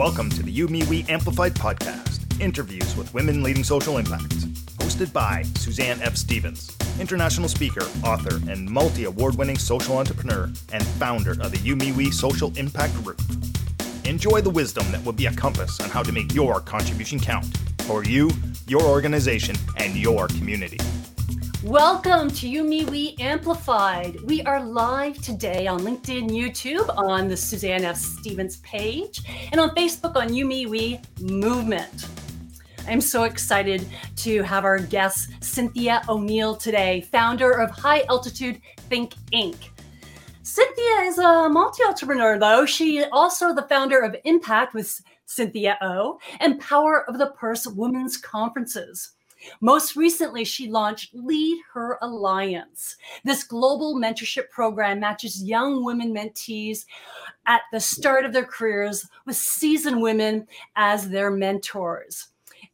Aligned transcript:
Welcome 0.00 0.30
to 0.30 0.42
the 0.42 0.50
You 0.50 0.66
Me 0.66 0.82
We 0.84 1.04
Amplified 1.10 1.52
podcast, 1.52 2.40
interviews 2.40 2.96
with 2.96 3.12
women 3.12 3.42
leading 3.42 3.62
social 3.62 3.98
impact. 3.98 4.30
Hosted 4.78 5.12
by 5.12 5.42
Suzanne 5.56 6.00
F. 6.00 6.16
Stevens, 6.16 6.74
international 6.98 7.50
speaker, 7.50 7.86
author, 8.02 8.36
and 8.50 8.66
multi 8.66 9.04
award 9.04 9.34
winning 9.34 9.58
social 9.58 9.98
entrepreneur 9.98 10.50
and 10.72 10.82
founder 10.82 11.32
of 11.32 11.52
the 11.52 11.58
You 11.58 11.76
Me 11.76 11.92
We 11.92 12.10
Social 12.10 12.50
Impact 12.56 12.94
Group. 13.04 13.20
Enjoy 14.06 14.40
the 14.40 14.48
wisdom 14.48 14.90
that 14.90 15.04
will 15.04 15.12
be 15.12 15.26
a 15.26 15.34
compass 15.34 15.78
on 15.80 15.90
how 15.90 16.02
to 16.02 16.12
make 16.12 16.32
your 16.32 16.62
contribution 16.62 17.20
count 17.20 17.54
for 17.82 18.02
you, 18.02 18.30
your 18.68 18.82
organization, 18.84 19.54
and 19.76 19.94
your 19.96 20.28
community. 20.28 20.78
Welcome 21.64 22.30
to 22.30 22.48
You 22.48 22.64
Me 22.64 22.86
We 22.86 23.16
Amplified. 23.20 24.18
We 24.22 24.40
are 24.44 24.64
live 24.64 25.20
today 25.20 25.66
on 25.66 25.80
LinkedIn, 25.80 26.30
YouTube, 26.30 26.88
on 26.96 27.28
the 27.28 27.36
Suzanne 27.36 27.84
F. 27.84 27.96
Stevens 27.96 28.56
page, 28.60 29.20
and 29.52 29.60
on 29.60 29.68
Facebook 29.74 30.16
on 30.16 30.32
You 30.32 30.46
Me 30.46 30.64
We 30.64 31.00
Movement. 31.20 32.08
I'm 32.88 33.02
so 33.02 33.24
excited 33.24 33.86
to 34.16 34.42
have 34.42 34.64
our 34.64 34.78
guest, 34.78 35.32
Cynthia 35.44 36.00
O'Neill, 36.08 36.56
today, 36.56 37.02
founder 37.12 37.50
of 37.50 37.70
High 37.72 38.04
Altitude 38.08 38.58
Think 38.88 39.12
Inc. 39.34 39.56
Cynthia 40.42 41.00
is 41.02 41.18
a 41.18 41.46
multi 41.50 41.84
entrepreneur, 41.84 42.38
though. 42.38 42.64
She 42.64 43.04
also 43.12 43.54
the 43.54 43.66
founder 43.68 44.00
of 44.00 44.16
Impact 44.24 44.72
with 44.72 44.98
Cynthia 45.26 45.76
O 45.82 46.18
and 46.40 46.58
Power 46.58 47.04
of 47.06 47.18
the 47.18 47.32
Purse 47.32 47.66
Women's 47.66 48.16
Conferences. 48.16 49.12
Most 49.60 49.96
recently, 49.96 50.44
she 50.44 50.68
launched 50.68 51.14
Lead 51.14 51.58
Her 51.72 51.98
Alliance. 52.02 52.96
This 53.24 53.44
global 53.44 53.96
mentorship 53.96 54.50
program 54.50 55.00
matches 55.00 55.42
young 55.42 55.84
women 55.84 56.14
mentees 56.14 56.84
at 57.46 57.62
the 57.72 57.80
start 57.80 58.24
of 58.24 58.32
their 58.32 58.44
careers 58.44 59.06
with 59.26 59.36
seasoned 59.36 60.00
women 60.00 60.46
as 60.76 61.08
their 61.08 61.30
mentors. 61.30 62.28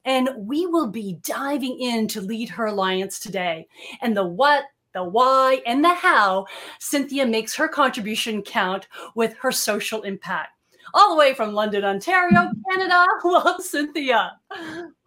And 0.04 0.30
we 0.36 0.66
will 0.66 0.90
be 0.90 1.18
diving 1.22 1.80
into 1.80 2.20
Lead 2.20 2.48
Her 2.48 2.66
Alliance 2.66 3.18
today 3.18 3.66
and 4.00 4.16
the 4.16 4.26
what, 4.26 4.64
the 4.94 5.04
why, 5.04 5.60
and 5.66 5.84
the 5.84 5.94
how 5.94 6.46
Cynthia 6.80 7.26
makes 7.26 7.54
her 7.54 7.68
contribution 7.68 8.42
count 8.42 8.88
with 9.14 9.36
her 9.38 9.52
social 9.52 10.02
impact 10.02 10.55
all 10.96 11.10
the 11.10 11.18
way 11.18 11.34
from 11.34 11.52
London, 11.52 11.84
Ontario, 11.84 12.50
Canada. 12.70 13.04
Welcome, 13.24 13.62
Cynthia. 13.62 14.32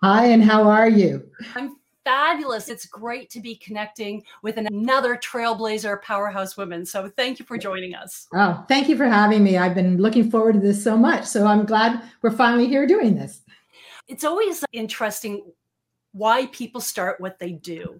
Hi, 0.03 0.25
and 0.27 0.43
how 0.43 0.69
are 0.69 0.87
you? 0.87 1.27
I'm 1.55 1.77
fabulous. 2.05 2.69
It's 2.69 2.85
great 2.85 3.29
to 3.31 3.41
be 3.41 3.55
connecting 3.55 4.23
with 4.43 4.57
another 4.57 5.17
trailblazer 5.17 6.01
powerhouse 6.03 6.55
woman. 6.55 6.85
So 6.85 7.11
thank 7.17 7.39
you 7.39 7.45
for 7.45 7.57
joining 7.57 7.95
us. 7.95 8.27
Oh, 8.35 8.63
thank 8.67 8.87
you 8.87 8.95
for 8.95 9.05
having 9.05 9.43
me. 9.43 9.57
I've 9.57 9.75
been 9.75 9.97
looking 9.97 10.29
forward 10.29 10.53
to 10.53 10.59
this 10.59 10.83
so 10.83 10.95
much. 10.95 11.25
So 11.25 11.47
I'm 11.47 11.65
glad 11.65 12.03
we're 12.21 12.31
finally 12.31 12.67
here 12.67 12.85
doing 12.85 13.15
this. 13.15 13.41
It's 14.07 14.23
always 14.23 14.63
interesting 14.71 15.51
why 16.11 16.47
people 16.47 16.81
start 16.81 17.19
what 17.19 17.39
they 17.39 17.53
do. 17.53 17.99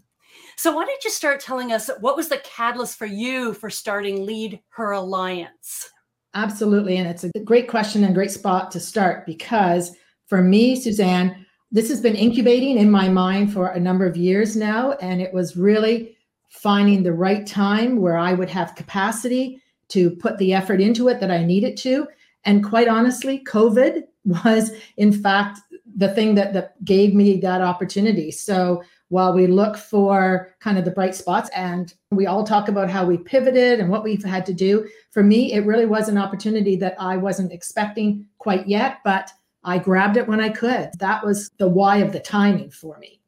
So 0.58 0.76
why 0.76 0.86
don't 0.86 1.04
you 1.04 1.10
start 1.10 1.40
telling 1.40 1.72
us 1.72 1.90
what 2.02 2.16
was 2.16 2.30
the 2.30 2.38
catalyst 2.40 2.98
for 2.98 3.06
you 3.08 3.54
for 3.54 3.70
starting 3.70 4.26
Lead 4.26 4.60
Her 4.70 4.92
Alliance? 4.92 5.90
Absolutely. 6.34 6.98
And 6.98 7.08
it's 7.08 7.24
a 7.24 7.40
great 7.44 7.68
question 7.68 8.04
and 8.04 8.14
great 8.14 8.32
spot 8.32 8.72
to 8.72 8.80
start 8.80 9.26
because 9.26 9.96
for 10.28 10.42
me, 10.42 10.80
Suzanne, 10.80 11.46
this 11.72 11.90
has 11.90 12.02
been 12.02 12.16
incubating 12.16 12.78
in 12.78 12.90
my 12.90 13.10
mind 13.10 13.52
for 13.52 13.68
a 13.68 13.80
number 13.80 14.06
of 14.06 14.18
years 14.18 14.56
now. 14.56 14.94
And 14.94 15.22
it 15.22 15.34
was 15.34 15.58
really 15.58 16.16
finding 16.50 17.04
the 17.04 17.14
right 17.14 17.46
time 17.46 17.98
where 17.98 18.18
I 18.18 18.34
would 18.34 18.50
have 18.50 18.76
capacity 18.76 19.62
to 19.90 20.12
put 20.12 20.38
the 20.38 20.54
effort 20.54 20.82
into 20.82 21.08
it 21.08 21.20
that 21.20 21.32
I 21.32 21.44
needed 21.44 21.78
to. 21.78 22.08
And 22.46 22.64
quite 22.64 22.88
honestly, 22.88 23.44
COVID 23.46 24.04
was, 24.24 24.72
in 24.98 25.12
fact, 25.12 25.60
the 25.96 26.10
thing 26.10 26.36
that, 26.36 26.54
that 26.54 26.84
gave 26.86 27.14
me 27.14 27.40
that 27.40 27.62
opportunity. 27.62 28.32
So 28.32 28.84
while 29.10 29.34
we 29.34 29.48
look 29.48 29.76
for 29.76 30.54
kind 30.60 30.78
of 30.78 30.86
the 30.86 30.92
bright 30.92 31.16
spots 31.16 31.50
and 31.56 31.94
we 32.11 32.28
all 32.28 32.44
talk 32.44 32.67
about 32.70 32.89
how 32.89 33.06
we 33.06 33.17
pivoted 33.17 33.80
and 33.80 33.89
what 33.89 34.04
we've 34.04 34.23
had 34.23 34.45
to 34.45 34.54
do, 34.54 34.88
for 35.11 35.23
me, 35.23 35.54
it 35.54 35.66
really 35.66 35.86
was 35.86 36.08
an 36.10 36.17
opportunity 36.17 36.76
that 36.78 36.95
I 37.00 37.17
wasn't 37.17 37.52
expecting 37.52 38.26
quite 38.38 38.67
yet, 38.67 39.00
but 39.04 39.32
I 39.64 39.80
grabbed 39.80 40.17
it 40.17 40.28
when 40.28 40.39
I 40.39 40.50
could. 40.50 40.92
That 41.00 41.26
was 41.26 41.50
the 41.58 41.67
why 41.67 41.98
of 41.98 42.14
the 42.14 42.20
timing 42.20 42.70
for 42.70 42.98
me. 43.00 43.20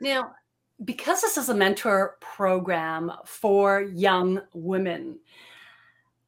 Now, 0.00 0.32
because 0.84 1.20
this 1.20 1.36
is 1.36 1.48
a 1.48 1.54
mentor 1.54 2.16
program 2.20 3.12
for 3.24 3.82
young 3.82 4.40
women, 4.54 5.18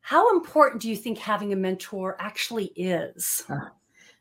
how 0.01 0.35
important 0.35 0.83
do 0.83 0.91
you 0.91 0.97
think 0.97 1.19
having 1.19 1.53
a 1.53 1.57
mentor 1.57 2.17
actually 2.19 2.67
is? 2.77 3.45
Uh, 3.49 3.69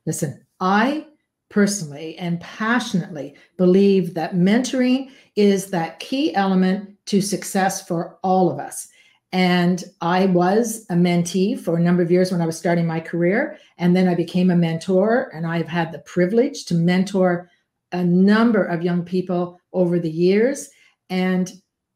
listen, 0.06 0.46
I 0.60 1.08
personally 1.50 2.18
and 2.18 2.40
passionately 2.40 3.36
believe 3.58 4.14
that 4.14 4.36
mentoring 4.36 5.10
is 5.36 5.72
that 5.72 6.00
key 6.00 6.34
element 6.36 6.96
to 7.08 7.22
success 7.22 7.86
for 7.88 8.18
all 8.24 8.52
of 8.52 8.60
us. 8.60 8.88
And 9.32 9.84
I 10.02 10.26
was 10.28 10.86
a 10.90 10.96
mentee 10.96 11.60
for 11.60 11.78
a 11.78 11.82
number 11.82 12.02
of 12.02 12.12
years 12.12 12.32
when 12.32 12.42
I 12.42 12.46
was 12.46 12.58
starting 12.58 12.88
my 12.88 13.00
career. 13.00 13.58
And 13.78 13.96
then 13.96 14.08
I 14.08 14.16
became 14.16 14.50
a 14.50 14.56
mentor, 14.56 15.30
and 15.34 15.46
I've 15.46 15.68
had 15.68 15.92
the 15.92 16.00
privilege 16.00 16.66
to 16.66 16.76
mentor 16.76 17.50
a 17.92 18.04
number 18.04 18.64
of 18.64 18.82
young 18.82 19.04
people 19.04 19.60
over 19.74 20.00
the 20.00 20.10
years. 20.10 20.70
And 21.10 21.52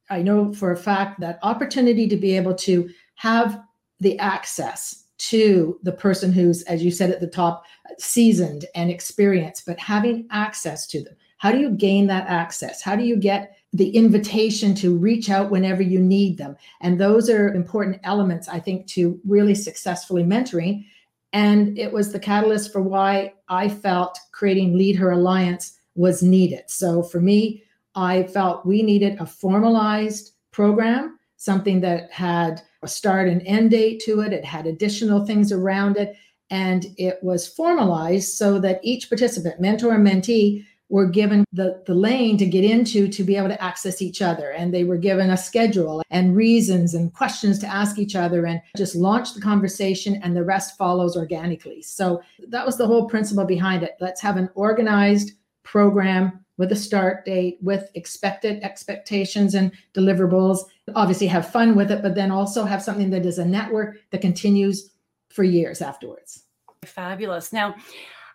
I 0.09 0.21
know 0.21 0.53
for 0.53 0.71
a 0.71 0.77
fact 0.77 1.19
that 1.21 1.39
opportunity 1.41 2.07
to 2.07 2.17
be 2.17 2.35
able 2.35 2.55
to 2.55 2.89
have 3.15 3.59
the 3.99 4.17
access 4.19 5.02
to 5.29 5.79
the 5.83 5.91
person 5.91 6.33
who's, 6.33 6.63
as 6.63 6.83
you 6.83 6.91
said 6.91 7.09
at 7.09 7.21
the 7.21 7.27
top, 7.27 7.65
seasoned 7.97 8.65
and 8.75 8.91
experienced, 8.91 9.65
but 9.65 9.79
having 9.79 10.27
access 10.31 10.85
to 10.87 11.01
them. 11.01 11.15
How 11.37 11.51
do 11.51 11.59
you 11.59 11.69
gain 11.69 12.07
that 12.07 12.27
access? 12.27 12.81
How 12.81 12.95
do 12.95 13.05
you 13.05 13.15
get 13.15 13.57
the 13.71 13.89
invitation 13.95 14.75
to 14.75 14.95
reach 14.95 15.29
out 15.29 15.49
whenever 15.49 15.81
you 15.81 15.99
need 15.99 16.37
them? 16.37 16.57
And 16.81 16.99
those 16.99 17.29
are 17.29 17.53
important 17.53 18.01
elements, 18.03 18.49
I 18.49 18.59
think, 18.59 18.87
to 18.87 19.19
really 19.25 19.55
successfully 19.55 20.23
mentoring. 20.23 20.85
And 21.31 21.77
it 21.77 21.91
was 21.91 22.11
the 22.11 22.19
catalyst 22.19 22.73
for 22.73 22.81
why 22.81 23.33
I 23.47 23.69
felt 23.69 24.19
creating 24.31 24.77
Lead 24.77 24.97
Her 24.97 25.11
Alliance 25.11 25.79
was 25.95 26.21
needed. 26.21 26.63
So 26.67 27.01
for 27.01 27.21
me, 27.21 27.63
I 27.95 28.23
felt 28.23 28.65
we 28.65 28.83
needed 28.83 29.19
a 29.19 29.25
formalized 29.25 30.33
program, 30.51 31.17
something 31.43 31.81
that 31.81 32.11
had 32.11 32.61
a 32.83 32.87
start 32.87 33.27
and 33.27 33.41
end 33.45 33.71
date 33.71 34.01
to 34.05 34.21
it. 34.21 34.31
It 34.31 34.45
had 34.45 34.65
additional 34.65 35.25
things 35.25 35.51
around 35.51 35.97
it. 35.97 36.15
And 36.49 36.85
it 36.97 37.17
was 37.21 37.47
formalized 37.47 38.35
so 38.35 38.59
that 38.59 38.79
each 38.83 39.09
participant, 39.09 39.59
mentor 39.59 39.93
and 39.93 40.05
mentee, 40.05 40.65
were 40.89 41.07
given 41.07 41.43
the, 41.51 41.81
the 41.87 41.95
lane 41.95 42.37
to 42.37 42.45
get 42.45 42.63
into 42.63 43.07
to 43.07 43.23
be 43.23 43.35
able 43.35 43.47
to 43.47 43.63
access 43.63 44.01
each 44.01 44.21
other. 44.21 44.51
And 44.51 44.71
they 44.71 44.83
were 44.83 44.97
given 44.97 45.31
a 45.31 45.37
schedule 45.37 46.03
and 46.11 46.35
reasons 46.35 46.93
and 46.93 47.11
questions 47.11 47.57
to 47.59 47.67
ask 47.67 47.97
each 47.97 48.15
other 48.15 48.45
and 48.45 48.61
just 48.77 48.95
launch 48.95 49.33
the 49.33 49.41
conversation, 49.41 50.19
and 50.21 50.35
the 50.35 50.43
rest 50.43 50.77
follows 50.77 51.17
organically. 51.17 51.81
So 51.81 52.21
that 52.49 52.65
was 52.65 52.77
the 52.77 52.85
whole 52.85 53.09
principle 53.09 53.45
behind 53.45 53.81
it. 53.81 53.93
Let's 53.99 54.21
have 54.21 54.37
an 54.37 54.49
organized 54.53 55.31
program 55.63 56.42
with 56.57 56.71
a 56.71 56.75
start 56.75 57.25
date, 57.25 57.57
with 57.61 57.89
expected 57.95 58.61
expectations 58.63 59.55
and 59.55 59.71
deliverables. 59.93 60.59
Obviously, 60.95 61.27
have 61.27 61.49
fun 61.49 61.75
with 61.75 61.91
it, 61.91 62.01
but 62.01 62.15
then 62.15 62.31
also 62.31 62.63
have 62.63 62.81
something 62.81 63.09
that 63.09 63.25
is 63.25 63.39
a 63.39 63.45
network 63.45 63.97
that 64.11 64.21
continues 64.21 64.91
for 65.29 65.43
years 65.43 65.81
afterwards. 65.81 66.43
Fabulous. 66.85 67.51
Now, 67.51 67.75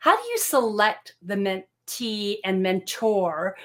how 0.00 0.16
do 0.16 0.28
you 0.28 0.38
select 0.38 1.14
the 1.22 1.34
mentee 1.34 2.38
and 2.44 2.62
mentor 2.62 3.56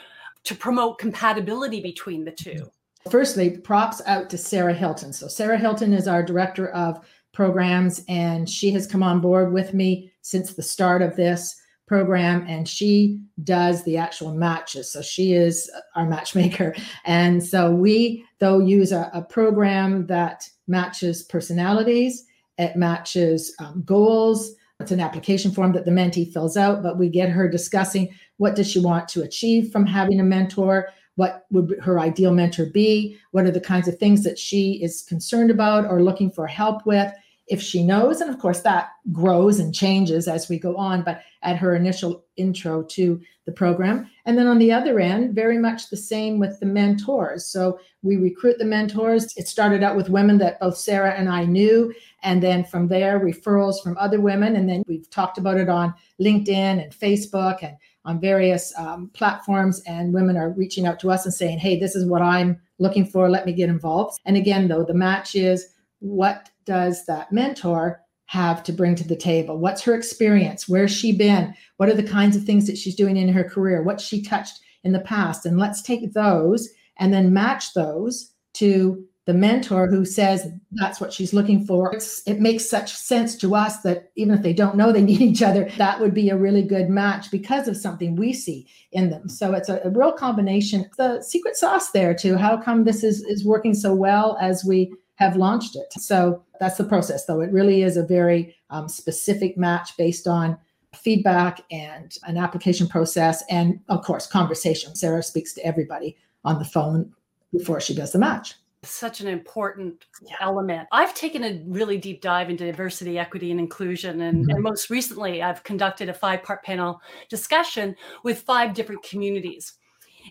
to 0.44 0.56
promote 0.56 1.00
compatibility 1.00 1.82
between 1.82 2.26
the 2.26 2.32
two? 2.32 2.70
Firstly, 3.10 3.58
props 3.58 4.02
out 4.06 4.30
to 4.30 4.38
Sarah 4.38 4.74
Hilton. 4.74 5.14
So, 5.14 5.28
Sarah 5.28 5.58
Hilton 5.58 5.94
is 5.94 6.08
our 6.08 6.24
director 6.24 6.70
of 6.70 7.06
programs, 7.34 8.04
and 8.08 8.48
she 8.48 8.72
has 8.72 8.88
come 8.88 9.04
on 9.04 9.20
board 9.20 9.52
with 9.52 9.74
me 9.74 10.12
since 10.22 10.54
the 10.54 10.62
start 10.62 11.02
of 11.02 11.16
this 11.16 11.60
program 11.88 12.46
and 12.48 12.68
she 12.68 13.20
does 13.44 13.84
the 13.84 13.98
actual 13.98 14.34
matches. 14.34 14.92
So 14.92 15.02
she 15.02 15.34
is 15.34 15.70
our 15.96 16.06
matchmaker. 16.06 16.76
And 17.06 17.44
so 17.44 17.72
we, 17.72 18.26
though, 18.40 18.60
use 18.60 18.92
a, 18.92 19.10
a 19.14 19.22
program 19.22 20.08
that 20.08 20.50
matches 20.68 21.24
personalities, 21.24 22.26
it 22.58 22.76
matches 22.76 23.54
um, 23.60 23.84
goals. 23.86 24.54
It's 24.80 24.92
an 24.92 25.00
application 25.00 25.52
form 25.52 25.72
that 25.74 25.86
the 25.86 25.92
mentee 25.92 26.32
fills 26.32 26.58
out, 26.58 26.84
but 26.84 26.98
we 26.98 27.10
get 27.10 27.30
her 27.30 27.48
discussing 27.48 28.10
what 28.38 28.56
does 28.56 28.70
she 28.70 28.80
want 28.80 29.08
to 29.10 29.22
achieve 29.22 29.72
from 29.72 29.86
having 29.86 30.20
a 30.20 30.24
mentor? 30.24 30.90
What 31.16 31.46
would 31.52 31.80
her 31.82 32.00
ideal 32.00 32.34
mentor 32.34 32.66
be? 32.66 33.18
What 33.32 33.46
are 33.46 33.52
the 33.52 33.62
kinds 33.62 33.88
of 33.88 33.98
things 33.98 34.24
that 34.24 34.40
she 34.40 34.84
is 34.84 35.04
concerned 35.04 35.52
about 35.52 35.86
or 35.86 36.04
looking 36.04 36.32
for 36.32 36.48
help 36.48 36.86
with? 36.86 37.12
If 37.48 37.62
she 37.62 37.84
knows. 37.84 38.22
And 38.22 38.30
of 38.30 38.40
course, 38.40 38.62
that 38.62 38.92
grows 39.12 39.60
and 39.60 39.76
changes 39.76 40.28
as 40.28 40.48
we 40.48 40.58
go 40.58 40.78
on, 40.78 41.04
but 41.04 41.22
at 41.42 41.58
her 41.58 41.76
initial 41.76 42.24
intro 42.38 42.84
to 42.84 43.22
the 43.46 43.52
program. 43.52 44.10
And 44.26 44.38
then 44.38 44.48
on 44.48 44.60
the 44.60 44.72
other 44.72 45.00
end, 45.00 45.36
very 45.36 45.58
much 45.58 45.90
the 45.90 45.98
same 45.98 46.40
with 46.40 46.58
the 46.60 46.66
mentors. 46.66 47.46
So 47.46 47.80
we 48.02 48.16
recruit 48.16 48.58
the 48.60 48.66
mentors. 48.66 49.36
It 49.36 49.50
started 49.50 49.84
out 49.84 49.98
with 49.98 50.10
women 50.10 50.38
that 50.38 50.60
both 50.62 50.78
Sarah 50.78 51.14
and 51.14 51.28
I 51.28 51.44
knew. 51.44 51.94
And 52.24 52.42
then 52.42 52.64
from 52.64 52.88
there, 52.88 53.20
referrals 53.20 53.84
from 53.84 53.98
other 53.98 54.22
women. 54.22 54.56
And 54.56 54.70
then 54.70 54.84
we've 54.88 55.10
talked 55.10 55.38
about 55.38 55.58
it 55.58 55.68
on 55.68 55.94
LinkedIn 56.22 56.82
and 56.82 56.94
Facebook 56.94 57.62
and 57.62 57.76
on 58.06 58.22
various 58.22 58.74
um, 58.78 59.10
platforms. 59.14 59.82
And 59.86 60.14
women 60.14 60.38
are 60.38 60.52
reaching 60.52 60.86
out 60.86 61.00
to 61.02 61.12
us 61.12 61.26
and 61.26 61.34
saying, 61.34 61.60
hey, 61.60 61.78
this 61.78 61.96
is 61.96 62.06
what 62.06 62.22
I'm 62.22 62.62
looking 62.80 63.06
for. 63.06 63.30
Let 63.30 63.46
me 63.46 63.52
get 63.52 63.70
involved. 63.70 64.20
And 64.26 64.38
again, 64.38 64.70
though, 64.70 64.86
the 64.86 64.94
match 64.94 65.36
is 65.36 65.68
what 66.00 66.50
does 66.66 67.06
that 67.06 67.32
mentor 67.32 68.02
have 68.26 68.64
to 68.64 68.74
bring 68.74 68.96
to 68.96 69.08
the 69.08 69.16
table? 69.16 69.58
What's 69.58 69.84
her 69.84 69.94
experience? 69.94 70.68
Where's 70.68 70.92
she 70.92 71.12
been? 71.12 71.54
What 71.78 71.90
are 71.90 71.94
the 71.94 72.04
kinds 72.04 72.36
of 72.36 72.44
things 72.44 72.68
that 72.68 72.78
she's 72.78 72.96
doing 72.96 73.18
in 73.18 73.30
her 73.30 73.44
career? 73.44 73.84
What 73.84 74.02
she 74.02 74.22
touched 74.22 74.60
in 74.84 74.92
the 74.92 75.00
past? 75.00 75.46
And 75.46 75.58
let's 75.58 75.82
take 75.82 76.14
those 76.14 76.70
and 76.98 77.14
then 77.14 77.34
match 77.34 77.74
those 77.74 78.32
to 78.54 79.06
the 79.26 79.34
mentor 79.34 79.88
who 79.88 80.04
says 80.04 80.52
that's 80.72 81.00
what 81.00 81.14
she's 81.14 81.34
looking 81.34 81.66
for. 81.66 81.94
It's, 81.94 82.22
it 82.28 82.42
makes 82.42 82.70
such 82.70 82.94
sense 82.94 83.38
to 83.38 83.56
us 83.56 83.82
that 83.82 84.12
even 84.16 84.34
if 84.34 84.42
they 84.42 84.52
don't 84.52 84.76
know 84.76 84.92
they 84.92 85.02
need 85.04 85.22
each 85.22 85.42
other, 85.42 85.70
that 85.78 86.00
would 86.00 86.14
be 86.14 86.30
a 86.30 86.38
really 86.38 86.64
good 86.64 86.90
match 86.90 87.32
because 87.32 87.68
of 87.68 87.78
something 87.78 88.16
we 88.16 88.34
see 88.34 88.68
in 88.92 89.10
them. 89.10 89.30
So 89.30 89.54
it's 89.54 89.70
a, 89.70 89.80
a 89.86 89.90
real 89.90 90.12
combination. 90.12 90.90
The 90.98 91.22
secret 91.22 91.56
sauce 91.56 91.92
there 91.92 92.14
too. 92.14 92.36
How 92.36 92.58
come 92.58 92.84
this 92.84 93.04
is 93.04 93.24
is 93.24 93.46
working 93.46 93.74
so 93.74 93.96
well 93.96 94.38
as 94.42 94.66
we 94.66 94.94
have 95.16 95.36
launched 95.36 95.76
it. 95.76 95.94
So 95.94 96.44
that's 96.60 96.78
the 96.78 96.84
process, 96.84 97.26
though. 97.26 97.42
It 97.42 97.52
really 97.52 97.84
is 97.84 97.98
a 97.98 98.04
very 98.04 98.56
um, 98.70 98.88
specific 98.90 99.58
match 99.58 99.96
based 99.98 100.28
on 100.28 100.58
feedback 100.96 101.62
and 101.72 102.16
an 102.24 102.38
application 102.38 102.88
process, 102.88 103.44
and 103.50 103.80
of 103.90 104.04
course, 104.04 104.28
conversation. 104.28 104.96
Sarah 104.96 105.24
speaks 105.24 105.54
to 105.54 105.66
everybody 105.66 106.18
on 106.46 106.60
the 106.60 106.66
phone 106.66 107.12
before 107.52 107.80
she 107.80 107.96
does 107.96 108.12
the 108.12 108.20
match. 108.20 108.56
Such 108.84 109.22
an 109.22 109.28
important 109.28 110.06
yeah. 110.22 110.36
element. 110.42 110.90
I've 110.92 111.14
taken 111.14 111.44
a 111.44 111.64
really 111.66 111.98
deep 111.98 112.22
dive 112.22 112.50
into 112.50 112.66
diversity, 112.66 113.18
equity, 113.18 113.50
and 113.50 113.60
inclusion. 113.60 114.22
And, 114.22 114.44
mm-hmm. 114.44 114.50
and 114.50 114.62
most 114.62 114.90
recently, 114.90 115.42
I've 115.42 115.64
conducted 115.64 116.10
a 116.10 116.14
five 116.14 116.44
part 116.44 116.64
panel 116.64 117.00
discussion 117.30 117.96
with 118.24 118.42
five 118.42 118.74
different 118.74 119.02
communities. 119.04 119.74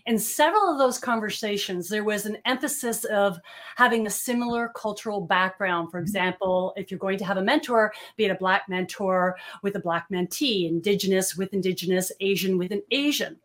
In 0.05 0.17
several 0.19 0.71
of 0.71 0.77
those 0.77 0.97
conversations, 0.97 1.89
there 1.89 2.03
was 2.03 2.25
an 2.25 2.37
emphasis 2.45 3.05
of 3.05 3.37
having 3.75 4.05
a 4.05 4.11
similar 4.11 4.71
cultural 4.75 5.21
background. 5.21 5.91
For 5.91 5.97
mm-hmm. 5.97 6.03
example, 6.03 6.73
if 6.75 6.91
you're 6.91 6.99
going 6.99 7.17
to 7.19 7.25
have 7.25 7.37
a 7.37 7.43
mentor, 7.43 7.93
be 8.17 8.25
it 8.25 8.31
a 8.31 8.35
Black 8.35 8.63
mentor 8.67 9.37
with 9.61 9.75
a 9.75 9.79
Black 9.79 10.07
mentee, 10.09 10.67
Indigenous 10.67 11.35
with 11.35 11.53
Indigenous, 11.53 12.11
Asian 12.19 12.57
with 12.57 12.71
an 12.71 12.83
Asian. 12.91 13.37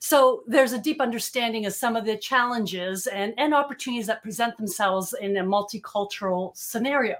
So 0.00 0.42
there's 0.46 0.72
a 0.72 0.78
deep 0.78 1.00
understanding 1.00 1.66
of 1.66 1.72
some 1.72 1.96
of 1.96 2.04
the 2.04 2.16
challenges 2.16 3.06
and, 3.06 3.34
and 3.38 3.54
opportunities 3.54 4.06
that 4.06 4.22
present 4.22 4.56
themselves 4.56 5.14
in 5.18 5.36
a 5.36 5.44
multicultural 5.44 6.56
scenario. 6.56 7.16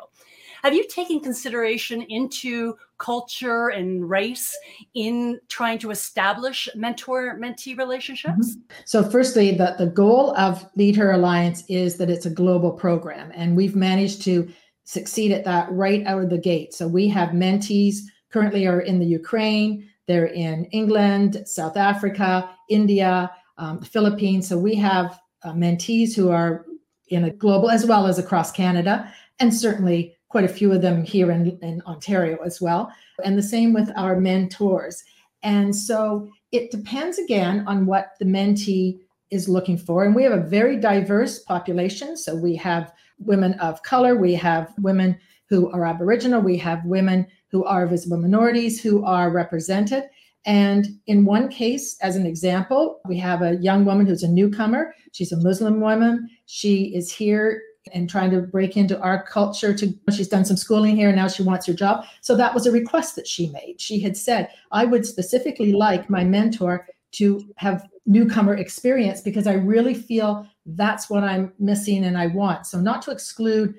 Have 0.63 0.75
you 0.75 0.87
taken 0.89 1.21
consideration 1.21 2.03
into 2.03 2.77
culture 2.99 3.69
and 3.69 4.09
race 4.09 4.57
in 4.95 5.41
trying 5.49 5.79
to 5.79 5.91
establish 5.91 6.69
mentor 6.75 7.39
mentee 7.39 7.77
relationships? 7.77 8.57
Mm-hmm. 8.57 8.61
So, 8.85 9.09
firstly, 9.09 9.53
the, 9.53 9.75
the 9.79 9.87
goal 9.87 10.37
of 10.37 10.67
Lead 10.77 10.97
Her 10.97 11.13
Alliance 11.13 11.65
is 11.69 11.97
that 11.97 12.11
it's 12.11 12.27
a 12.27 12.31
global 12.31 12.73
program, 12.73 13.33
and 13.35 13.57
we've 13.57 13.77
managed 13.77 14.23
to 14.23 14.49
succeed 14.85 15.33
at 15.33 15.45
that 15.45 15.71
right 15.73 16.07
out 16.07 16.23
of 16.23 16.31
the 16.31 16.39
gate. 16.39 16.75
So, 16.75 16.87
we 16.89 17.09
have 17.09 17.31
mentees 17.31 17.99
currently 18.31 18.67
are 18.67 18.81
in 18.81 18.99
the 18.99 19.07
Ukraine, 19.07 19.89
they're 20.07 20.27
in 20.27 20.67
England, 20.67 21.43
South 21.47 21.77
Africa, 21.77 22.51
India, 22.69 23.31
um, 23.59 23.81
the 23.81 23.87
Philippines. 23.87 24.49
So, 24.49 24.59
we 24.59 24.75
have 24.77 25.19
uh, 25.43 25.53
mentees 25.53 26.15
who 26.15 26.31
are 26.31 26.67
in 27.09 27.25
a 27.25 27.31
global 27.31 27.71
as 27.71 27.87
well 27.87 28.07
as 28.07 28.19
across 28.19 28.51
Canada, 28.51 29.13
and 29.39 29.53
certainly 29.53 30.14
quite 30.35 30.45
a 30.45 30.49
few 30.49 30.73
of 30.73 30.83
them 30.83 31.05
here 31.05 31.31
in, 31.31 31.57
in 31.63 31.81
Ontario 31.87 32.37
as 32.45 32.61
well. 32.61 32.93
And 33.25 33.39
the 33.39 33.43
same 33.55 33.73
with 33.73 33.89
our 33.95 34.19
mentors. 34.19 35.05
And 35.45 35.77
so 35.77 36.29
it 36.51 36.73
depends 36.73 37.21
again 37.21 37.63
on 37.69 37.87
what 37.87 38.15
the 38.19 38.25
mentee 38.25 38.99
is 39.31 39.49
looking 39.49 39.79
for. 39.79 40.03
And 40.03 40.13
we 40.13 40.25
have 40.25 40.33
a 40.33 40.41
very 40.41 40.77
diverse 40.77 41.39
population. 41.39 42.17
So 42.17 42.35
we 42.35 42.57
have 42.57 42.93
women 43.21 43.55
of 43.61 43.81
color, 43.85 44.17
we 44.17 44.35
have 44.35 44.73
women 44.81 45.17
who 45.49 45.71
are 45.71 45.87
Aboriginal, 45.87 46.41
we 46.41 46.59
have 46.59 46.85
women 46.85 47.29
who 47.53 47.65
are 47.65 47.87
visible 47.87 48.17
minorities 48.17 48.83
who 48.83 49.05
are 49.05 49.31
represented. 49.31 50.03
And 50.47 50.99
in 51.07 51.25
one 51.25 51.49
case, 51.49 51.97
as 52.01 52.17
an 52.17 52.27
example, 52.27 52.99
we 53.07 53.19
have 53.19 53.43
a 53.43 53.55
young 53.59 53.85
woman 53.85 54.05
who's 54.05 54.25
a 54.25 54.29
newcomer. 54.29 54.97
She's 55.13 55.31
a 55.31 55.41
Muslim 55.41 55.81
woman. 55.81 56.29
She 56.47 56.93
is 56.93 57.13
here 57.13 57.63
and 57.93 58.09
trying 58.09 58.31
to 58.31 58.41
break 58.41 58.77
into 58.77 58.99
our 59.01 59.23
culture 59.23 59.75
to 59.75 59.95
she's 60.11 60.29
done 60.29 60.45
some 60.45 60.57
schooling 60.57 60.97
here 60.97 61.09
and 61.09 61.17
now 61.17 61.29
she 61.29 61.43
wants 61.43 61.67
her 61.67 61.73
job. 61.73 62.05
So 62.21 62.37
that 62.37 62.55
was 62.55 62.67
a 62.67 62.73
request 62.73 63.17
that 63.17 63.27
she 63.27 63.49
made. 63.51 63.81
She 63.81 64.01
had 64.01 64.17
said 64.17 64.49
i 64.73 64.85
would 64.85 65.07
specifically 65.07 65.73
like 65.73 66.09
my 66.09 66.25
mentor 66.25 66.87
to 67.13 67.45
have 67.57 67.87
newcomer 68.07 68.55
experience 68.55 69.21
because 69.21 69.47
i 69.47 69.55
really 69.55 69.95
feel 69.95 70.47
that's 70.67 71.09
what 71.09 71.25
i'm 71.25 71.53
missing 71.59 72.05
and 72.05 72.19
i 72.19 72.27
want. 72.29 72.67
So 72.67 72.81
not 72.81 73.03
to 73.03 73.11
exclude 73.11 73.75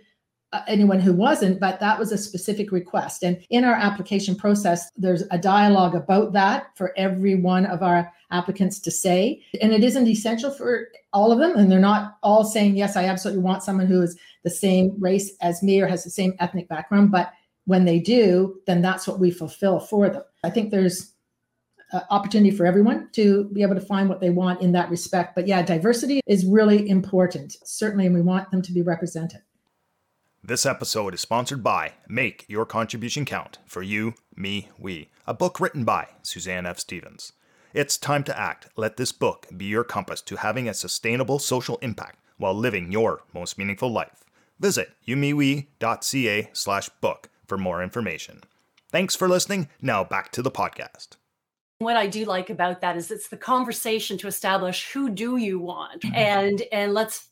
Uh, 0.54 0.62
anyone 0.68 1.02
who 1.02 1.12
wasn't, 1.12 1.60
but 1.60 1.80
that 1.82 2.00
was 2.00 2.14
a 2.14 2.18
specific 2.18 2.72
request. 2.72 3.24
And 3.24 3.46
in 3.50 3.66
our 3.66 3.74
application 3.74 4.36
process, 4.36 4.90
there's 4.96 5.24
a 5.32 5.38
dialogue 5.38 5.96
about 5.96 6.32
that 6.34 6.68
for 6.78 6.94
every 6.96 7.36
one 7.36 7.66
of 7.66 7.82
our 7.82 8.14
applicants 8.32 8.80
to 8.82 8.92
say. 8.92 9.44
And 9.62 9.74
it 9.74 9.84
isn't 9.84 10.08
essential 10.08 10.52
for 10.52 10.88
all 11.12 11.32
of 11.32 11.40
them. 11.40 11.58
And 11.58 11.70
they're 11.70 11.80
not 11.80 12.18
all 12.24 12.46
saying, 12.46 12.78
yes, 12.78 12.96
I 12.96 13.06
absolutely 13.06 13.44
want 13.44 13.64
someone 13.64 13.88
who 13.88 14.02
is 14.02 14.18
the 14.44 14.50
same 14.50 14.96
race 14.98 15.36
as 15.42 15.62
me 15.62 15.82
or 15.82 15.88
has 15.88 16.06
the 16.06 16.10
same 16.10 16.36
ethnic 16.40 16.70
background. 16.70 17.12
But 17.12 17.34
when 17.66 17.84
they 17.84 18.00
do, 18.00 18.62
then 18.66 18.82
that's 18.82 19.08
what 19.08 19.20
we 19.20 19.32
fulfill 19.32 19.80
for 19.80 20.10
them. 20.10 20.24
I 20.44 20.52
think 20.52 20.72
there's 20.72 21.12
opportunity 22.10 22.56
for 22.56 22.66
everyone 22.66 23.10
to 23.14 23.46
be 23.52 23.62
able 23.62 23.76
to 23.76 23.82
find 23.82 24.08
what 24.08 24.22
they 24.22 24.30
want 24.30 24.62
in 24.62 24.72
that 24.74 24.90
respect. 24.90 25.36
But 25.36 25.48
yeah, 25.48 25.64
diversity 25.64 26.22
is 26.28 26.46
really 26.46 26.88
important, 26.88 27.58
certainly, 27.64 28.06
and 28.06 28.16
we 28.16 28.22
want 28.22 28.52
them 28.52 28.62
to 28.62 28.72
be 28.72 28.82
represented. 28.82 29.42
This 30.48 30.64
episode 30.64 31.16
is 31.16 31.22
sponsored 31.22 31.64
by 31.64 31.94
Make 32.08 32.46
Your 32.48 32.68
Contribution 32.68 33.26
Count 33.26 33.58
for 33.66 33.82
You, 33.82 34.14
Me, 34.36 34.70
We, 34.78 35.10
a 35.26 35.34
book 35.34 35.60
written 35.60 35.84
by 35.84 36.10
Suzanne 36.22 36.68
F. 36.68 36.78
Stevens. 36.78 37.34
It's 37.74 37.98
time 37.98 38.24
to 38.26 38.40
act. 38.40 38.68
Let 38.76 38.98
this 38.98 39.12
book 39.12 39.48
be 39.58 39.66
your 39.66 39.84
compass 39.84 40.22
to 40.22 40.36
having 40.36 40.70
a 40.70 40.76
sustainable 40.76 41.40
social 41.40 41.80
impact 41.82 42.20
while 42.38 42.54
living 42.54 42.92
your 42.92 43.24
most 43.34 43.58
meaningful 43.58 43.92
life. 43.92 44.24
Visit 44.60 44.92
youmewe.ca 45.08 46.50
slash 46.54 46.90
book 47.02 47.30
for 47.48 47.58
more 47.58 47.82
information. 47.82 48.44
Thanks 48.92 49.16
for 49.16 49.28
listening. 49.28 49.70
Now 49.82 50.04
back 50.04 50.32
to 50.34 50.44
the 50.44 50.52
podcast. 50.52 51.16
What 51.80 51.98
I 51.98 52.06
do 52.06 52.24
like 52.24 52.52
about 52.52 52.82
that 52.82 52.98
is 52.98 53.10
it's 53.10 53.30
the 53.30 53.36
conversation 53.36 54.20
to 54.20 54.28
establish 54.28 54.92
who 54.92 55.10
do 55.10 55.38
you 55.38 55.58
want 55.58 56.06
and 56.14 56.62
and 56.72 56.94
let's 56.94 57.30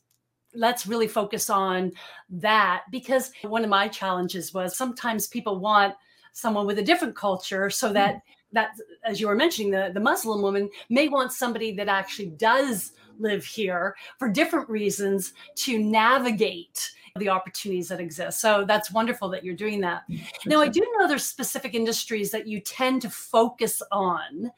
let's 0.54 0.86
really 0.86 1.08
focus 1.08 1.50
on 1.50 1.92
that 2.30 2.84
because 2.90 3.30
one 3.42 3.64
of 3.64 3.70
my 3.70 3.88
challenges 3.88 4.54
was 4.54 4.76
sometimes 4.76 5.26
people 5.26 5.58
want 5.58 5.94
someone 6.32 6.66
with 6.66 6.78
a 6.78 6.82
different 6.82 7.14
culture 7.14 7.70
so 7.70 7.92
that 7.92 8.16
mm. 8.16 8.20
that 8.52 8.70
as 9.04 9.20
you 9.20 9.26
were 9.26 9.36
mentioning 9.36 9.70
the, 9.70 9.90
the 9.94 10.00
muslim 10.00 10.42
woman 10.42 10.68
may 10.88 11.08
want 11.08 11.32
somebody 11.32 11.72
that 11.72 11.88
actually 11.88 12.30
does 12.30 12.92
live 13.18 13.44
here 13.44 13.94
for 14.18 14.28
different 14.28 14.68
reasons 14.68 15.32
to 15.54 15.78
navigate 15.78 16.90
the 17.16 17.28
opportunities 17.28 17.86
that 17.86 18.00
exist. 18.00 18.40
So 18.40 18.64
that's 18.66 18.90
wonderful 18.90 19.28
that 19.28 19.44
you're 19.44 19.54
doing 19.54 19.80
that. 19.82 20.02
Now, 20.46 20.60
I 20.60 20.66
do 20.66 20.84
know 20.98 21.06
there's 21.06 21.24
specific 21.24 21.72
industries 21.72 22.32
that 22.32 22.48
you 22.48 22.58
tend 22.58 23.02
to 23.02 23.10
focus 23.10 23.80
on 23.92 24.50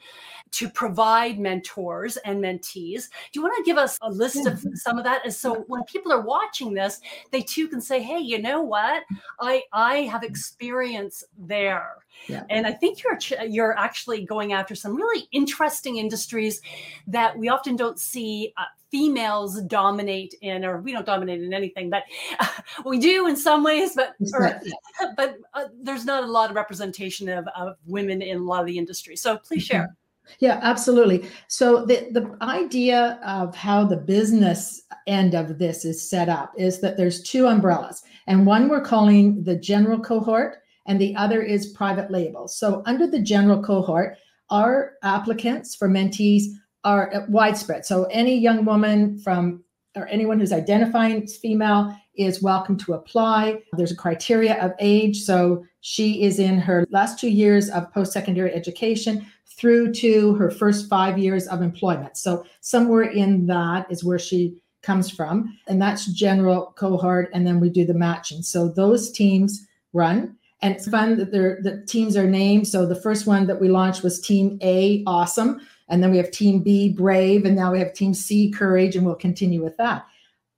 to 0.52 0.70
provide 0.70 1.38
mentors 1.38 2.16
and 2.18 2.42
mentees. 2.42 3.10
Do 3.30 3.40
you 3.40 3.42
want 3.42 3.54
to 3.58 3.62
give 3.62 3.76
us 3.76 3.98
a 4.00 4.10
list 4.10 4.46
of 4.46 4.64
some 4.72 4.96
of 4.96 5.04
that? 5.04 5.20
And 5.25 5.34
so 5.34 5.66
when 5.68 5.84
people 5.84 6.10
are 6.10 6.22
watching 6.22 6.72
this, 6.72 7.02
they 7.30 7.42
too 7.42 7.68
can 7.68 7.82
say, 7.82 8.00
"Hey, 8.00 8.20
you 8.20 8.40
know 8.40 8.62
what? 8.62 9.02
I 9.38 9.62
I 9.75 10.02
have 10.04 10.22
mm. 10.22 10.30
experience 10.30 11.25
there." 11.36 12.05
Yeah. 12.28 12.44
And 12.50 12.66
I 12.66 12.73
think 12.73 13.02
you're 13.02 13.18
you're 13.46 13.78
actually 13.78 14.25
going 14.25 14.52
after 14.52 14.75
some 14.75 14.96
really 14.96 15.28
interesting 15.32 15.96
industries 15.96 16.61
that 17.06 17.37
we 17.38 17.49
often 17.49 17.76
don't 17.76 18.00
see 18.00 18.52
uh, 18.56 18.64
females 18.90 19.61
dominate 19.62 20.35
in, 20.40 20.64
or 20.64 20.80
we 20.80 20.92
don't 20.92 21.06
dominate 21.06 21.42
in 21.42 21.52
anything, 21.52 21.90
but 21.90 22.04
uh, 22.38 22.46
we 22.85 22.99
do 22.99 23.26
in 23.26 23.37
some 23.37 23.62
ways. 23.62 23.92
But 23.94 24.14
or, 24.35 24.61
but 25.16 25.37
uh, 25.54 25.64
there's 25.82 26.04
not 26.04 26.25
a 26.25 26.26
lot 26.26 26.50
of 26.50 26.56
representation 26.56 27.28
of, 27.28 27.46
of 27.56 27.76
women 27.87 28.23
in 28.23 28.38
a 28.38 28.42
lot 28.42 28.61
of 28.61 28.66
the 28.66 28.78
industry. 28.78 29.16
So 29.16 29.38
please 29.38 29.62
share. 29.62 29.94
Yeah, 30.40 30.58
absolutely. 30.62 31.28
So 31.46 31.85
the 31.85 32.08
the 32.11 32.37
idea 32.42 33.20
of 33.25 33.54
how 33.54 33.85
the 33.85 33.96
business 33.96 34.82
end 35.06 35.35
of 35.35 35.58
this 35.58 35.85
is 35.85 36.08
set 36.08 36.28
up 36.28 36.52
is 36.56 36.80
that 36.80 36.96
there's 36.96 37.23
two 37.23 37.46
umbrellas, 37.46 38.02
and 38.26 38.46
one 38.46 38.68
we're 38.68 38.80
calling 38.80 39.44
the 39.44 39.56
general 39.56 40.00
cohort, 40.00 40.62
and 40.86 41.00
the 41.00 41.14
other 41.16 41.42
is 41.42 41.68
private 41.68 42.10
label. 42.10 42.48
So 42.48 42.82
under 42.86 43.06
the 43.06 43.20
general 43.20 43.62
cohort, 43.62 44.16
our 44.50 44.94
applicants 45.02 45.74
for 45.74 45.88
mentees 45.88 46.44
are 46.84 47.26
widespread. 47.28 47.84
So 47.84 48.04
any 48.04 48.38
young 48.38 48.64
woman 48.64 49.18
from 49.18 49.64
or 49.96 50.06
anyone 50.08 50.38
who's 50.38 50.52
identifying 50.52 51.22
as 51.22 51.36
female 51.36 51.96
is 52.14 52.42
welcome 52.42 52.76
to 52.76 52.92
apply. 52.92 53.62
There's 53.72 53.92
a 53.92 53.96
criteria 53.96 54.62
of 54.62 54.72
age. 54.78 55.22
So 55.22 55.64
she 55.80 56.22
is 56.22 56.38
in 56.38 56.58
her 56.58 56.86
last 56.90 57.18
two 57.18 57.30
years 57.30 57.70
of 57.70 57.92
post 57.92 58.12
secondary 58.12 58.52
education 58.52 59.26
through 59.46 59.92
to 59.94 60.34
her 60.34 60.50
first 60.50 60.88
five 60.88 61.18
years 61.18 61.46
of 61.48 61.62
employment. 61.62 62.16
So 62.16 62.44
somewhere 62.60 63.04
in 63.04 63.46
that 63.46 63.90
is 63.90 64.04
where 64.04 64.18
she 64.18 64.60
comes 64.82 65.10
from. 65.10 65.58
And 65.66 65.80
that's 65.80 66.06
general 66.06 66.74
cohort. 66.76 67.30
And 67.32 67.46
then 67.46 67.58
we 67.58 67.70
do 67.70 67.84
the 67.84 67.94
matching. 67.94 68.42
So 68.42 68.68
those 68.68 69.10
teams 69.10 69.66
run. 69.92 70.36
And 70.62 70.75
it's 70.75 70.88
fun 70.88 71.18
that 71.18 71.32
they're, 71.32 71.58
the 71.62 71.84
teams 71.86 72.16
are 72.16 72.26
named. 72.26 72.66
So 72.66 72.86
the 72.86 73.00
first 73.00 73.26
one 73.26 73.46
that 73.46 73.60
we 73.60 73.68
launched 73.68 74.02
was 74.02 74.20
Team 74.20 74.58
A, 74.62 75.04
awesome. 75.06 75.60
And 75.88 76.02
then 76.02 76.10
we 76.10 76.16
have 76.16 76.30
Team 76.30 76.60
B, 76.60 76.88
brave. 76.88 77.44
And 77.44 77.54
now 77.54 77.72
we 77.72 77.78
have 77.78 77.92
Team 77.92 78.14
C, 78.14 78.50
courage. 78.50 78.96
And 78.96 79.04
we'll 79.04 79.14
continue 79.14 79.62
with 79.62 79.76
that. 79.76 80.06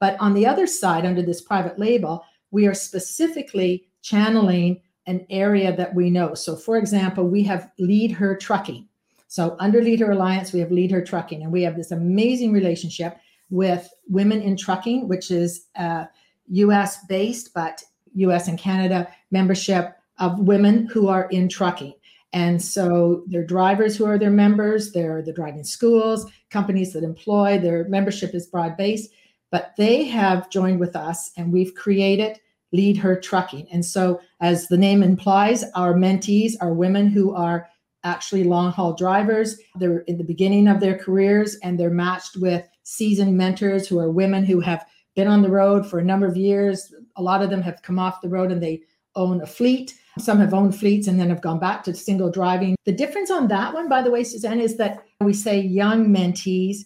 But 0.01 0.17
on 0.21 0.35
the 0.35 0.47
other 0.47 0.67
side, 0.67 1.05
under 1.05 1.23
this 1.23 1.41
private 1.41 1.79
label, 1.79 2.25
we 2.51 2.67
are 2.67 2.75
specifically 2.75 3.89
channeling 4.03 4.81
an 5.07 5.27
area 5.31 5.75
that 5.75 5.95
we 5.95 6.11
know. 6.11 6.35
So, 6.35 6.55
for 6.55 6.77
example, 6.77 7.27
we 7.27 7.43
have 7.45 7.71
Lead 7.79 8.13
Her 8.13 8.37
Trucking. 8.37 8.87
So, 9.27 9.57
under 9.59 9.83
Lead 9.83 10.01
Her 10.01 10.13
Alliance, 10.13 10.53
we 10.53 10.61
have 10.61 10.71
Lead 10.71 10.91
Her 10.91 11.03
Trucking, 11.03 11.43
and 11.43 11.51
we 11.51 11.63
have 11.63 11.77
this 11.77 11.91
amazing 11.91 12.53
relationship 12.53 13.17
with 13.51 13.91
Women 14.07 14.43
in 14.43 14.57
Trucking, 14.57 15.09
which 15.09 15.31
is 15.31 15.67
uh, 15.77 16.05
US 16.49 17.05
based, 17.07 17.53
but 17.55 17.83
US 18.15 18.49
and 18.49 18.59
Canada 18.59 19.09
membership 19.31 19.97
of 20.19 20.39
women 20.41 20.87
who 20.87 21.09
are 21.09 21.29
in 21.31 21.49
trucking. 21.49 21.95
And 22.33 22.63
so 22.63 23.25
they're 23.27 23.45
drivers 23.45 23.97
who 23.97 24.05
are 24.05 24.19
their 24.19 24.31
members, 24.31 24.93
they're 24.93 25.23
the 25.23 25.33
driving 25.33 25.65
schools, 25.65 26.31
companies 26.51 26.93
that 26.93 27.05
employ, 27.05 27.59
their 27.59 27.89
membership 27.89 28.35
is 28.35 28.47
broad 28.47 28.77
based, 28.77 29.11
but 29.51 29.73
they 29.79 30.05
have 30.05 30.51
joined 30.51 30.79
with 30.79 30.95
us 30.95 31.31
and 31.37 31.53
we've 31.53 31.75
created 31.75 32.39
Lead 32.73 32.99
Her 32.99 33.19
Trucking. 33.19 33.67
And 33.73 33.85
so, 33.85 34.21
as 34.41 34.69
the 34.69 34.77
name 34.77 35.03
implies, 35.03 35.65
our 35.75 35.95
mentees 35.95 36.53
are 36.61 36.75
women 36.75 37.09
who 37.09 37.35
are 37.35 37.67
actually 38.05 38.45
long 38.45 38.73
haul 38.73 38.93
drivers. 38.93 39.59
They're 39.77 40.01
in 40.01 40.19
the 40.19 40.25
beginning 40.25 40.69
of 40.69 40.81
their 40.81 40.97
careers 40.97 41.57
and 41.63 41.79
they're 41.79 41.91
matched 41.91 42.37
with 42.37 42.69
seasoned 42.83 43.37
mentors 43.37 43.89
who 43.89 43.99
are 43.99 44.11
women 44.11 44.45
who 44.45 44.61
have 44.61 44.85
been 45.17 45.29
on 45.29 45.43
the 45.43 45.51
road 45.51 45.87
for 45.87 45.99
a 45.99 46.05
number 46.05 46.27
of 46.27 46.37
years. 46.37 46.93
A 47.17 47.23
lot 47.23 47.43
of 47.43 47.51
them 47.51 47.63
have 47.63 47.83
come 47.83 47.99
off 47.99 48.21
the 48.21 48.29
road 48.29 48.53
and 48.53 48.63
they 48.63 48.83
own 49.15 49.41
a 49.43 49.47
fleet. 49.47 49.95
Some 50.19 50.39
have 50.41 50.55
owned 50.55 50.77
fleets 50.77 51.07
and 51.07 51.19
then 51.19 51.29
have 51.29 51.43
gone 51.43 51.59
back 51.59 51.85
to 51.85 51.95
single 51.95 52.31
driving. 52.31 52.77
The 52.85 52.93
difference 52.93 53.31
on 53.31 53.49
that 53.49 53.75
one, 53.75 53.89
by 53.89 54.03
the 54.03 54.11
way, 54.11 54.25
Suzanne, 54.25 54.61
is 54.61 54.77
that 54.77 55.05
we 55.21 55.33
say 55.33 55.61
young 55.61 56.09
mentees. 56.09 56.79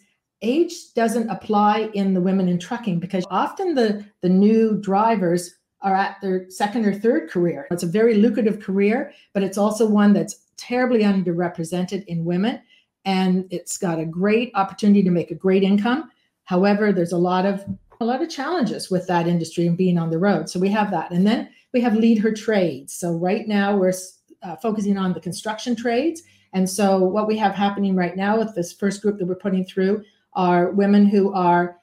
Age 0.42 0.74
doesn't 0.94 1.30
apply 1.30 1.90
in 1.94 2.14
the 2.14 2.20
women 2.20 2.48
in 2.48 2.58
trucking 2.58 2.98
because 2.98 3.24
often 3.30 3.74
the, 3.74 4.04
the 4.20 4.28
new 4.28 4.76
drivers 4.80 5.54
are 5.82 5.94
at 5.94 6.16
their 6.20 6.48
second 6.50 6.84
or 6.84 6.94
third 6.94 7.30
career. 7.30 7.66
It's 7.70 7.82
a 7.82 7.88
very 7.88 8.14
lucrative 8.14 8.60
career, 8.60 9.12
but 9.32 9.42
it's 9.42 9.58
also 9.58 9.86
one 9.86 10.12
that's 10.12 10.36
terribly 10.56 11.00
underrepresented 11.00 12.04
in 12.06 12.24
women. 12.24 12.60
And 13.04 13.46
it's 13.50 13.76
got 13.78 13.98
a 13.98 14.04
great 14.04 14.52
opportunity 14.54 15.02
to 15.02 15.10
make 15.10 15.30
a 15.30 15.34
great 15.34 15.62
income. 15.62 16.10
However, 16.44 16.92
there's 16.92 17.12
a 17.12 17.18
lot 17.18 17.46
of 17.46 17.64
a 18.00 18.04
lot 18.04 18.20
of 18.20 18.28
challenges 18.28 18.90
with 18.90 19.06
that 19.06 19.28
industry 19.28 19.66
and 19.66 19.76
being 19.76 19.96
on 19.96 20.10
the 20.10 20.18
road. 20.18 20.50
So 20.50 20.58
we 20.58 20.68
have 20.70 20.90
that. 20.90 21.12
And 21.12 21.24
then 21.24 21.48
we 21.72 21.80
have 21.80 21.96
lead 21.96 22.18
her 22.18 22.32
trades. 22.32 22.92
So 22.94 23.12
right 23.12 23.46
now 23.46 23.76
we're 23.76 23.92
uh, 24.42 24.56
focusing 24.56 24.98
on 24.98 25.12
the 25.12 25.20
construction 25.20 25.74
trades. 25.76 26.22
And 26.52 26.68
so 26.68 26.98
what 26.98 27.26
we 27.26 27.38
have 27.38 27.54
happening 27.54 27.96
right 27.96 28.16
now 28.16 28.38
with 28.38 28.54
this 28.54 28.72
first 28.72 29.00
group 29.02 29.18
that 29.18 29.26
we're 29.26 29.34
putting 29.36 29.64
through 29.64 30.04
are 30.34 30.70
women 30.72 31.06
who 31.06 31.32
are 31.32 31.78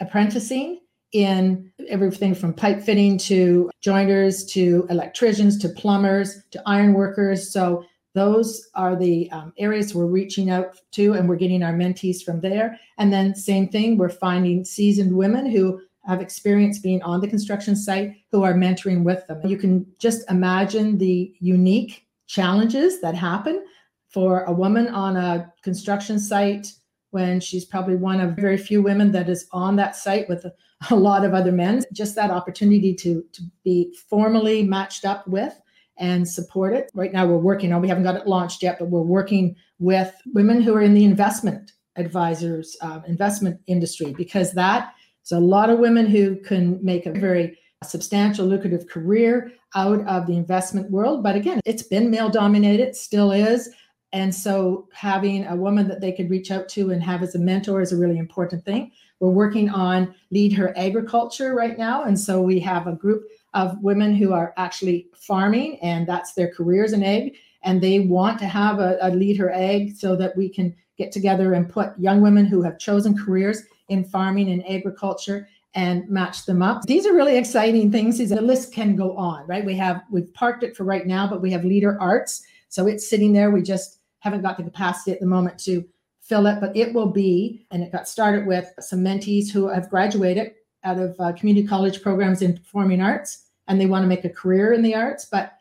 apprenticing 0.00 0.80
in 1.12 1.70
everything 1.88 2.34
from 2.34 2.52
pipe 2.52 2.82
fitting 2.82 3.16
to 3.16 3.70
joiners 3.80 4.44
to 4.44 4.86
electricians 4.90 5.56
to 5.58 5.68
plumbers 5.68 6.42
to 6.50 6.62
iron 6.66 6.92
workers. 6.92 7.52
So 7.52 7.84
those 8.14 8.68
are 8.74 8.96
the 8.96 9.30
um, 9.30 9.52
areas 9.58 9.94
we're 9.94 10.06
reaching 10.06 10.50
out 10.50 10.76
to 10.92 11.14
and 11.14 11.28
we're 11.28 11.36
getting 11.36 11.62
our 11.62 11.72
mentees 11.72 12.22
from 12.22 12.40
there. 12.40 12.78
And 12.98 13.12
then 13.12 13.34
same 13.34 13.68
thing, 13.68 13.96
we're 13.96 14.08
finding 14.08 14.64
seasoned 14.64 15.16
women 15.16 15.46
who 15.46 15.80
have 16.08 16.22
experience 16.22 16.78
being 16.78 17.02
on 17.02 17.20
the 17.20 17.28
construction 17.28 17.76
site 17.76 18.16
who 18.32 18.42
are 18.42 18.54
mentoring 18.54 19.04
with 19.04 19.26
them. 19.26 19.40
You 19.44 19.58
can 19.58 19.86
just 19.98 20.28
imagine 20.30 20.96
the 20.96 21.34
unique 21.38 22.06
challenges 22.26 23.00
that 23.02 23.14
happen 23.14 23.64
for 24.08 24.44
a 24.44 24.52
woman 24.52 24.88
on 24.88 25.18
a 25.18 25.52
construction 25.62 26.18
site 26.18 26.72
when 27.10 27.40
she's 27.40 27.66
probably 27.66 27.96
one 27.96 28.20
of 28.20 28.36
very 28.36 28.56
few 28.56 28.82
women 28.82 29.12
that 29.12 29.28
is 29.28 29.46
on 29.52 29.76
that 29.76 29.96
site 29.96 30.26
with 30.30 30.46
a, 30.46 30.52
a 30.90 30.96
lot 30.96 31.26
of 31.26 31.34
other 31.34 31.52
men. 31.52 31.84
Just 31.92 32.14
that 32.14 32.30
opportunity 32.30 32.94
to, 32.94 33.22
to 33.32 33.42
be 33.62 33.94
formally 34.08 34.62
matched 34.62 35.04
up 35.04 35.28
with 35.28 35.60
and 35.98 36.26
support 36.26 36.74
it. 36.74 36.90
Right 36.94 37.12
now, 37.12 37.26
we're 37.26 37.36
working 37.36 37.72
on, 37.74 37.82
we 37.82 37.88
haven't 37.88 38.04
got 38.04 38.16
it 38.16 38.26
launched 38.26 38.62
yet, 38.62 38.78
but 38.78 38.88
we're 38.88 39.02
working 39.02 39.56
with 39.78 40.14
women 40.32 40.62
who 40.62 40.74
are 40.74 40.82
in 40.82 40.94
the 40.94 41.04
investment 41.04 41.72
advisors, 41.96 42.76
uh, 42.80 43.00
investment 43.06 43.60
industry, 43.66 44.14
because 44.16 44.52
that 44.52 44.94
is 45.28 45.36
a 45.36 45.40
lot 45.40 45.70
of 45.70 45.78
women 45.78 46.06
who 46.06 46.36
can 46.36 46.82
make 46.82 47.06
a 47.06 47.12
very 47.12 47.58
substantial, 47.84 48.46
lucrative 48.46 48.88
career 48.88 49.52
out 49.74 50.00
of 50.06 50.26
the 50.26 50.36
investment 50.36 50.90
world. 50.90 51.22
But 51.22 51.36
again, 51.36 51.60
it's 51.64 51.82
been 51.82 52.10
male 52.10 52.30
dominated, 52.30 52.96
still 52.96 53.30
is. 53.30 53.68
And 54.12 54.34
so 54.34 54.88
having 54.92 55.46
a 55.46 55.54
woman 55.54 55.86
that 55.88 56.00
they 56.00 56.12
could 56.12 56.30
reach 56.30 56.50
out 56.50 56.68
to 56.70 56.90
and 56.90 57.02
have 57.02 57.22
as 57.22 57.34
a 57.34 57.38
mentor 57.38 57.82
is 57.82 57.92
a 57.92 57.96
really 57.96 58.16
important 58.16 58.64
thing. 58.64 58.90
We're 59.20 59.28
working 59.28 59.68
on 59.68 60.14
Lead 60.30 60.54
Her 60.54 60.72
Agriculture 60.78 61.54
right 61.54 61.76
now. 61.76 62.04
And 62.04 62.18
so 62.18 62.40
we 62.40 62.58
have 62.60 62.86
a 62.86 62.94
group 62.94 63.24
of 63.52 63.78
women 63.82 64.14
who 64.14 64.32
are 64.32 64.54
actually 64.56 65.08
farming 65.14 65.78
and 65.82 66.06
that's 66.06 66.32
their 66.32 66.52
careers 66.52 66.94
in 66.94 67.02
ag. 67.02 67.36
And 67.64 67.82
they 67.82 68.00
want 68.00 68.38
to 68.38 68.46
have 68.46 68.78
a, 68.78 68.96
a 69.02 69.10
Lead 69.10 69.36
Her 69.36 69.52
Ag 69.52 69.96
so 69.96 70.16
that 70.16 70.36
we 70.36 70.48
can 70.48 70.74
get 70.96 71.12
together 71.12 71.52
and 71.52 71.68
put 71.68 71.98
young 71.98 72.22
women 72.22 72.46
who 72.46 72.62
have 72.62 72.78
chosen 72.78 73.16
careers 73.16 73.62
in 73.88 74.04
farming 74.04 74.50
and 74.50 74.68
agriculture 74.68 75.48
and 75.74 76.08
match 76.08 76.46
them 76.46 76.62
up. 76.62 76.82
These 76.84 77.06
are 77.06 77.14
really 77.14 77.36
exciting 77.36 77.92
things. 77.92 78.18
The 78.18 78.40
list 78.40 78.72
can 78.72 78.96
go 78.96 79.16
on, 79.16 79.46
right? 79.46 79.64
We 79.64 79.74
have 79.76 80.02
we've 80.10 80.32
parked 80.34 80.62
it 80.62 80.76
for 80.76 80.84
right 80.84 81.06
now, 81.06 81.28
but 81.28 81.42
we 81.42 81.50
have 81.52 81.64
Lead 81.64 81.82
Her 81.82 82.00
Arts. 82.00 82.42
So 82.68 82.86
it's 82.86 83.08
sitting 83.08 83.32
there. 83.32 83.50
We 83.50 83.62
just 83.62 84.00
haven't 84.20 84.42
got 84.42 84.56
the 84.56 84.64
capacity 84.64 85.12
at 85.12 85.20
the 85.20 85.26
moment 85.26 85.58
to 85.60 85.84
fill 86.20 86.46
it, 86.46 86.60
but 86.60 86.76
it 86.76 86.92
will 86.92 87.10
be. 87.10 87.66
And 87.70 87.82
it 87.82 87.92
got 87.92 88.08
started 88.08 88.46
with 88.46 88.72
some 88.80 89.00
mentees 89.00 89.50
who 89.50 89.68
have 89.68 89.88
graduated 89.88 90.52
out 90.84 90.98
of 90.98 91.16
uh, 91.18 91.32
community 91.32 91.66
college 91.66 92.02
programs 92.02 92.42
in 92.42 92.56
performing 92.56 93.00
arts 93.00 93.46
and 93.68 93.80
they 93.80 93.86
want 93.86 94.02
to 94.02 94.08
make 94.08 94.24
a 94.24 94.30
career 94.30 94.72
in 94.72 94.82
the 94.82 94.94
arts. 94.94 95.26
But 95.26 95.52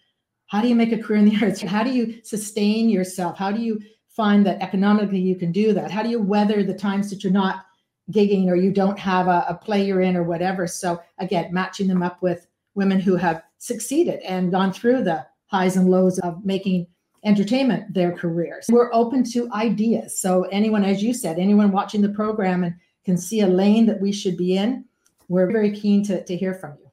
how 0.47 0.61
do 0.61 0.67
you 0.67 0.75
make 0.75 0.91
a 0.91 0.97
career 0.97 1.19
in 1.19 1.25
the 1.25 1.37
arts? 1.41 1.61
How 1.61 1.83
do 1.83 1.91
you 1.91 2.19
sustain 2.23 2.89
yourself? 2.89 3.37
How 3.37 3.51
do 3.51 3.61
you 3.61 3.79
find 4.07 4.45
that 4.45 4.61
economically 4.61 5.19
you 5.19 5.35
can 5.35 5.51
do 5.51 5.73
that? 5.73 5.91
How 5.91 6.01
do 6.01 6.09
you 6.09 6.21
weather 6.21 6.63
the 6.63 6.73
times 6.73 7.09
that 7.11 7.23
you're 7.23 7.33
not 7.33 7.66
gigging 8.11 8.47
or 8.47 8.55
you 8.55 8.71
don't 8.71 8.99
have 8.99 9.27
a, 9.27 9.45
a 9.49 9.55
play 9.55 9.85
you're 9.85 10.01
in 10.01 10.15
or 10.15 10.23
whatever? 10.23 10.67
So, 10.67 11.01
again, 11.17 11.53
matching 11.53 11.87
them 11.87 12.03
up 12.03 12.21
with 12.21 12.47
women 12.75 12.99
who 12.99 13.15
have 13.15 13.43
succeeded 13.57 14.19
and 14.21 14.51
gone 14.51 14.71
through 14.71 15.03
the 15.03 15.25
highs 15.47 15.75
and 15.75 15.89
lows 15.89 16.19
of 16.19 16.45
making 16.45 16.87
entertainment 17.23 17.93
their 17.93 18.11
careers. 18.11 18.67
We're 18.69 18.93
open 18.93 19.23
to 19.31 19.51
ideas. 19.51 20.19
So 20.19 20.43
anyone, 20.43 20.83
as 20.83 21.03
you 21.03 21.13
said, 21.13 21.39
anyone 21.39 21.71
watching 21.71 22.01
the 22.01 22.09
program 22.09 22.63
and 22.63 22.75
can 23.05 23.17
see 23.17 23.41
a 23.41 23.47
lane 23.47 23.85
that 23.87 23.99
we 23.99 24.11
should 24.11 24.37
be 24.37 24.57
in, 24.57 24.85
we're 25.27 25.51
very 25.51 25.71
keen 25.71 26.03
to, 26.05 26.23
to 26.23 26.35
hear 26.35 26.53
from 26.53 26.77
you. 26.79 26.89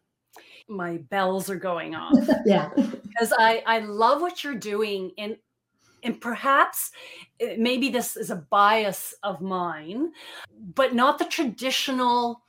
My 0.67 0.97
bells 0.97 1.51
are 1.51 1.57
going 1.57 1.95
off. 1.95 2.17
yeah. 2.47 2.71
Because 2.75 3.33
I, 3.39 3.63
I 3.67 3.81
love 3.81 4.21
what 4.21 4.43
you're 4.43 4.55
doing 4.55 5.13
and 5.19 5.37
and 6.05 6.21
perhaps 6.21 6.93
eh, 7.41 7.57
maybe 7.59 7.89
this 7.89 8.17
is 8.17 8.31
a 8.31 8.37
bias 8.37 9.15
of 9.23 9.41
mine, 9.41 10.13
but 10.75 10.95
not 10.95 11.19
the 11.19 11.25
traditional 11.25 12.43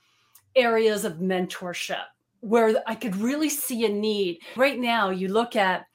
areas 0.54 1.04
of 1.04 1.14
mentorship 1.14 2.04
where 2.40 2.80
I 2.86 2.94
could 2.94 3.16
really 3.16 3.48
see 3.48 3.84
a 3.84 3.88
need. 3.88 4.38
Right 4.54 4.78
now, 4.78 5.10
you 5.10 5.28
look 5.28 5.56
at 5.56 5.86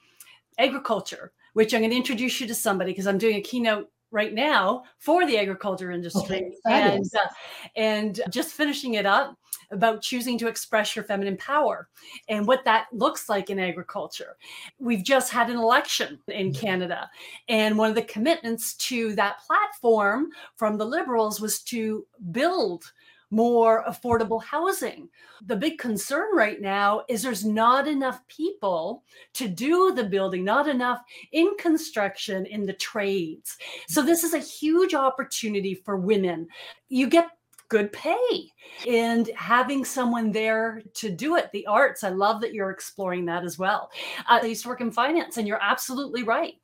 agriculture 0.58 1.32
which 1.52 1.74
I'm 1.74 1.80
going 1.80 1.90
to 1.90 1.96
introduce 1.96 2.40
you 2.40 2.46
to 2.46 2.54
somebody 2.54 2.92
because 2.92 3.06
I'm 3.06 3.18
doing 3.18 3.36
a 3.36 3.40
keynote 3.40 3.88
right 4.10 4.32
now 4.32 4.84
for 4.98 5.26
the 5.26 5.38
agriculture 5.38 5.90
industry 5.90 6.52
Okay, 6.66 6.94
and 6.94 7.04
uh, 7.14 7.28
and 7.76 8.20
just 8.30 8.52
finishing 8.52 8.94
it 8.94 9.06
up 9.06 9.36
about 9.72 10.02
choosing 10.02 10.38
to 10.38 10.48
express 10.48 10.94
your 10.94 11.04
feminine 11.04 11.36
power 11.36 11.88
and 12.28 12.46
what 12.46 12.64
that 12.64 12.86
looks 12.92 13.28
like 13.28 13.50
in 13.50 13.58
agriculture. 13.58 14.36
We've 14.78 15.02
just 15.02 15.32
had 15.32 15.50
an 15.50 15.56
election 15.56 16.20
in 16.28 16.52
Canada, 16.52 17.10
and 17.48 17.76
one 17.76 17.88
of 17.88 17.96
the 17.96 18.02
commitments 18.02 18.74
to 18.74 19.14
that 19.16 19.40
platform 19.46 20.28
from 20.56 20.78
the 20.78 20.86
Liberals 20.86 21.40
was 21.40 21.60
to 21.62 22.06
build 22.30 22.92
more 23.32 23.82
affordable 23.88 24.44
housing. 24.44 25.08
The 25.46 25.56
big 25.56 25.78
concern 25.78 26.28
right 26.34 26.60
now 26.60 27.02
is 27.08 27.22
there's 27.22 27.44
not 27.44 27.88
enough 27.88 28.20
people 28.28 29.02
to 29.32 29.48
do 29.48 29.92
the 29.94 30.04
building, 30.04 30.44
not 30.44 30.68
enough 30.68 31.00
in 31.32 31.56
construction, 31.58 32.44
in 32.46 32.66
the 32.66 32.74
trades. 32.74 33.56
So, 33.88 34.02
this 34.02 34.22
is 34.22 34.34
a 34.34 34.38
huge 34.38 34.94
opportunity 34.94 35.74
for 35.74 35.96
women. 35.96 36.46
You 36.90 37.08
get 37.08 37.30
good 37.72 37.90
pay 37.90 38.52
and 38.86 39.30
having 39.34 39.82
someone 39.82 40.30
there 40.30 40.82
to 40.92 41.08
do 41.08 41.36
it 41.36 41.50
the 41.52 41.66
arts 41.66 42.04
i 42.04 42.10
love 42.10 42.38
that 42.38 42.52
you're 42.52 42.68
exploring 42.68 43.24
that 43.24 43.44
as 43.44 43.58
well 43.58 43.90
uh, 44.28 44.38
i 44.42 44.44
used 44.44 44.62
to 44.62 44.68
work 44.68 44.82
in 44.82 44.90
finance 44.90 45.38
and 45.38 45.48
you're 45.48 45.62
absolutely 45.62 46.22
right 46.22 46.56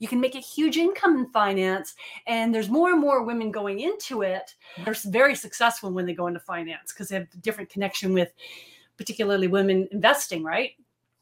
you 0.00 0.08
can 0.08 0.20
make 0.20 0.34
a 0.34 0.40
huge 0.40 0.76
income 0.76 1.18
in 1.18 1.30
finance 1.30 1.94
and 2.26 2.52
there's 2.52 2.68
more 2.68 2.90
and 2.90 3.00
more 3.00 3.22
women 3.22 3.52
going 3.52 3.78
into 3.78 4.22
it 4.22 4.56
they're 4.84 4.96
very 5.04 5.36
successful 5.36 5.92
when 5.92 6.04
they 6.04 6.14
go 6.14 6.26
into 6.26 6.40
finance 6.40 6.92
because 6.92 7.10
they 7.10 7.14
have 7.14 7.28
a 7.32 7.36
different 7.36 7.70
connection 7.70 8.12
with 8.12 8.32
particularly 8.96 9.46
women 9.46 9.86
investing 9.92 10.42
right 10.42 10.72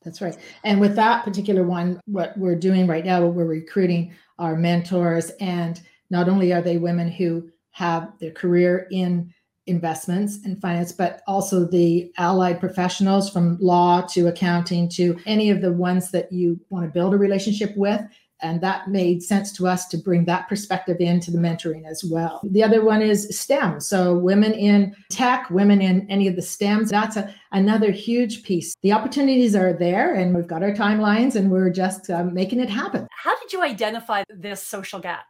That's 0.03 0.21
right. 0.21 0.37
And 0.65 0.81
with 0.81 0.95
that 0.97 1.25
particular 1.25 1.65
one, 1.65 1.99
what 2.05 2.37
we're 2.37 2.59
doing 2.59 2.87
right 2.87 3.07
now, 3.07 3.25
we're 3.25 3.47
recruiting 3.47 4.13
our 4.39 4.55
mentors. 4.55 5.31
And 5.41 5.81
not 6.11 6.29
only 6.29 6.53
are 6.53 6.61
they 6.61 6.77
women 6.77 7.11
who 7.11 7.51
have 7.75 8.13
their 8.21 8.31
career 8.31 8.87
in 8.91 9.33
investments 9.67 10.39
and 10.45 10.61
finance, 10.61 10.93
but 10.93 11.23
also 11.27 11.65
the 11.65 12.13
allied 12.19 12.61
professionals 12.61 13.31
from 13.31 13.59
law 13.61 14.01
to 14.03 14.29
accounting 14.29 14.89
to 14.89 15.19
any 15.27 15.51
of 15.51 15.61
the 15.61 15.73
ones 15.73 16.11
that 16.11 16.31
you 16.31 16.61
want 16.71 16.87
to 16.87 16.93
build 16.93 17.15
a 17.15 17.19
relationship 17.19 17.77
with. 17.77 18.01
And 18.43 18.61
that 18.61 18.89
made 18.89 19.23
sense 19.23 19.53
to 19.53 19.67
us 19.67 19.89
to 19.89 19.97
bring 19.97 20.27
that 20.27 20.49
perspective 20.49 20.99
into 21.01 21.31
the 21.31 21.39
mentoring 21.39 21.87
as 21.87 22.05
well. 22.05 22.41
The 22.45 22.63
other 22.63 22.85
one 22.85 23.01
is 23.01 23.27
STEM. 23.37 23.81
So, 23.81 24.19
women 24.19 24.53
in 24.53 24.95
tech, 25.11 25.49
women 25.51 25.81
in 25.81 26.07
any 26.11 26.29
of 26.29 26.37
the 26.37 26.43
STEMs, 26.43 26.91
that's 26.91 27.17
a, 27.17 27.35
another 27.53 27.91
huge 27.91 28.43
piece. 28.43 28.75
The 28.83 28.93
opportunities 28.93 29.55
are 29.57 29.73
there, 29.73 30.15
and 30.15 30.35
we've 30.35 30.49
got 30.49 30.63
our 30.63 30.73
timelines, 30.73 31.37
and 31.37 31.51
we're 31.51 31.71
just 31.71 32.11
uh, 32.11 32.25
making 32.25 32.61
it 32.61 32.69
happen. 32.69 33.07
how 33.11 33.39
did 33.39 33.53
you 33.53 33.63
identify 33.63 34.25
this 34.29 34.63
social 34.63 35.01
gap 35.01 35.25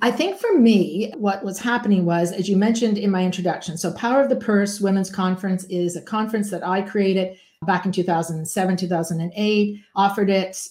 I 0.00 0.10
think 0.10 0.38
for 0.38 0.58
me, 0.58 1.12
what 1.16 1.44
was 1.44 1.58
happening 1.58 2.04
was, 2.04 2.32
as 2.32 2.48
you 2.48 2.56
mentioned 2.56 2.98
in 2.98 3.10
my 3.10 3.24
introduction, 3.24 3.76
so 3.76 3.92
Power 3.92 4.22
of 4.22 4.28
the 4.28 4.36
Purse 4.36 4.80
Women's 4.80 5.10
Conference 5.10 5.64
is 5.64 5.96
a 5.96 6.02
conference 6.02 6.50
that 6.50 6.66
I 6.66 6.82
created 6.82 7.38
back 7.66 7.86
in 7.86 7.92
2007, 7.92 8.76
2008, 8.76 9.80
offered 9.94 10.30
it 10.30 10.68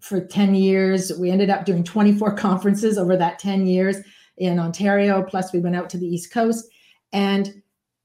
for 0.00 0.20
10 0.20 0.54
years. 0.54 1.12
We 1.18 1.30
ended 1.30 1.50
up 1.50 1.64
doing 1.64 1.84
24 1.84 2.34
conferences 2.36 2.98
over 2.98 3.16
that 3.16 3.38
10 3.38 3.66
years 3.66 3.96
in 4.38 4.58
Ontario, 4.58 5.22
plus 5.22 5.52
we 5.52 5.60
went 5.60 5.76
out 5.76 5.90
to 5.90 5.98
the 5.98 6.06
East 6.06 6.32
Coast. 6.32 6.66
And 7.12 7.62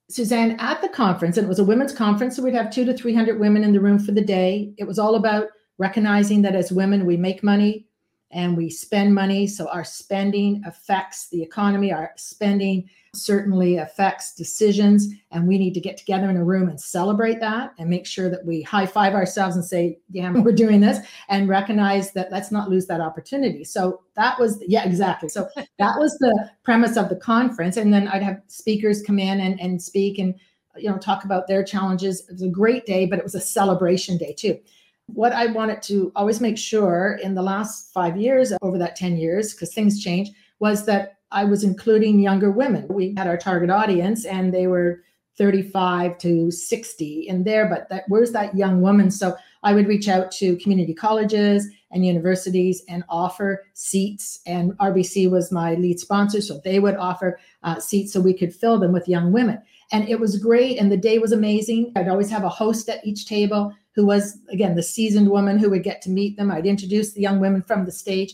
Suzanne, 0.10 0.58
at 0.60 0.82
the 0.82 0.90
conference, 0.90 1.38
and 1.38 1.46
it 1.46 1.50
was 1.50 1.60
a 1.60 1.64
women's 1.64 1.94
conference, 1.94 2.36
so 2.36 2.44
we'd 2.44 2.54
have 2.54 2.70
two 2.70 2.86
to 2.86 2.94
300 2.94 3.40
women 3.40 3.64
in 3.64 3.74
the 3.74 3.80
room 3.80 3.98
for 3.98 4.12
the 4.12 4.22
day. 4.22 4.74
It 4.78 4.84
was 4.84 5.00
all 5.00 5.16
about 5.16 5.48
recognizing 5.78 6.42
that 6.44 6.56
as 6.56 6.72
women, 6.72 7.06
we 7.06 7.18
make 7.18 7.44
money, 7.44 7.88
and 8.32 8.58
we 8.58 8.70
spend 8.70 9.14
money. 9.14 9.48
So 9.48 9.70
our 9.70 9.84
spending 9.84 10.62
affects 10.66 11.30
the 11.30 11.42
economy. 11.42 11.94
Our 11.94 12.12
spending 12.18 12.90
certainly 13.14 13.78
affects 13.78 14.34
decisions. 14.34 15.08
And 15.32 15.48
we 15.48 15.58
need 15.58 15.74
to 15.74 15.80
get 15.80 15.96
together 15.96 16.30
in 16.30 16.38
a 16.38 16.44
room 16.44 16.68
and 16.68 16.80
celebrate 16.80 17.40
that 17.40 17.74
and 17.78 17.90
make 17.90 18.06
sure 18.06 18.30
that 18.30 18.46
we 18.46 18.62
high 18.62 18.86
five 18.86 19.14
ourselves 19.14 19.56
and 19.56 19.64
say, 19.64 20.00
damn, 20.12 20.44
we're 20.44 20.52
doing 20.52 20.82
this 20.82 21.00
and 21.30 21.48
recognize 21.48 22.12
that 22.12 22.32
let's 22.32 22.52
not 22.52 22.70
lose 22.70 22.88
that 22.88 23.00
opportunity. 23.00 23.64
So 23.64 24.02
that 24.16 24.40
was, 24.40 24.62
yeah, 24.68 24.86
exactly. 24.86 25.30
So 25.30 25.48
that 25.56 25.98
was 25.98 26.18
the 26.20 26.50
premise 26.64 26.98
of 26.98 27.10
the 27.10 27.16
conference. 27.16 27.78
And 27.78 27.94
then 27.94 28.08
I'd 28.08 28.24
have 28.24 28.42
speakers 28.48 29.02
come 29.02 29.20
in 29.20 29.40
and, 29.40 29.60
and 29.62 29.82
speak 29.82 30.20
and, 30.20 30.36
you 30.76 30.90
know, 30.90 30.98
talk 30.98 31.24
about 31.24 31.48
their 31.48 31.64
challenges. 31.64 32.28
It 32.28 32.34
was 32.34 32.42
a 32.42 32.50
great 32.50 32.86
day, 32.86 33.06
but 33.06 33.20
it 33.20 33.24
was 33.24 33.36
a 33.36 33.40
celebration 33.40 34.18
day 34.18 34.34
too 34.34 34.60
what 35.08 35.34
I 35.34 35.48
wanted 35.48 35.82
to 35.84 36.12
always 36.16 36.42
make 36.42 36.58
sure 36.58 37.20
in 37.22 37.36
the 37.36 37.42
last 37.42 37.94
five 37.94 38.18
years, 38.18 38.54
over 38.62 38.78
that 38.78 38.96
10 38.96 39.18
years, 39.18 39.54
because 39.54 39.74
things 39.74 40.04
change, 40.04 40.30
was 40.60 40.86
that 40.86 41.18
I 41.32 41.44
was 41.44 41.64
including 41.64 42.20
younger 42.20 42.52
women. 42.52 42.88
We 42.90 43.14
had 43.16 43.28
our 43.28 43.38
target 43.38 43.70
audience 43.70 44.26
and 44.26 44.54
they 44.54 44.68
were 44.68 45.02
35 45.38 46.18
to 46.20 46.50
60 46.50 47.28
in 47.28 47.44
there, 47.44 47.68
but 47.68 47.90
that 47.90 48.06
where's 48.08 48.32
that 48.32 48.56
young 48.56 48.82
woman? 48.82 49.12
So 49.12 49.36
I 49.64 49.74
would 49.74 49.88
reach 49.88 50.08
out 50.08 50.32
to 50.34 50.56
community 50.58 50.94
colleges 50.94 51.68
and 51.92 52.06
universities 52.06 52.84
and 52.88 53.04
offer 53.10 53.64
seats. 53.74 54.40
And 54.46 54.78
RBC 54.78 55.30
was 55.30 55.52
my 55.52 55.76
lead 55.76 56.00
sponsor, 56.00 56.42
so 56.42 56.62
they 56.64 56.80
would 56.80 56.96
offer 56.96 57.40
uh, 57.64 57.80
seats 57.80 58.14
so 58.14 58.22
we 58.22 58.34
could 58.34 58.56
fill 58.56 58.80
them 58.80 58.94
with 58.94 59.10
young 59.10 59.32
women. 59.32 59.62
And 59.92 60.08
it 60.08 60.20
was 60.20 60.38
great, 60.38 60.78
and 60.78 60.92
the 60.92 60.98
day 60.98 61.20
was 61.20 61.32
amazing. 61.32 61.92
I'd 61.96 62.08
always 62.08 62.30
have 62.30 62.44
a 62.44 62.50
host 62.50 62.90
at 62.90 63.06
each 63.06 63.28
table 63.28 63.74
who 63.96 64.06
was, 64.06 64.38
again, 64.50 64.76
the 64.76 64.84
seasoned 64.84 65.30
woman 65.30 65.58
who 65.58 65.70
would 65.70 65.84
get 65.84 66.02
to 66.04 66.10
meet 66.10 66.38
them. 66.38 66.52
I'd 66.52 66.66
introduce 66.66 67.14
the 67.14 67.22
young 67.22 67.40
women 67.40 67.62
from 67.62 67.86
the 67.86 67.92
stage. 67.92 68.34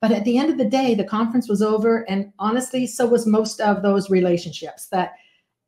But 0.00 0.10
at 0.10 0.24
the 0.24 0.38
end 0.38 0.50
of 0.50 0.58
the 0.58 0.64
day, 0.64 0.94
the 0.94 1.04
conference 1.04 1.48
was 1.48 1.62
over. 1.62 2.08
And 2.10 2.32
honestly, 2.38 2.86
so 2.86 3.06
was 3.06 3.26
most 3.26 3.60
of 3.60 3.82
those 3.82 4.10
relationships 4.10 4.86
that 4.86 5.12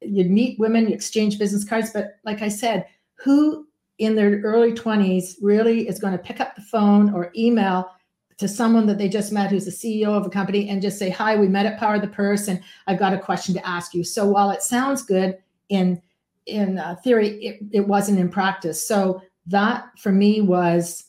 you'd 0.00 0.30
meet 0.30 0.58
women, 0.58 0.88
you 0.88 0.94
exchange 0.94 1.38
business 1.38 1.64
cards. 1.64 1.90
But 1.92 2.16
like 2.24 2.42
I 2.42 2.48
said, 2.48 2.86
who 3.16 3.66
in 3.98 4.16
their 4.16 4.40
early 4.40 4.72
20s 4.72 5.36
really 5.40 5.86
is 5.86 6.00
going 6.00 6.12
to 6.12 6.18
pick 6.18 6.40
up 6.40 6.56
the 6.56 6.62
phone 6.62 7.14
or 7.14 7.30
email 7.36 7.90
to 8.38 8.48
someone 8.48 8.86
that 8.86 8.98
they 8.98 9.08
just 9.08 9.30
met 9.30 9.50
who's 9.50 9.66
the 9.66 9.70
CEO 9.70 10.08
of 10.08 10.26
a 10.26 10.30
company 10.30 10.68
and 10.68 10.82
just 10.82 10.98
say, 10.98 11.10
Hi, 11.10 11.36
we 11.36 11.46
met 11.46 11.66
at 11.66 11.78
Power 11.78 11.94
of 11.94 12.00
the 12.00 12.08
Purse 12.08 12.48
and 12.48 12.60
I've 12.86 12.98
got 12.98 13.12
a 13.12 13.18
question 13.18 13.54
to 13.54 13.66
ask 13.66 13.94
you. 13.94 14.02
So 14.02 14.26
while 14.26 14.50
it 14.50 14.62
sounds 14.62 15.02
good 15.02 15.38
in 15.68 16.00
in 16.46 16.78
uh, 16.78 16.94
theory, 16.96 17.42
it, 17.42 17.60
it 17.72 17.88
wasn't 17.88 18.18
in 18.18 18.28
practice. 18.28 18.86
So 18.86 19.22
that 19.46 19.86
for 19.98 20.12
me 20.12 20.40
was 20.40 21.04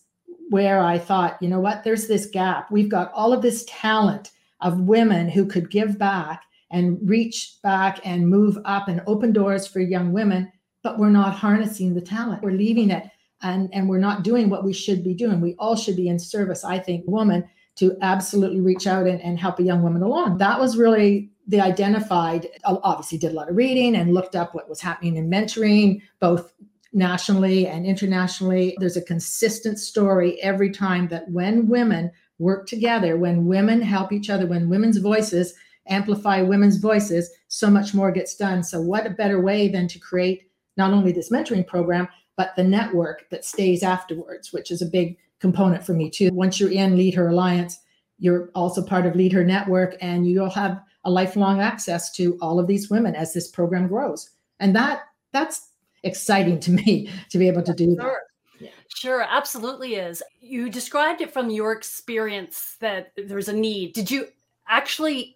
where 0.50 0.82
I 0.82 0.98
thought, 0.98 1.38
you 1.42 1.50
know 1.50 1.60
what, 1.60 1.84
there's 1.84 2.08
this 2.08 2.28
gap. 2.28 2.72
We've 2.72 2.90
got 2.90 3.12
all 3.14 3.34
of 3.34 3.42
this 3.42 3.66
talent 3.68 4.32
of 4.62 4.82
women 4.82 5.28
who 5.30 5.46
could 5.46 5.70
give 5.70 5.98
back 5.98 6.44
and 6.72 6.98
reach 7.08 7.58
back 7.64 8.00
and 8.04 8.28
move 8.28 8.58
up 8.66 8.88
and 8.88 9.02
open 9.08 9.32
doors 9.32 9.68
for 9.68 9.80
young 9.80 10.12
women, 10.12 10.52
but 10.84 11.00
we're 11.00 11.10
not 11.10 11.34
harnessing 11.34 11.94
the 11.94 12.02
talent. 12.02 12.44
We're 12.44 12.52
leaving 12.52 12.90
it 12.90 13.06
and, 13.42 13.70
and 13.74 13.90
we're 13.90 13.98
not 14.00 14.24
doing 14.24 14.50
what 14.50 14.64
we 14.64 14.74
should 14.74 15.04
be 15.04 15.14
doing. 15.14 15.42
We 15.42 15.56
all 15.58 15.76
should 15.76 15.96
be 15.96 16.10
in 16.10 16.20
service, 16.20 16.64
I 16.64 16.80
think, 16.80 17.06
woman 17.08 17.48
to 17.76 17.98
absolutely 18.02 18.62
reach 18.62 18.88
out 18.88 19.08
and, 19.08 19.22
and 19.22 19.38
help 19.38 19.60
a 19.60 19.64
young 19.64 19.82
woman 19.84 20.02
along. 20.02 20.38
That 20.38 20.60
was 20.60 20.78
really 20.78 21.30
the 21.48 21.60
identified, 21.60 22.48
obviously 22.66 23.18
did 23.18 23.32
a 23.32 23.36
lot 23.36 23.50
of 23.50 23.56
reading 23.56 23.96
and 23.96 24.14
looked 24.14 24.36
up 24.36 24.56
what 24.56 24.70
was 24.70 24.82
happening 24.82 25.18
in 25.18 25.30
mentoring, 25.30 26.02
both 26.20 26.54
nationally 26.96 27.68
and 27.68 27.86
internationally. 27.86 28.76
There's 28.80 28.98
a 28.98 29.02
consistent 29.02 29.78
story 29.78 30.42
every 30.42 30.72
time 30.72 31.10
that 31.10 31.30
when 31.30 31.68
women 31.68 32.12
work 32.40 32.68
together, 32.68 33.18
when 33.18 33.46
women 33.46 33.82
help 33.82 34.12
each 34.12 34.30
other, 34.30 34.48
when 34.48 34.70
women's 34.70 34.98
voices 34.98 35.54
amplify 35.88 36.42
women's 36.42 36.78
voices, 36.78 37.30
so 37.48 37.70
much 37.70 37.94
more 37.94 38.12
gets 38.12 38.36
done. 38.36 38.64
So, 38.64 38.82
what 38.82 39.06
a 39.06 39.12
better 39.12 39.42
way 39.42 39.68
than 39.68 39.88
to 39.90 40.00
create 40.00 40.50
not 40.78 40.94
only 40.94 41.12
this 41.12 41.30
mentoring 41.30 41.68
program, 41.68 42.08
but 42.38 42.56
the 42.56 42.64
network 42.64 43.30
that 43.30 43.46
stays 43.46 43.84
afterwards, 43.84 44.52
which 44.52 44.72
is 44.72 44.82
a 44.82 44.88
big 44.88 45.18
component 45.40 45.86
for 45.86 45.94
me 45.94 46.10
too. 46.10 46.30
Once 46.34 46.60
you're 46.60 46.72
in 46.72 46.98
Lead 46.98 47.14
Her 47.14 47.28
Alliance, 47.30 47.80
you're 48.18 48.50
also 48.56 48.84
part 48.84 49.06
of 49.06 49.16
Lead 49.16 49.34
Her 49.34 49.44
Network, 49.44 49.96
and 50.02 50.28
you'll 50.28 50.50
have 50.50 50.82
a 51.04 51.12
lifelong 51.12 51.62
access 51.62 52.12
to 52.14 52.38
all 52.42 52.60
of 52.60 52.68
these 52.68 52.90
women 52.90 53.16
as 53.16 53.34
this 53.34 53.50
program 53.50 53.88
grows. 53.88 54.30
And 54.60 54.76
that 54.76 55.04
that's 55.34 55.70
exciting 56.06 56.60
to 56.62 56.72
me 56.86 57.10
to 57.30 57.38
be 57.38 57.48
able 57.48 57.64
to 57.64 57.74
do 57.74 57.96
sure. 57.96 58.22
that. 58.62 58.72
Sure, 58.88 59.26
absolutely 59.30 59.96
is. 59.96 60.24
You 60.40 60.70
described 60.70 61.20
it 61.20 61.34
from 61.34 61.50
your 61.50 61.74
experience 61.74 62.78
that 62.80 63.12
there's 63.18 63.50
a 63.50 63.54
need. 63.54 63.94
Did 63.94 64.10
you 64.10 64.28
actually 64.68 65.36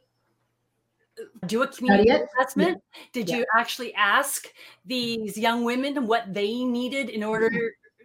do 1.47 1.63
a 1.63 1.67
community 1.67 2.09
assessment? 2.09 2.81
Yeah. 2.93 3.01
Did 3.11 3.29
yeah. 3.29 3.37
you 3.37 3.45
actually 3.57 3.93
ask 3.95 4.47
these 4.85 5.37
young 5.37 5.65
women 5.65 6.07
what 6.07 6.33
they 6.33 6.63
needed 6.63 7.09
in 7.09 7.23
order 7.23 7.51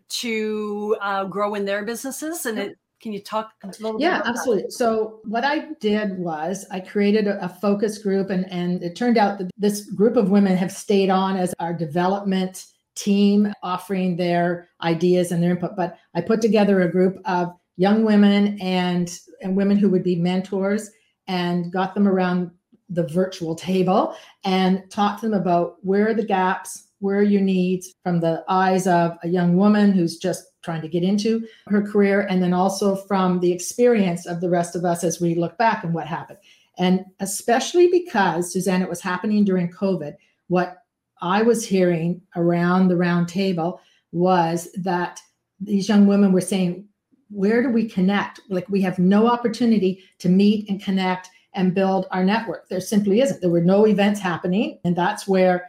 to 0.09 0.96
uh, 1.00 1.24
grow 1.24 1.55
in 1.55 1.64
their 1.64 1.85
businesses? 1.85 2.46
And 2.46 2.59
it 2.59 2.79
can 3.05 3.12
you 3.12 3.21
talk 3.21 3.53
a 3.62 3.67
little 3.67 4.01
yeah, 4.01 4.23
absolutely. 4.25 4.62
That? 4.62 4.73
So 4.73 5.21
what 5.25 5.45
I 5.45 5.67
did 5.79 6.19
was 6.19 6.64
I 6.71 6.81
created 6.81 7.27
a, 7.27 7.45
a, 7.45 7.51
focus 7.51 7.99
group 7.99 8.31
and, 8.31 8.51
and 8.51 8.83
it 8.83 8.97
turned 8.97 9.19
out 9.19 9.37
that 9.38 9.51
this 9.59 9.90
group 9.90 10.17
of 10.17 10.31
women 10.31 10.57
have 10.57 10.73
stayed 10.73 11.11
on 11.11 11.37
as 11.37 11.53
our 11.61 11.75
development 11.75 12.64
team 12.95 13.53
offering 13.62 14.17
their 14.17 14.71
ideas 14.81 15.33
and 15.33 15.43
their 15.43 15.51
input. 15.51 15.77
But 15.77 15.99
I 16.14 16.23
put 16.23 16.40
together 16.40 16.81
a 16.81 16.90
group 16.90 17.19
of 17.27 17.53
young 17.77 18.05
women 18.05 18.59
and, 18.62 19.14
and 19.43 19.55
women 19.55 19.77
who 19.77 19.90
would 19.90 20.03
be 20.03 20.17
mentors. 20.17 20.90
and 21.27 21.71
got 21.71 21.95
them 21.95 22.09
around 22.09 22.51
the 22.88 23.07
virtual 23.09 23.55
table 23.55 24.17
and 24.45 24.83
talked 24.90 25.21
to 25.21 25.29
them 25.29 25.38
about 25.38 25.77
where 25.83 26.09
are 26.09 26.14
the 26.14 26.25
gaps, 26.25 26.88
where 27.05 27.19
are 27.19 27.23
your 27.23 27.43
needs 27.43 27.95
from 28.03 28.21
the 28.21 28.43
eyes 28.49 28.87
of 28.87 29.19
a 29.23 29.29
young 29.29 29.59
woman 29.59 29.93
who's 29.93 30.17
just 30.17 30.43
trying 30.62 30.81
to 30.81 30.88
get 30.88 31.03
into 31.03 31.47
her 31.67 31.83
career, 31.83 32.23
and 32.31 32.43
then 32.43 32.55
also 32.55 32.97
from 32.97 33.40
the 33.40 33.53
experience 33.53 34.25
of 34.25 34.40
the 34.40 34.49
rest 34.49 34.75
of 34.75 34.87
us 34.87 35.05
as 35.05 35.21
we 35.21 35.35
look 35.35 35.59
back 35.59 35.85
and 35.85 35.93
what 35.93 36.07
happened. 36.07 36.38
And 36.79 37.05
especially 37.21 37.88
because, 37.88 38.51
Suzanne, 38.51 38.81
it 38.81 38.88
was 38.88 39.03
happening 39.03 39.45
during 39.45 39.71
COVID, 39.71 40.14
what 40.49 40.79
I 41.21 41.43
was 41.43 41.67
hearing 41.67 42.23
around 42.37 42.88
the 42.88 42.97
round 42.97 43.29
table 43.29 43.83
was 44.12 44.73
that 44.79 45.21
these 45.61 45.90
young 45.90 46.07
women 46.07 46.33
were 46.33 46.40
saying, 46.40 46.88
Where 47.29 47.62
do 47.62 47.69
we 47.69 47.87
connect? 47.87 48.40
Like, 48.49 48.69
we 48.71 48.81
have 48.81 48.99
no 48.99 49.27
opportunity 49.27 50.03
to 50.21 50.31
meet 50.31 50.71
and 50.71 50.83
connect 50.83 51.29
and 51.53 51.75
build 51.75 52.07
our 52.12 52.25
network. 52.25 52.71
There 52.71 52.81
simply 52.81 53.21
isn't. 53.21 53.43
There 53.43 53.51
were 53.51 53.61
no 53.61 53.87
events 53.87 54.21
happening. 54.21 54.81
And 54.85 54.97
that's 54.97 55.29
where 55.29 55.69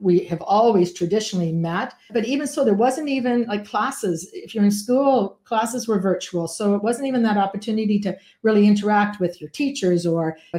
we 0.00 0.20
have 0.24 0.40
always 0.40 0.92
traditionally 0.92 1.52
met. 1.52 1.94
But 2.10 2.24
even 2.24 2.46
so, 2.46 2.64
there 2.64 2.74
wasn't 2.74 3.08
even 3.08 3.44
like 3.44 3.66
classes. 3.66 4.28
If 4.32 4.54
you're 4.54 4.64
in 4.64 4.70
school, 4.70 5.38
classes 5.44 5.86
were 5.86 6.00
virtual. 6.00 6.48
So 6.48 6.74
it 6.74 6.82
wasn't 6.82 7.08
even 7.08 7.22
that 7.24 7.36
opportunity 7.36 7.98
to 8.00 8.16
really 8.42 8.66
interact 8.66 9.20
with 9.20 9.40
your 9.40 9.50
teachers 9.50 10.06
or 10.06 10.38
uh, 10.54 10.58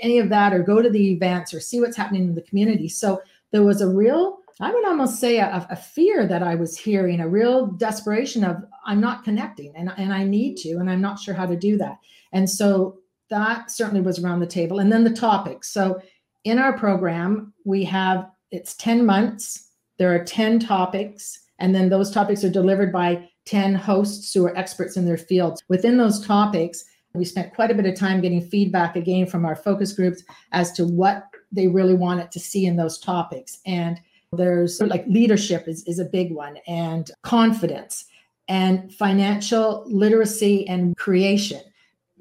any 0.00 0.18
of 0.18 0.28
that, 0.28 0.52
or 0.52 0.62
go 0.62 0.82
to 0.82 0.90
the 0.90 1.10
events 1.10 1.54
or 1.54 1.60
see 1.60 1.80
what's 1.80 1.96
happening 1.96 2.24
in 2.24 2.34
the 2.34 2.42
community. 2.42 2.88
So 2.88 3.22
there 3.50 3.62
was 3.62 3.80
a 3.80 3.88
real, 3.88 4.38
I 4.60 4.72
would 4.72 4.86
almost 4.86 5.20
say, 5.20 5.38
a, 5.38 5.66
a 5.70 5.76
fear 5.76 6.26
that 6.26 6.42
I 6.42 6.54
was 6.54 6.76
hearing, 6.76 7.20
a 7.20 7.28
real 7.28 7.66
desperation 7.66 8.44
of, 8.44 8.56
I'm 8.84 9.00
not 9.00 9.24
connecting 9.24 9.72
and, 9.76 9.92
and 9.96 10.12
I 10.12 10.24
need 10.24 10.56
to, 10.58 10.72
and 10.76 10.90
I'm 10.90 11.00
not 11.00 11.18
sure 11.18 11.34
how 11.34 11.46
to 11.46 11.56
do 11.56 11.78
that. 11.78 11.98
And 12.32 12.48
so 12.48 12.98
that 13.30 13.70
certainly 13.70 14.02
was 14.02 14.18
around 14.18 14.40
the 14.40 14.46
table. 14.46 14.78
And 14.78 14.92
then 14.92 15.04
the 15.04 15.10
topics. 15.10 15.72
So 15.72 16.00
in 16.44 16.58
our 16.58 16.76
program, 16.76 17.54
we 17.64 17.84
have 17.84 18.28
it's 18.52 18.74
10 18.74 19.04
months. 19.04 19.70
There 19.98 20.14
are 20.14 20.24
10 20.24 20.60
topics, 20.60 21.40
and 21.58 21.74
then 21.74 21.88
those 21.88 22.10
topics 22.10 22.44
are 22.44 22.50
delivered 22.50 22.92
by 22.92 23.28
10 23.46 23.74
hosts 23.74 24.32
who 24.32 24.46
are 24.46 24.56
experts 24.56 24.96
in 24.96 25.04
their 25.04 25.18
fields. 25.18 25.62
Within 25.68 25.96
those 25.96 26.24
topics, 26.24 26.84
we 27.14 27.24
spent 27.24 27.54
quite 27.54 27.70
a 27.70 27.74
bit 27.74 27.86
of 27.86 27.94
time 27.94 28.20
getting 28.20 28.40
feedback 28.40 28.94
again 28.96 29.26
from 29.26 29.44
our 29.44 29.56
focus 29.56 29.92
groups 29.92 30.22
as 30.52 30.72
to 30.72 30.86
what 30.86 31.24
they 31.50 31.68
really 31.68 31.94
wanted 31.94 32.30
to 32.32 32.40
see 32.40 32.66
in 32.66 32.76
those 32.76 32.98
topics. 32.98 33.58
And 33.66 34.00
there's 34.32 34.80
like 34.80 35.06
leadership 35.06 35.68
is, 35.68 35.84
is 35.84 35.98
a 35.98 36.04
big 36.04 36.32
one, 36.32 36.56
and 36.66 37.10
confidence, 37.22 38.06
and 38.48 38.92
financial 38.94 39.84
literacy 39.86 40.66
and 40.68 40.96
creation 40.96 41.60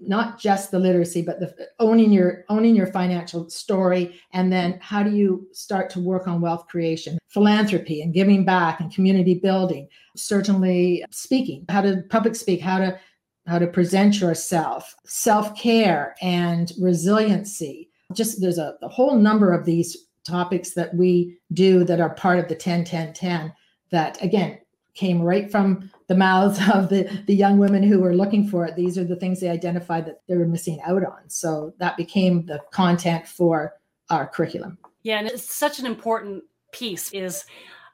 not 0.01 0.39
just 0.39 0.71
the 0.71 0.79
literacy 0.79 1.21
but 1.21 1.39
the 1.39 1.53
owning 1.79 2.11
your 2.11 2.45
owning 2.49 2.75
your 2.75 2.87
financial 2.87 3.49
story. 3.49 4.19
And 4.33 4.51
then 4.51 4.79
how 4.81 5.03
do 5.03 5.11
you 5.11 5.47
start 5.51 5.89
to 5.91 5.99
work 5.99 6.27
on 6.27 6.41
wealth 6.41 6.67
creation? 6.67 7.19
Philanthropy 7.27 8.01
and 8.01 8.13
giving 8.13 8.43
back 8.43 8.79
and 8.79 8.93
community 8.93 9.35
building. 9.35 9.87
Certainly 10.15 11.05
speaking 11.11 11.65
how 11.69 11.81
to 11.81 12.03
public 12.09 12.35
speak 12.35 12.61
how 12.61 12.79
to 12.79 12.99
how 13.47 13.59
to 13.59 13.67
present 13.67 14.19
yourself. 14.19 14.95
Self-care 15.05 16.15
and 16.21 16.71
resiliency. 16.79 17.89
Just 18.13 18.41
there's 18.41 18.57
a, 18.57 18.75
a 18.81 18.89
whole 18.89 19.15
number 19.17 19.53
of 19.53 19.65
these 19.65 19.97
topics 20.25 20.73
that 20.73 20.93
we 20.95 21.37
do 21.53 21.83
that 21.83 21.99
are 21.99 22.13
part 22.13 22.39
of 22.39 22.47
the 22.47 22.55
10 22.55 22.83
10 22.85 23.13
10 23.13 23.53
that 23.91 24.21
again 24.23 24.59
came 24.93 25.21
right 25.21 25.51
from 25.51 25.89
the 26.11 26.17
mouths 26.17 26.59
of 26.73 26.89
the, 26.89 27.03
the 27.25 27.33
young 27.33 27.57
women 27.57 27.81
who 27.81 28.01
were 28.01 28.13
looking 28.13 28.45
for 28.45 28.65
it. 28.65 28.75
These 28.75 28.97
are 28.97 29.05
the 29.05 29.15
things 29.15 29.39
they 29.39 29.47
identified 29.47 30.05
that 30.07 30.21
they 30.27 30.35
were 30.35 30.45
missing 30.45 30.81
out 30.85 31.05
on. 31.05 31.29
So 31.29 31.73
that 31.79 31.95
became 31.95 32.45
the 32.45 32.59
content 32.71 33.25
for 33.25 33.75
our 34.09 34.27
curriculum. 34.27 34.77
Yeah, 35.03 35.19
and 35.19 35.27
it's 35.27 35.49
such 35.51 35.79
an 35.79 35.85
important 35.85 36.43
piece 36.73 37.13
is 37.13 37.45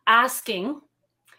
asking 0.08 0.82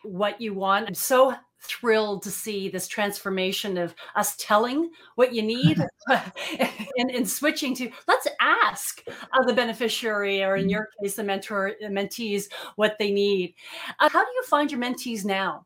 what 0.04 0.40
you 0.40 0.54
want. 0.54 0.86
I'm 0.86 0.94
so 0.94 1.34
thrilled 1.60 2.22
to 2.22 2.30
see 2.30 2.68
this 2.68 2.86
transformation 2.86 3.76
of 3.76 3.92
us 4.14 4.36
telling 4.36 4.88
what 5.16 5.34
you 5.34 5.42
need 5.42 5.76
and, 6.08 7.10
and 7.10 7.28
switching 7.28 7.74
to 7.74 7.90
let's 8.06 8.28
ask 8.40 9.02
uh, 9.08 9.44
the 9.44 9.52
beneficiary 9.52 10.40
or 10.44 10.54
in 10.54 10.62
mm-hmm. 10.62 10.70
your 10.70 10.88
case 11.02 11.16
the 11.16 11.24
mentor 11.24 11.72
the 11.80 11.88
mentees 11.88 12.44
what 12.76 12.94
they 13.00 13.10
need 13.10 13.54
uh, 13.98 14.08
how 14.08 14.24
do 14.24 14.30
you 14.36 14.42
find 14.44 14.70
your 14.70 14.80
mentees 14.80 15.24
now 15.24 15.64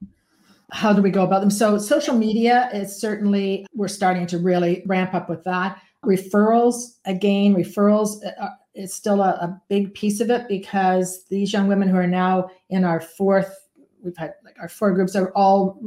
how 0.73 0.93
do 0.93 1.03
we 1.03 1.11
go 1.11 1.23
about 1.23 1.41
them? 1.41 1.51
So 1.51 1.79
social 1.79 2.17
media 2.17 2.71
is 2.73 2.99
certainly 2.99 3.67
we're 3.75 3.89
starting 3.89 4.27
to 4.29 4.39
really 4.39 4.83
ramp 4.87 5.15
up 5.15 5.29
with 5.29 5.45
that. 5.45 5.81
Referrals, 6.05 6.97
again, 7.05 7.55
referrals 7.55 8.25
uh, 8.41 8.49
is 8.75 8.95
still 8.95 9.21
a, 9.21 9.31
a 9.31 9.63
big 9.69 9.95
piece 9.95 10.21
of 10.21 10.31
it 10.31 10.49
because 10.49 11.25
these 11.27 11.53
young 11.53 11.69
women 11.69 11.89
who 11.89 11.97
are 11.97 12.07
now 12.07 12.51
in 12.71 12.85
our 12.85 13.01
fourth, 13.01 13.55
we've 14.03 14.17
had 14.17 14.35
like 14.45 14.57
our 14.59 14.69
four 14.69 14.93
groups 14.93 15.15
are 15.15 15.31
all 15.37 15.81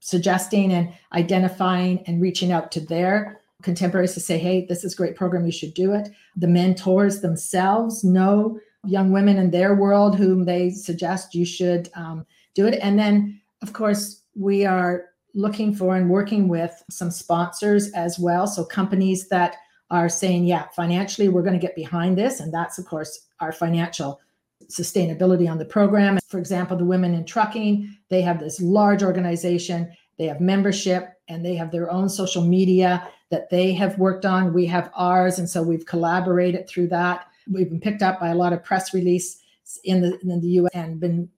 suggesting 0.00 0.72
and 0.72 0.92
identifying 1.12 2.02
and 2.06 2.22
reaching 2.22 2.50
out 2.50 2.72
to 2.72 2.80
their 2.80 3.40
contemporaries 3.62 4.14
to 4.14 4.20
say, 4.20 4.38
hey, 4.38 4.64
this 4.66 4.84
is 4.84 4.94
great 4.94 5.16
program, 5.16 5.44
you 5.44 5.52
should 5.52 5.74
do 5.74 5.92
it. 5.92 6.08
The 6.34 6.48
mentors 6.48 7.20
themselves 7.20 8.02
know 8.02 8.58
young 8.86 9.12
women 9.12 9.36
in 9.36 9.50
their 9.50 9.74
world 9.74 10.16
whom 10.16 10.46
they 10.46 10.70
suggest 10.70 11.34
you 11.34 11.44
should 11.44 11.90
um, 11.94 12.24
do 12.54 12.66
it. 12.66 12.78
And 12.82 12.98
then, 12.98 13.40
of 13.62 13.74
course, 13.74 14.22
we 14.34 14.64
are 14.64 15.06
looking 15.34 15.74
for 15.74 15.96
and 15.96 16.10
working 16.10 16.48
with 16.48 16.82
some 16.90 17.10
sponsors 17.10 17.92
as 17.92 18.18
well. 18.18 18.46
So 18.46 18.64
companies 18.64 19.28
that 19.28 19.56
are 19.90 20.08
saying, 20.08 20.44
yeah, 20.44 20.68
financially, 20.68 21.28
we're 21.28 21.42
going 21.42 21.58
to 21.58 21.66
get 21.66 21.76
behind 21.76 22.16
this. 22.16 22.40
And 22.40 22.52
that's, 22.52 22.78
of 22.78 22.86
course, 22.86 23.26
our 23.40 23.52
financial 23.52 24.20
sustainability 24.68 25.50
on 25.50 25.58
the 25.58 25.64
program. 25.64 26.18
For 26.28 26.38
example, 26.38 26.76
the 26.76 26.84
Women 26.84 27.14
in 27.14 27.24
Trucking, 27.24 27.96
they 28.08 28.22
have 28.22 28.38
this 28.38 28.60
large 28.60 29.02
organization, 29.02 29.90
they 30.18 30.26
have 30.26 30.40
membership, 30.40 31.14
and 31.28 31.44
they 31.44 31.54
have 31.54 31.70
their 31.70 31.90
own 31.90 32.08
social 32.08 32.44
media 32.44 33.06
that 33.30 33.50
they 33.50 33.72
have 33.72 33.98
worked 33.98 34.26
on. 34.26 34.52
We 34.52 34.66
have 34.66 34.90
ours. 34.94 35.38
And 35.38 35.48
so 35.48 35.62
we've 35.62 35.86
collaborated 35.86 36.68
through 36.68 36.88
that. 36.88 37.26
We've 37.50 37.68
been 37.68 37.80
picked 37.80 38.02
up 38.02 38.20
by 38.20 38.28
a 38.28 38.34
lot 38.34 38.52
of 38.52 38.62
press 38.62 38.92
release 38.92 39.40
in 39.84 40.00
the 40.00 40.18
in 40.20 40.40
the 40.40 40.48
US 40.48 40.70
and 40.74 40.98
been 41.00 41.28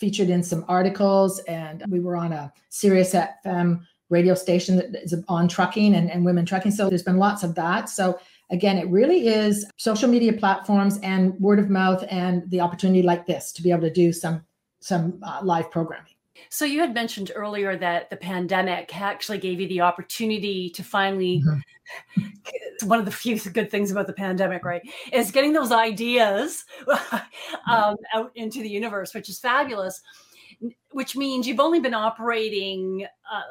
featured 0.00 0.30
in 0.30 0.42
some 0.42 0.64
articles, 0.66 1.38
and 1.40 1.84
we 1.88 2.00
were 2.00 2.16
on 2.16 2.32
a 2.32 2.52
SiriusXM 2.70 3.80
radio 4.08 4.34
station 4.34 4.76
that 4.76 4.96
is 4.96 5.14
on 5.28 5.46
trucking 5.46 5.94
and, 5.94 6.10
and 6.10 6.24
women 6.24 6.44
trucking. 6.44 6.72
So 6.72 6.88
there's 6.88 7.02
been 7.02 7.18
lots 7.18 7.44
of 7.44 7.54
that. 7.54 7.88
So 7.88 8.18
again, 8.50 8.76
it 8.76 8.88
really 8.88 9.28
is 9.28 9.64
social 9.76 10.08
media 10.08 10.32
platforms 10.32 10.98
and 11.02 11.38
word 11.38 11.60
of 11.60 11.70
mouth 11.70 12.04
and 12.10 12.48
the 12.50 12.60
opportunity 12.60 13.02
like 13.02 13.26
this 13.26 13.52
to 13.52 13.62
be 13.62 13.70
able 13.70 13.82
to 13.82 13.92
do 13.92 14.12
some 14.12 14.42
some 14.82 15.20
uh, 15.22 15.40
live 15.42 15.70
programming. 15.70 16.14
So 16.48 16.64
you 16.64 16.80
had 16.80 16.94
mentioned 16.94 17.30
earlier 17.34 17.76
that 17.76 18.10
the 18.10 18.16
pandemic 18.16 18.94
actually 19.00 19.38
gave 19.38 19.60
you 19.60 19.68
the 19.68 19.82
opportunity 19.82 20.70
to 20.70 20.82
finally 20.82 21.42
mm-hmm. 21.46 22.26
one 22.88 22.98
of 22.98 23.04
the 23.04 23.10
few 23.10 23.38
good 23.38 23.70
things 23.70 23.90
about 23.90 24.06
the 24.06 24.12
pandemic, 24.12 24.64
right? 24.64 24.82
Is 25.12 25.30
getting 25.30 25.52
those 25.52 25.72
ideas 25.72 26.64
um, 27.70 27.96
out 28.14 28.32
into 28.34 28.62
the 28.62 28.68
universe, 28.68 29.14
which 29.14 29.28
is 29.28 29.38
fabulous. 29.38 30.00
Which 30.90 31.16
means 31.16 31.48
you've 31.48 31.60
only 31.60 31.80
been 31.80 31.94
operating 31.94 33.06
uh, 33.32 33.42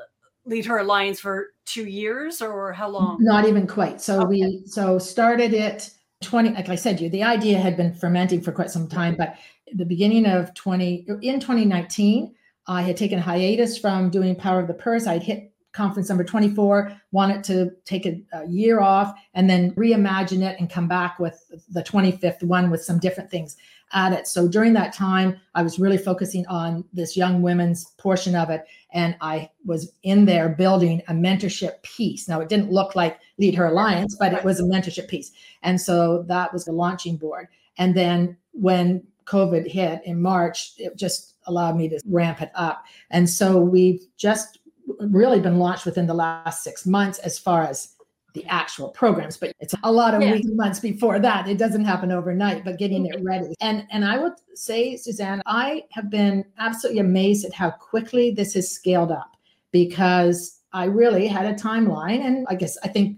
Lead 0.45 0.65
Her 0.65 0.79
Alliance 0.79 1.19
for 1.19 1.47
two 1.65 1.85
years, 1.85 2.41
or 2.41 2.71
how 2.71 2.89
long? 2.89 3.17
Not 3.19 3.47
even 3.47 3.65
quite. 3.65 3.99
So 3.99 4.19
okay. 4.19 4.27
we 4.27 4.61
so 4.65 4.99
started 4.99 5.53
it 5.53 5.89
20 6.21 6.49
like 6.49 6.67
i 6.67 6.75
said 6.75 6.99
you 6.99 7.09
the 7.09 7.23
idea 7.23 7.57
had 7.57 7.77
been 7.77 7.93
fermenting 7.93 8.41
for 8.41 8.51
quite 8.51 8.69
some 8.69 8.87
time 8.87 9.15
but 9.17 9.37
the 9.75 9.85
beginning 9.85 10.25
of 10.25 10.53
20 10.53 11.05
in 11.21 11.39
2019 11.39 12.35
I 12.69 12.83
had 12.83 12.95
taken 12.95 13.17
a 13.17 13.21
hiatus 13.21 13.79
from 13.79 14.11
doing 14.11 14.35
Power 14.35 14.59
of 14.59 14.67
the 14.67 14.75
Purse. 14.75 15.07
I'd 15.07 15.23
hit 15.23 15.51
conference 15.71 16.07
number 16.07 16.23
24, 16.23 16.91
wanted 17.11 17.43
to 17.43 17.71
take 17.83 18.05
a, 18.05 18.21
a, 18.33 18.47
year 18.47 18.79
off 18.79 19.13
and 19.33 19.49
then 19.49 19.71
reimagine 19.75 20.43
it 20.47 20.59
and 20.59 20.69
come 20.69 20.87
back 20.87 21.19
with 21.19 21.43
the 21.69 21.83
25th 21.83 22.43
one 22.43 22.69
with 22.69 22.83
some 22.83 22.99
different 22.99 23.29
things 23.29 23.57
at 23.93 24.13
it. 24.13 24.27
So 24.27 24.47
during 24.47 24.73
that 24.73 24.93
time, 24.93 25.39
I 25.55 25.63
was 25.63 25.79
really 25.79 25.97
focusing 25.97 26.45
on 26.47 26.85
this 26.93 27.17
young 27.17 27.41
women's 27.41 27.85
portion 27.97 28.35
of 28.35 28.51
it. 28.51 28.65
And 28.93 29.15
I 29.19 29.49
was 29.65 29.91
in 30.03 30.25
there 30.25 30.49
building 30.49 31.01
a 31.07 31.13
mentorship 31.13 31.81
piece. 31.81 32.27
Now, 32.27 32.39
it 32.39 32.49
didn't 32.49 32.71
look 32.71 32.95
like 32.95 33.19
Lead 33.39 33.55
Her 33.55 33.65
Alliance, 33.65 34.15
but 34.15 34.33
it 34.33 34.43
was 34.43 34.59
a 34.59 34.63
mentorship 34.63 35.07
piece. 35.07 35.31
And 35.63 35.81
so 35.81 36.23
that 36.27 36.53
was 36.53 36.65
the 36.65 36.71
launching 36.71 37.17
board. 37.17 37.47
And 37.77 37.95
then 37.95 38.37
when 38.51 39.03
COVID 39.25 39.67
hit 39.67 40.01
in 40.05 40.21
March, 40.21 40.73
it 40.77 40.95
just 40.95 41.38
allowed 41.45 41.75
me 41.75 41.89
to 41.89 41.99
ramp 42.05 42.41
it 42.41 42.51
up. 42.55 42.85
And 43.11 43.29
so 43.29 43.59
we've 43.59 44.05
just 44.17 44.59
really 44.99 45.39
been 45.39 45.59
launched 45.59 45.85
within 45.85 46.07
the 46.07 46.13
last 46.13 46.63
six 46.63 46.85
months 46.85 47.19
as 47.19 47.37
far 47.37 47.63
as 47.63 47.95
the 48.35 48.45
actual 48.45 48.89
programs 48.89 49.37
but 49.37 49.51
it's 49.59 49.73
a 49.83 49.91
lot 49.91 50.13
of 50.13 50.21
yeah. 50.21 50.33
weeks 50.33 50.47
months 50.51 50.79
before 50.79 51.19
that 51.19 51.47
it 51.47 51.57
doesn't 51.57 51.83
happen 51.83 52.11
overnight 52.11 52.63
but 52.63 52.77
getting 52.77 53.07
it 53.07 53.19
ready 53.23 53.55
and 53.59 53.87
and 53.89 54.05
i 54.05 54.19
would 54.19 54.33
say 54.53 54.95
suzanne 54.95 55.41
i 55.47 55.83
have 55.89 56.11
been 56.11 56.45
absolutely 56.59 56.99
amazed 56.99 57.43
at 57.43 57.51
how 57.51 57.71
quickly 57.71 58.29
this 58.29 58.53
has 58.53 58.69
scaled 58.69 59.11
up 59.11 59.35
because 59.71 60.59
i 60.73 60.85
really 60.85 61.25
had 61.25 61.47
a 61.47 61.55
timeline 61.55 62.23
and 62.23 62.45
i 62.51 62.55
guess 62.55 62.77
i 62.83 62.87
think 62.87 63.17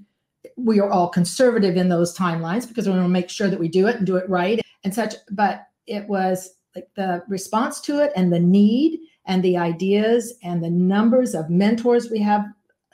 we 0.55 0.79
are 0.79 0.89
all 0.89 1.09
conservative 1.09 1.77
in 1.77 1.89
those 1.89 2.17
timelines 2.17 2.67
because 2.67 2.87
we 2.87 2.93
want 2.93 3.03
to 3.03 3.09
make 3.09 3.29
sure 3.29 3.49
that 3.49 3.59
we 3.59 3.67
do 3.67 3.87
it 3.87 3.97
and 3.97 4.05
do 4.05 4.15
it 4.15 4.29
right 4.29 4.61
and 4.83 4.93
such. 4.93 5.15
But 5.31 5.67
it 5.87 6.07
was 6.07 6.55
like 6.75 6.87
the 6.95 7.23
response 7.27 7.81
to 7.81 7.99
it 7.99 8.11
and 8.15 8.31
the 8.31 8.39
need 8.39 8.99
and 9.25 9.43
the 9.43 9.57
ideas 9.57 10.33
and 10.43 10.63
the 10.63 10.69
numbers 10.69 11.35
of 11.35 11.49
mentors 11.49 12.09
we 12.09 12.19
have 12.19 12.45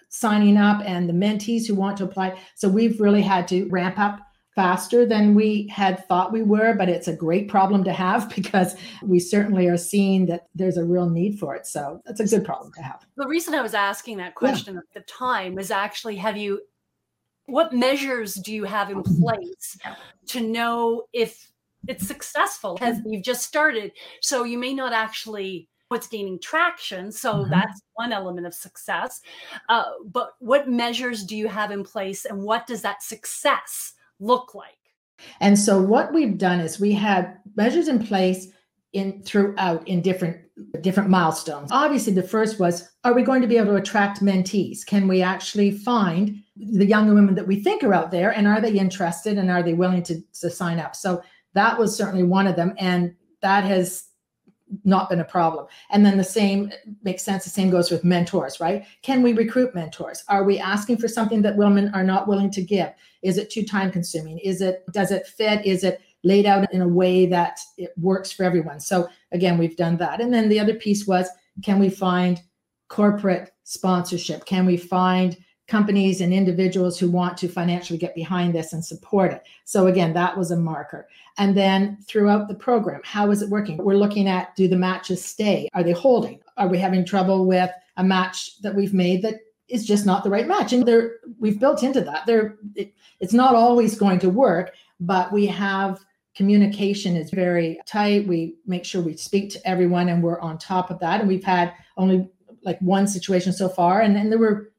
signing 0.09 0.57
up 0.57 0.81
and 0.85 1.09
the 1.09 1.13
mentees 1.13 1.67
who 1.67 1.75
want 1.75 1.97
to 1.97 2.03
apply. 2.03 2.39
So 2.55 2.69
we've 2.69 2.99
really 2.99 3.21
had 3.21 3.47
to 3.49 3.67
ramp 3.69 3.99
up 3.99 4.19
faster 4.55 5.05
than 5.05 5.35
we 5.35 5.67
had 5.67 6.03
thought 6.07 6.31
we 6.31 6.41
were, 6.41 6.73
but 6.73 6.89
it's 6.89 7.07
a 7.07 7.15
great 7.15 7.47
problem 7.47 7.83
to 7.83 7.93
have 7.93 8.27
because 8.35 8.75
we 9.03 9.19
certainly 9.19 9.67
are 9.67 9.77
seeing 9.77 10.25
that 10.25 10.47
there's 10.55 10.77
a 10.77 10.83
real 10.83 11.09
need 11.09 11.39
for 11.39 11.55
it. 11.55 11.67
So 11.67 12.01
that's 12.05 12.19
a 12.19 12.27
good 12.27 12.43
problem 12.43 12.73
to 12.73 12.81
have. 12.81 13.05
The 13.17 13.27
reason 13.27 13.53
I 13.53 13.61
was 13.61 13.75
asking 13.75 14.17
that 14.17 14.35
question 14.35 14.73
yeah. 14.73 14.79
at 14.79 14.93
the 14.93 15.11
time 15.11 15.53
was 15.53 15.69
actually 15.69 16.15
have 16.15 16.37
you, 16.37 16.61
what 17.45 17.71
measures 17.71 18.33
do 18.33 18.53
you 18.53 18.63
have 18.63 18.89
in 18.89 19.03
mm-hmm. 19.03 19.21
place 19.21 19.77
to 20.29 20.41
know 20.41 21.03
if 21.13 21.51
it's 21.87 22.07
successful? 22.07 22.75
Because 22.75 22.97
you've 23.05 23.23
just 23.23 23.43
started. 23.43 23.91
So 24.21 24.43
you 24.43 24.57
may 24.57 24.73
not 24.73 24.93
actually 24.93 25.69
what's 25.89 26.07
gaining 26.07 26.39
traction. 26.39 27.11
So 27.11 27.33
mm-hmm. 27.33 27.51
that's 27.51 27.81
one 27.93 28.11
element 28.11 28.45
of 28.45 28.53
success. 28.53 29.21
Uh, 29.69 29.85
but 30.11 30.31
what 30.39 30.69
measures 30.69 31.23
do 31.23 31.35
you 31.35 31.47
have 31.47 31.71
in 31.71 31.83
place 31.83 32.25
and 32.25 32.41
what 32.41 32.67
does 32.67 32.81
that 32.81 33.01
success 33.01 33.93
look 34.19 34.53
like? 34.53 34.73
And 35.39 35.57
so 35.57 35.81
what 35.81 36.13
we've 36.13 36.37
done 36.37 36.59
is 36.59 36.79
we 36.79 36.91
had 36.91 37.37
measures 37.55 37.87
in 37.87 38.05
place 38.05 38.47
in 38.93 39.21
throughout 39.23 39.85
in 39.87 40.01
different 40.01 40.37
different 40.81 41.09
milestones. 41.09 41.69
Obviously 41.71 42.13
the 42.13 42.23
first 42.23 42.59
was 42.59 42.89
are 43.03 43.13
we 43.13 43.23
going 43.23 43.41
to 43.41 43.47
be 43.47 43.57
able 43.57 43.71
to 43.71 43.75
attract 43.75 44.21
mentees? 44.21 44.85
Can 44.85 45.07
we 45.07 45.21
actually 45.21 45.71
find 45.71 46.35
the 46.55 46.85
younger 46.85 47.13
women 47.13 47.35
that 47.35 47.47
we 47.47 47.61
think 47.61 47.83
are 47.83 47.93
out 47.93 48.11
there 48.11 48.31
and 48.31 48.47
are 48.47 48.61
they 48.61 48.71
interested 48.71 49.37
and 49.37 49.51
are 49.51 49.63
they 49.63 49.73
willing 49.73 50.03
to, 50.03 50.21
to 50.41 50.49
sign 50.49 50.79
up? 50.79 50.95
So 50.95 51.21
that 51.57 51.77
was 51.77 51.95
certainly 51.95 52.23
one 52.23 52.47
of 52.47 52.55
them 52.55 52.73
and 52.77 53.15
that 53.41 53.63
has 53.63 54.05
not 54.83 55.09
been 55.09 55.21
a 55.21 55.25
problem. 55.25 55.65
And 55.91 56.05
then 56.05 56.17
the 56.17 56.23
same 56.23 56.71
makes 57.03 57.23
sense. 57.23 57.43
The 57.43 57.49
same 57.49 57.69
goes 57.69 57.89
with 57.89 58.03
mentors, 58.03 58.59
right? 58.59 58.85
Can 59.01 59.21
we 59.21 59.33
recruit 59.33 59.73
mentors? 59.73 60.23
Are 60.27 60.43
we 60.43 60.59
asking 60.59 60.97
for 60.97 61.07
something 61.07 61.41
that 61.43 61.55
women 61.55 61.89
are 61.93 62.03
not 62.03 62.27
willing 62.27 62.51
to 62.51 62.61
give? 62.61 62.89
Is 63.21 63.37
it 63.37 63.49
too 63.49 63.63
time 63.63 63.91
consuming? 63.91 64.39
Is 64.39 64.61
it, 64.61 64.83
does 64.91 65.11
it 65.11 65.25
fit? 65.25 65.65
Is 65.65 65.83
it 65.83 66.01
laid 66.23 66.45
out 66.45 66.71
in 66.73 66.81
a 66.81 66.87
way 66.87 67.25
that 67.27 67.59
it 67.77 67.93
works 67.97 68.31
for 68.31 68.43
everyone? 68.43 68.79
So 68.79 69.07
again, 69.31 69.57
we've 69.57 69.77
done 69.77 69.97
that. 69.97 70.19
And 70.19 70.33
then 70.33 70.49
the 70.49 70.59
other 70.59 70.73
piece 70.73 71.07
was, 71.07 71.29
can 71.63 71.79
we 71.79 71.89
find 71.89 72.41
corporate 72.89 73.51
sponsorship? 73.63 74.45
Can 74.45 74.65
we 74.65 74.77
find 74.77 75.37
companies 75.67 76.21
and 76.21 76.33
individuals 76.33 76.97
who 76.97 77.11
want 77.11 77.37
to 77.37 77.47
financially 77.47 77.99
get 77.99 78.15
behind 78.15 78.55
this 78.55 78.71
and 78.71 78.83
support 78.83 79.33
it. 79.33 79.43
So 79.65 79.87
again, 79.87 80.13
that 80.13 80.37
was 80.37 80.51
a 80.51 80.55
marker. 80.55 81.07
And 81.37 81.55
then 81.55 81.97
throughout 82.07 82.47
the 82.47 82.55
program, 82.55 83.01
how 83.03 83.31
is 83.31 83.41
it 83.41 83.49
working? 83.49 83.77
We're 83.77 83.95
looking 83.95 84.27
at 84.27 84.55
do 84.55 84.67
the 84.67 84.77
matches 84.77 85.23
stay? 85.23 85.67
Are 85.73 85.83
they 85.83 85.91
holding? 85.91 86.39
Are 86.55 86.69
we 86.69 86.77
having 86.77 87.05
trouble 87.05 87.45
with 87.45 87.69
a 87.97 88.03
match 88.03 88.61
that 88.61 88.75
we've 88.75 88.93
made 88.93 89.21
that 89.23 89.41
is 89.67 89.85
just 89.85 90.05
not 90.05 90.23
the 90.23 90.29
right 90.29 90.47
match? 90.47 90.71
And 90.71 90.87
there 90.87 91.15
we've 91.37 91.59
built 91.59 91.83
into 91.83 92.01
that. 92.01 92.25
There 92.25 92.57
it, 92.75 92.93
it's 93.19 93.33
not 93.33 93.53
always 93.53 93.97
going 93.97 94.19
to 94.19 94.29
work, 94.29 94.71
but 95.01 95.33
we 95.33 95.45
have 95.47 95.99
communication 96.33 97.17
is 97.17 97.31
very 97.31 97.79
tight. 97.85 98.27
We 98.27 98.55
make 98.65 98.85
sure 98.85 99.01
we 99.01 99.17
speak 99.17 99.49
to 99.51 99.67
everyone 99.67 100.07
and 100.07 100.23
we're 100.23 100.39
on 100.39 100.59
top 100.59 100.91
of 100.91 100.99
that. 100.99 101.19
And 101.19 101.27
we've 101.27 101.43
had 101.43 101.73
only 101.97 102.29
like 102.63 102.79
one 102.79 103.07
situation 103.07 103.51
so 103.51 103.67
far. 103.67 104.01
And, 104.01 104.15
and 104.15 104.31
there 104.31 104.39
were 104.39 104.71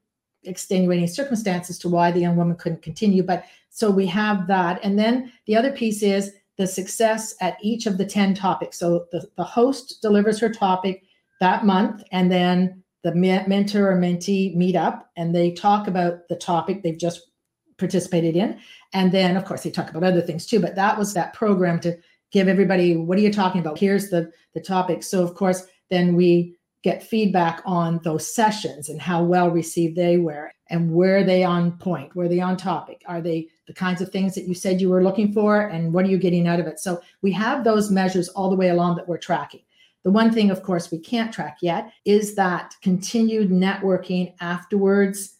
extenuating 0.43 1.07
circumstances 1.07 1.77
to 1.79 1.89
why 1.89 2.11
the 2.11 2.19
young 2.19 2.35
woman 2.35 2.55
couldn't 2.55 2.81
continue. 2.81 3.23
But 3.23 3.45
so 3.69 3.91
we 3.91 4.05
have 4.07 4.47
that. 4.47 4.79
And 4.83 4.97
then 4.97 5.31
the 5.45 5.55
other 5.55 5.71
piece 5.71 6.01
is 6.03 6.31
the 6.57 6.67
success 6.67 7.35
at 7.41 7.57
each 7.61 7.85
of 7.85 7.97
the 7.97 8.05
10 8.05 8.33
topics. 8.33 8.77
So 8.77 9.05
the, 9.11 9.27
the 9.37 9.43
host 9.43 10.01
delivers 10.01 10.39
her 10.39 10.49
topic 10.49 11.03
that 11.39 11.65
month, 11.65 12.03
and 12.11 12.31
then 12.31 12.83
the 13.03 13.15
mentor 13.15 13.91
or 13.91 13.97
mentee 13.97 14.53
meet 14.55 14.75
up 14.75 15.09
and 15.15 15.33
they 15.33 15.51
talk 15.51 15.87
about 15.87 16.27
the 16.27 16.35
topic 16.35 16.83
they've 16.83 16.97
just 16.97 17.29
participated 17.77 18.35
in. 18.35 18.59
And 18.91 19.11
then, 19.11 19.37
of 19.37 19.45
course, 19.45 19.63
they 19.63 19.71
talk 19.71 19.89
about 19.89 20.03
other 20.03 20.21
things 20.21 20.45
too. 20.45 20.59
But 20.59 20.75
that 20.75 20.97
was 20.97 21.13
that 21.13 21.33
program 21.33 21.79
to 21.81 21.97
give 22.31 22.47
everybody 22.47 22.97
what 22.97 23.17
are 23.17 23.21
you 23.21 23.31
talking 23.31 23.61
about? 23.61 23.79
Here's 23.79 24.09
the, 24.09 24.31
the 24.53 24.59
topic. 24.59 25.01
So, 25.03 25.23
of 25.23 25.33
course, 25.33 25.65
then 25.89 26.15
we 26.15 26.57
get 26.83 27.03
feedback 27.03 27.61
on 27.65 27.99
those 28.03 28.33
sessions 28.33 28.89
and 28.89 29.01
how 29.01 29.21
well 29.23 29.49
received 29.49 29.95
they 29.97 30.17
were 30.17 30.51
and 30.69 30.91
were 30.91 31.23
they 31.23 31.43
on 31.43 31.77
point 31.77 32.15
were 32.15 32.27
they 32.27 32.39
on 32.39 32.55
topic. 32.55 33.01
Are 33.05 33.21
they 33.21 33.47
the 33.67 33.73
kinds 33.73 34.01
of 34.01 34.09
things 34.09 34.33
that 34.35 34.47
you 34.47 34.53
said 34.53 34.79
you 34.79 34.89
were 34.89 35.03
looking 35.03 35.33
for 35.33 35.67
and 35.67 35.93
what 35.93 36.05
are 36.05 36.09
you 36.09 36.17
getting 36.17 36.47
out 36.47 36.59
of 36.59 36.67
it? 36.67 36.79
So 36.79 37.01
we 37.21 37.31
have 37.33 37.63
those 37.63 37.91
measures 37.91 38.29
all 38.29 38.49
the 38.49 38.55
way 38.55 38.69
along 38.69 38.95
that 38.95 39.07
we're 39.07 39.17
tracking. 39.17 39.61
The 40.03 40.11
one 40.11 40.31
thing 40.31 40.51
of 40.51 40.63
course 40.63 40.89
we 40.91 40.99
can't 40.99 41.33
track 41.33 41.57
yet 41.61 41.91
is 42.05 42.35
that 42.35 42.73
continued 42.81 43.49
networking 43.49 44.33
afterwards 44.39 45.35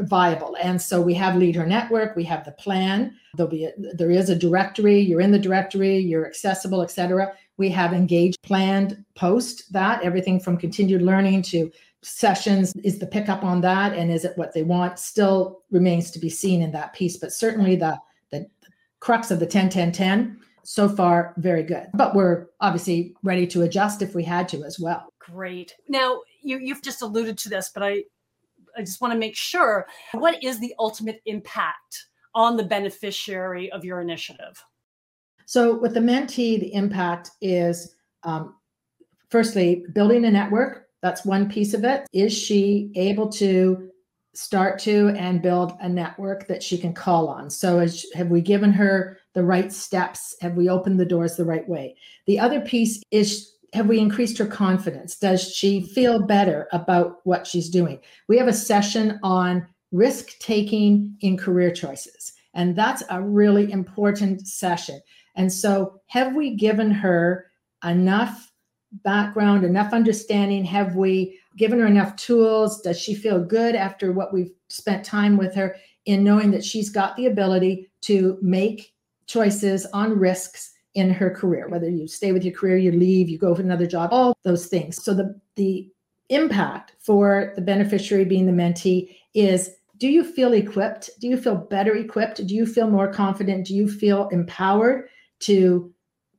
viable. 0.00 0.56
And 0.60 0.80
so 0.80 1.00
we 1.00 1.14
have 1.14 1.36
Lead 1.36 1.56
Her 1.56 1.66
Network 1.66 2.14
we 2.14 2.24
have 2.24 2.44
the 2.44 2.52
plan. 2.52 3.16
There'll 3.34 3.50
be 3.50 3.64
a, 3.64 3.72
there 3.94 4.10
is 4.10 4.30
a 4.30 4.36
directory 4.36 5.00
you're 5.00 5.20
in 5.20 5.32
the 5.32 5.38
directory 5.38 5.98
you're 5.98 6.26
accessible 6.26 6.82
etc 6.82 7.32
we 7.60 7.68
have 7.68 7.92
engaged 7.92 8.42
planned 8.42 9.04
post 9.14 9.70
that. 9.74 10.02
Everything 10.02 10.40
from 10.40 10.56
continued 10.56 11.02
learning 11.02 11.42
to 11.42 11.70
sessions 12.02 12.74
is 12.82 12.98
the 12.98 13.06
pickup 13.06 13.44
on 13.44 13.60
that 13.60 13.92
and 13.92 14.10
is 14.10 14.24
it 14.24 14.36
what 14.38 14.54
they 14.54 14.62
want 14.62 14.98
still 14.98 15.60
remains 15.70 16.10
to 16.10 16.18
be 16.18 16.30
seen 16.30 16.62
in 16.62 16.72
that 16.72 16.94
piece. 16.94 17.18
But 17.18 17.32
certainly 17.32 17.76
the 17.76 17.98
the 18.30 18.46
crux 19.00 19.30
of 19.30 19.40
the 19.40 19.46
10 19.46 19.68
10 19.68 19.92
10 19.92 20.40
so 20.62 20.88
far 20.88 21.34
very 21.36 21.62
good. 21.62 21.88
But 21.92 22.14
we're 22.14 22.46
obviously 22.62 23.14
ready 23.22 23.46
to 23.48 23.62
adjust 23.62 24.00
if 24.00 24.14
we 24.14 24.24
had 24.24 24.48
to 24.48 24.64
as 24.64 24.80
well. 24.80 25.12
Great. 25.18 25.74
Now 25.86 26.22
you, 26.42 26.58
you've 26.58 26.82
just 26.82 27.02
alluded 27.02 27.36
to 27.38 27.50
this 27.50 27.70
but 27.74 27.82
i 27.82 28.02
i 28.74 28.80
just 28.80 29.02
want 29.02 29.12
to 29.12 29.18
make 29.18 29.36
sure. 29.36 29.86
What 30.12 30.42
is 30.42 30.58
the 30.60 30.74
ultimate 30.78 31.20
impact 31.26 32.06
on 32.34 32.56
the 32.56 32.64
beneficiary 32.64 33.70
of 33.70 33.84
your 33.84 34.00
initiative 34.00 34.64
so 35.50 35.76
with 35.76 35.94
the 35.94 36.00
mentee, 36.00 36.60
the 36.60 36.72
impact 36.72 37.32
is 37.40 37.96
um, 38.22 38.54
firstly 39.30 39.84
building 39.92 40.24
a 40.24 40.30
network. 40.30 40.86
That's 41.02 41.24
one 41.24 41.50
piece 41.50 41.74
of 41.74 41.82
it. 41.82 42.06
Is 42.12 42.32
she 42.32 42.92
able 42.94 43.28
to 43.30 43.90
start 44.32 44.78
to 44.82 45.08
and 45.18 45.42
build 45.42 45.72
a 45.80 45.88
network 45.88 46.46
that 46.46 46.62
she 46.62 46.78
can 46.78 46.92
call 46.92 47.26
on? 47.26 47.50
So 47.50 47.80
as, 47.80 48.06
have 48.14 48.28
we 48.28 48.40
given 48.40 48.72
her 48.72 49.18
the 49.32 49.42
right 49.42 49.72
steps? 49.72 50.36
Have 50.40 50.54
we 50.54 50.68
opened 50.68 51.00
the 51.00 51.04
doors 51.04 51.34
the 51.34 51.44
right 51.44 51.68
way? 51.68 51.96
The 52.26 52.38
other 52.38 52.60
piece 52.60 53.02
is 53.10 53.56
have 53.72 53.88
we 53.88 53.98
increased 53.98 54.38
her 54.38 54.46
confidence? 54.46 55.16
Does 55.16 55.42
she 55.52 55.80
feel 55.80 56.24
better 56.24 56.68
about 56.70 57.22
what 57.24 57.44
she's 57.44 57.68
doing? 57.68 57.98
We 58.28 58.38
have 58.38 58.46
a 58.46 58.52
session 58.52 59.18
on 59.24 59.66
risk 59.90 60.38
taking 60.38 61.16
in 61.22 61.36
career 61.36 61.72
choices. 61.72 62.34
And 62.54 62.74
that's 62.74 63.02
a 63.10 63.22
really 63.22 63.70
important 63.70 64.46
session 64.46 65.00
and 65.40 65.50
so, 65.50 65.98
have 66.08 66.34
we 66.34 66.54
given 66.54 66.90
her 66.90 67.46
enough 67.82 68.52
background, 69.04 69.64
enough 69.64 69.94
understanding? 69.94 70.66
Have 70.66 70.96
we 70.96 71.40
given 71.56 71.78
her 71.78 71.86
enough 71.86 72.14
tools? 72.16 72.82
Does 72.82 73.00
she 73.00 73.14
feel 73.14 73.42
good 73.42 73.74
after 73.74 74.12
what 74.12 74.34
we've 74.34 74.52
spent 74.68 75.02
time 75.02 75.38
with 75.38 75.54
her 75.54 75.76
in 76.04 76.22
knowing 76.22 76.50
that 76.50 76.62
she's 76.62 76.90
got 76.90 77.16
the 77.16 77.24
ability 77.24 77.90
to 78.02 78.36
make 78.42 78.92
choices 79.28 79.86
on 79.94 80.18
risks 80.18 80.72
in 80.92 81.08
her 81.08 81.30
career, 81.30 81.70
whether 81.70 81.88
you 81.88 82.06
stay 82.06 82.32
with 82.32 82.44
your 82.44 82.52
career, 82.52 82.76
you 82.76 82.92
leave, 82.92 83.30
you 83.30 83.38
go 83.38 83.54
for 83.54 83.62
another 83.62 83.86
job, 83.86 84.10
all 84.12 84.36
those 84.42 84.66
things. 84.66 85.02
So 85.02 85.14
the 85.14 85.40
the 85.56 85.88
impact 86.28 86.96
for 87.00 87.54
the 87.56 87.62
beneficiary 87.62 88.26
being 88.26 88.44
the 88.44 88.52
mentee 88.52 89.16
is 89.32 89.70
do 89.96 90.06
you 90.06 90.22
feel 90.22 90.52
equipped? 90.52 91.08
Do 91.18 91.28
you 91.28 91.38
feel 91.38 91.56
better 91.56 91.94
equipped? 91.94 92.46
Do 92.46 92.54
you 92.54 92.66
feel 92.66 92.90
more 92.90 93.10
confident? 93.10 93.66
Do 93.66 93.74
you 93.74 93.88
feel 93.88 94.28
empowered 94.28 95.08
to 95.40 95.92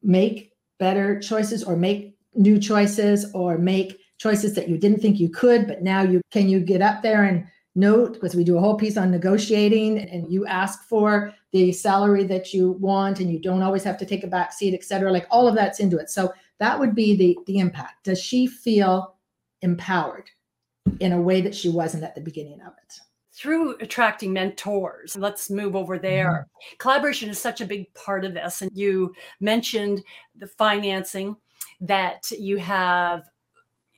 make 0.03 0.51
better 0.79 1.19
choices 1.19 1.63
or 1.63 1.75
make 1.75 2.15
new 2.33 2.59
choices 2.59 3.31
or 3.33 3.57
make 3.57 3.99
choices 4.17 4.53
that 4.55 4.69
you 4.69 4.77
didn't 4.77 4.99
think 5.01 5.19
you 5.19 5.29
could 5.29 5.67
but 5.67 5.81
now 5.81 6.01
you 6.01 6.21
can 6.31 6.47
you 6.47 6.59
get 6.59 6.81
up 6.81 7.01
there 7.01 7.23
and 7.23 7.45
note 7.75 8.13
because 8.13 8.35
we 8.35 8.43
do 8.43 8.57
a 8.57 8.59
whole 8.59 8.75
piece 8.75 8.97
on 8.97 9.11
negotiating 9.11 9.97
and 9.97 10.31
you 10.31 10.45
ask 10.45 10.83
for 10.83 11.33
the 11.51 11.71
salary 11.71 12.23
that 12.23 12.53
you 12.53 12.73
want 12.73 13.19
and 13.19 13.31
you 13.31 13.39
don't 13.39 13.61
always 13.61 13.83
have 13.83 13.97
to 13.97 14.05
take 14.05 14.23
a 14.23 14.27
back 14.27 14.51
seat 14.51 14.73
et 14.73 14.83
cetera 14.83 15.11
like 15.11 15.27
all 15.31 15.47
of 15.47 15.55
that's 15.55 15.79
into 15.79 15.97
it. 15.97 16.09
So 16.09 16.33
that 16.59 16.79
would 16.79 16.93
be 16.93 17.15
the 17.15 17.37
the 17.47 17.59
impact. 17.59 18.03
Does 18.03 18.21
she 18.21 18.45
feel 18.45 19.15
empowered 19.61 20.29
in 20.99 21.11
a 21.11 21.21
way 21.21 21.41
that 21.41 21.55
she 21.55 21.69
wasn't 21.69 22.03
at 22.03 22.15
the 22.15 22.21
beginning 22.21 22.61
of 22.61 22.73
it 22.83 22.99
through 23.41 23.75
attracting 23.79 24.31
mentors. 24.31 25.15
Let's 25.15 25.49
move 25.49 25.75
over 25.75 25.97
there. 25.97 26.31
Mm-hmm. 26.31 26.75
Collaboration 26.77 27.29
is 27.29 27.39
such 27.39 27.59
a 27.59 27.65
big 27.65 27.91
part 27.95 28.23
of 28.23 28.35
this. 28.35 28.61
And 28.61 28.69
you 28.75 29.15
mentioned 29.39 30.03
the 30.35 30.45
financing, 30.45 31.35
that 31.79 32.29
you 32.29 32.57
have 32.57 33.23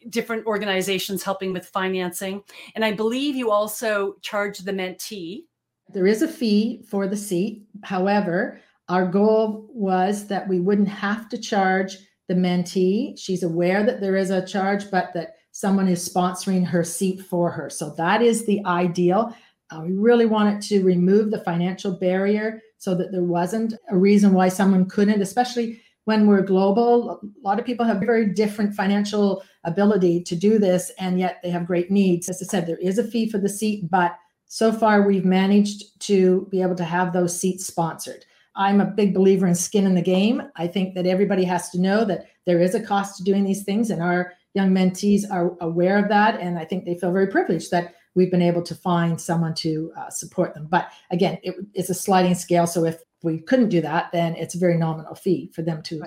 different 0.10 0.46
organizations 0.46 1.24
helping 1.24 1.52
with 1.52 1.66
financing. 1.66 2.42
And 2.76 2.86
I 2.86 2.94
believe 2.94 3.36
you 3.36 3.52
also 3.52 4.16
charge 4.22 4.60
the 4.60 4.72
mentee 4.72 5.44
There 5.90 6.08
is 6.08 6.22
a 6.22 6.28
fee 6.28 6.84
for 6.90 7.08
the 7.08 7.18
seat. 7.18 7.66
However, 7.84 8.62
our 8.90 9.06
goal 9.06 9.68
was 9.70 10.28
that 10.28 10.48
we 10.48 10.60
wouldn't 10.60 10.88
have 10.88 11.30
to 11.30 11.38
charge 11.38 11.98
the 12.28 12.34
mentee. 12.34 13.20
She's 13.20 13.44
aware 13.44 13.86
that 13.86 14.00
there 14.00 14.16
is 14.16 14.30
a 14.30 14.46
charge, 14.46 14.90
but 14.90 15.14
that 15.14 15.36
someone 15.54 15.88
is 15.88 16.08
sponsoring 16.08 16.66
her 16.66 16.84
seat 16.84 17.22
for 17.22 17.52
her. 17.52 17.70
So 17.70 17.92
that 17.92 18.22
is 18.22 18.46
the 18.46 18.60
ideal. 18.66 19.34
Uh, 19.70 19.82
we 19.86 19.94
really 19.94 20.26
wanted 20.26 20.62
to 20.64 20.84
remove 20.84 21.30
the 21.30 21.40
financial 21.40 21.92
barrier 21.92 22.60
so 22.80 22.96
that 22.96 23.12
there 23.12 23.24
wasn't 23.24 23.76
a 23.90 23.98
reason 23.98 24.34
why 24.34 24.50
someone 24.50 24.90
couldn't, 24.90 25.22
especially 25.22 25.80
when 26.06 26.26
we're 26.28 26.42
global. 26.42 27.22
A 27.24 27.48
lot 27.48 27.60
of 27.60 27.66
people 27.66 27.86
have 27.86 28.00
very 28.00 28.26
different 28.26 28.76
financial 28.76 29.44
ability 29.64 30.24
to 30.24 30.36
do 30.36 30.58
this, 30.58 30.92
and 31.00 31.20
yet 31.20 31.40
they 31.44 31.52
have 31.52 31.68
great 31.68 31.92
needs. 31.92 32.28
As 32.30 32.42
I 32.42 32.46
said, 32.46 32.66
there 32.66 32.78
is 32.78 32.98
a 32.98 33.04
fee 33.04 33.30
for 33.30 33.38
the 33.38 33.48
seat, 33.48 33.90
but 33.90 34.18
so 34.48 34.72
far 34.72 35.04
we've 35.04 35.24
managed 35.24 36.02
to 36.08 36.48
be 36.52 36.62
able 36.64 36.76
to 36.76 36.84
have 36.84 37.14
those 37.14 37.40
seats 37.40 37.66
sponsored. 37.66 38.26
I'm 38.56 38.82
a 38.82 38.86
big 38.86 39.14
believer 39.14 39.48
in 39.48 39.56
skin 39.56 39.86
in 39.86 39.96
the 39.96 40.02
game. 40.02 40.42
I 40.56 40.68
think 40.68 40.94
that 40.96 41.08
everybody 41.08 41.44
has 41.46 41.70
to 41.70 41.80
know 41.80 42.06
that 42.06 42.26
there 42.46 42.60
is 42.60 42.76
a 42.76 42.84
cost 42.84 43.18
to 43.18 43.24
doing 43.24 43.44
these 43.44 43.64
things, 43.64 43.92
and 43.92 44.02
our 44.02 44.34
young 44.54 44.72
mentees 44.72 45.30
are 45.30 45.56
aware 45.62 45.98
of 45.98 46.10
that. 46.10 46.40
And 46.40 46.58
I 46.58 46.66
think 46.66 46.86
they 46.86 46.96
feel 46.96 47.12
very 47.12 47.28
privileged 47.28 47.72
that 47.72 47.96
we've 48.16 48.32
been 48.32 48.42
able 48.42 48.62
to 48.64 48.76
find 48.76 49.20
someone 49.20 49.56
to 49.56 49.92
uh, 49.98 50.10
support 50.10 50.54
them. 50.54 50.68
But 50.70 50.92
again, 51.12 51.40
it, 51.44 51.56
it's 51.74 51.90
a 51.90 51.96
sliding 51.96 52.36
scale. 52.36 52.68
So 52.68 52.86
if 52.86 53.02
we 53.24 53.40
couldn't 53.40 53.70
do 53.70 53.82
that, 53.82 54.12
then 54.12 54.36
it's 54.36 54.56
a 54.56 54.60
very 54.60 54.78
nominal 54.78 55.16
fee 55.16 55.52
for 55.54 55.62
them 55.62 55.82
to 55.84 56.04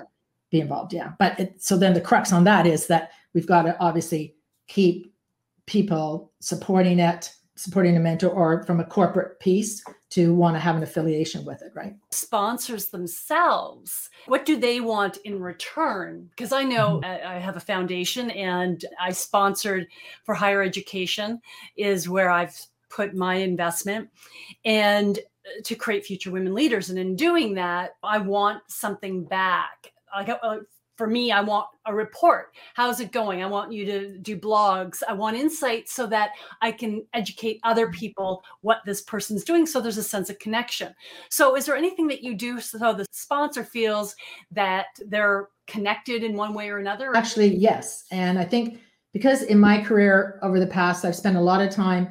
be 0.49 0.61
involved. 0.61 0.93
Yeah. 0.93 1.11
But 1.19 1.39
it, 1.39 1.61
so 1.61 1.77
then 1.77 1.93
the 1.93 2.01
crux 2.01 2.31
on 2.31 2.45
that 2.45 2.65
is 2.65 2.87
that 2.87 3.11
we've 3.33 3.47
got 3.47 3.63
to 3.63 3.77
obviously 3.79 4.35
keep 4.67 5.13
people 5.65 6.31
supporting 6.39 6.99
it 6.99 7.33
supporting 7.57 7.97
a 7.97 7.99
mentor 7.99 8.29
or 8.29 8.63
from 8.63 8.79
a 8.79 8.85
corporate 8.85 9.39
piece 9.39 9.83
to 10.09 10.33
want 10.33 10.55
to 10.55 10.59
have 10.59 10.75
an 10.75 10.83
affiliation 10.83 11.43
with 11.43 11.61
it, 11.61 11.71
right? 11.75 11.95
Sponsors 12.11 12.87
themselves, 12.87 14.09
what 14.27 14.45
do 14.45 14.55
they 14.57 14.79
want 14.79 15.17
in 15.25 15.39
return? 15.39 16.29
Because 16.29 16.53
I 16.53 16.63
know 16.63 17.01
mm-hmm. 17.03 17.27
I 17.27 17.39
have 17.39 17.57
a 17.57 17.61
foundation 17.61 18.31
and 18.31 18.83
I 18.99 19.11
sponsored 19.11 19.87
for 20.23 20.33
higher 20.33 20.63
education, 20.63 21.41
is 21.75 22.07
where 22.07 22.29
I've 22.29 22.57
put 22.89 23.15
my 23.15 23.35
investment 23.35 24.09
and 24.63 25.19
uh, 25.19 25.61
to 25.63 25.75
create 25.75 26.05
future 26.05 26.31
women 26.31 26.53
leaders. 26.53 26.89
And 26.89 26.97
in 26.97 27.15
doing 27.15 27.53
that, 27.55 27.97
I 28.01 28.17
want 28.19 28.63
something 28.67 29.25
back. 29.25 29.91
Like 30.15 30.29
uh, 30.41 30.59
for 30.97 31.07
me, 31.07 31.31
I 31.31 31.41
want 31.41 31.67
a 31.85 31.93
report. 31.93 32.53
How's 32.73 32.99
it 32.99 33.11
going? 33.11 33.43
I 33.43 33.45
want 33.45 33.71
you 33.71 33.85
to 33.85 34.17
do 34.17 34.37
blogs. 34.37 35.03
I 35.07 35.13
want 35.13 35.37
insights 35.37 35.93
so 35.93 36.07
that 36.07 36.31
I 36.61 36.71
can 36.71 37.05
educate 37.13 37.59
other 37.63 37.85
mm-hmm. 37.85 37.99
people 37.99 38.43
what 38.61 38.79
this 38.85 39.01
person's 39.01 39.43
doing. 39.43 39.65
So 39.65 39.79
there's 39.79 39.97
a 39.97 40.03
sense 40.03 40.29
of 40.29 40.39
connection. 40.39 40.93
So, 41.29 41.55
is 41.55 41.65
there 41.65 41.75
anything 41.75 42.07
that 42.07 42.23
you 42.23 42.35
do 42.35 42.59
so 42.59 42.93
the 42.93 43.05
sponsor 43.11 43.63
feels 43.63 44.15
that 44.51 44.87
they're 45.05 45.49
connected 45.67 46.23
in 46.23 46.35
one 46.35 46.53
way 46.53 46.69
or 46.69 46.79
another? 46.79 47.15
Actually, 47.15 47.55
yes. 47.55 48.05
And 48.11 48.39
I 48.39 48.43
think 48.43 48.79
because 49.13 49.43
in 49.43 49.59
my 49.59 49.81
career 49.83 50.39
over 50.41 50.59
the 50.59 50.67
past, 50.67 51.05
I've 51.05 51.15
spent 51.15 51.37
a 51.37 51.41
lot 51.41 51.61
of 51.61 51.69
time 51.69 52.09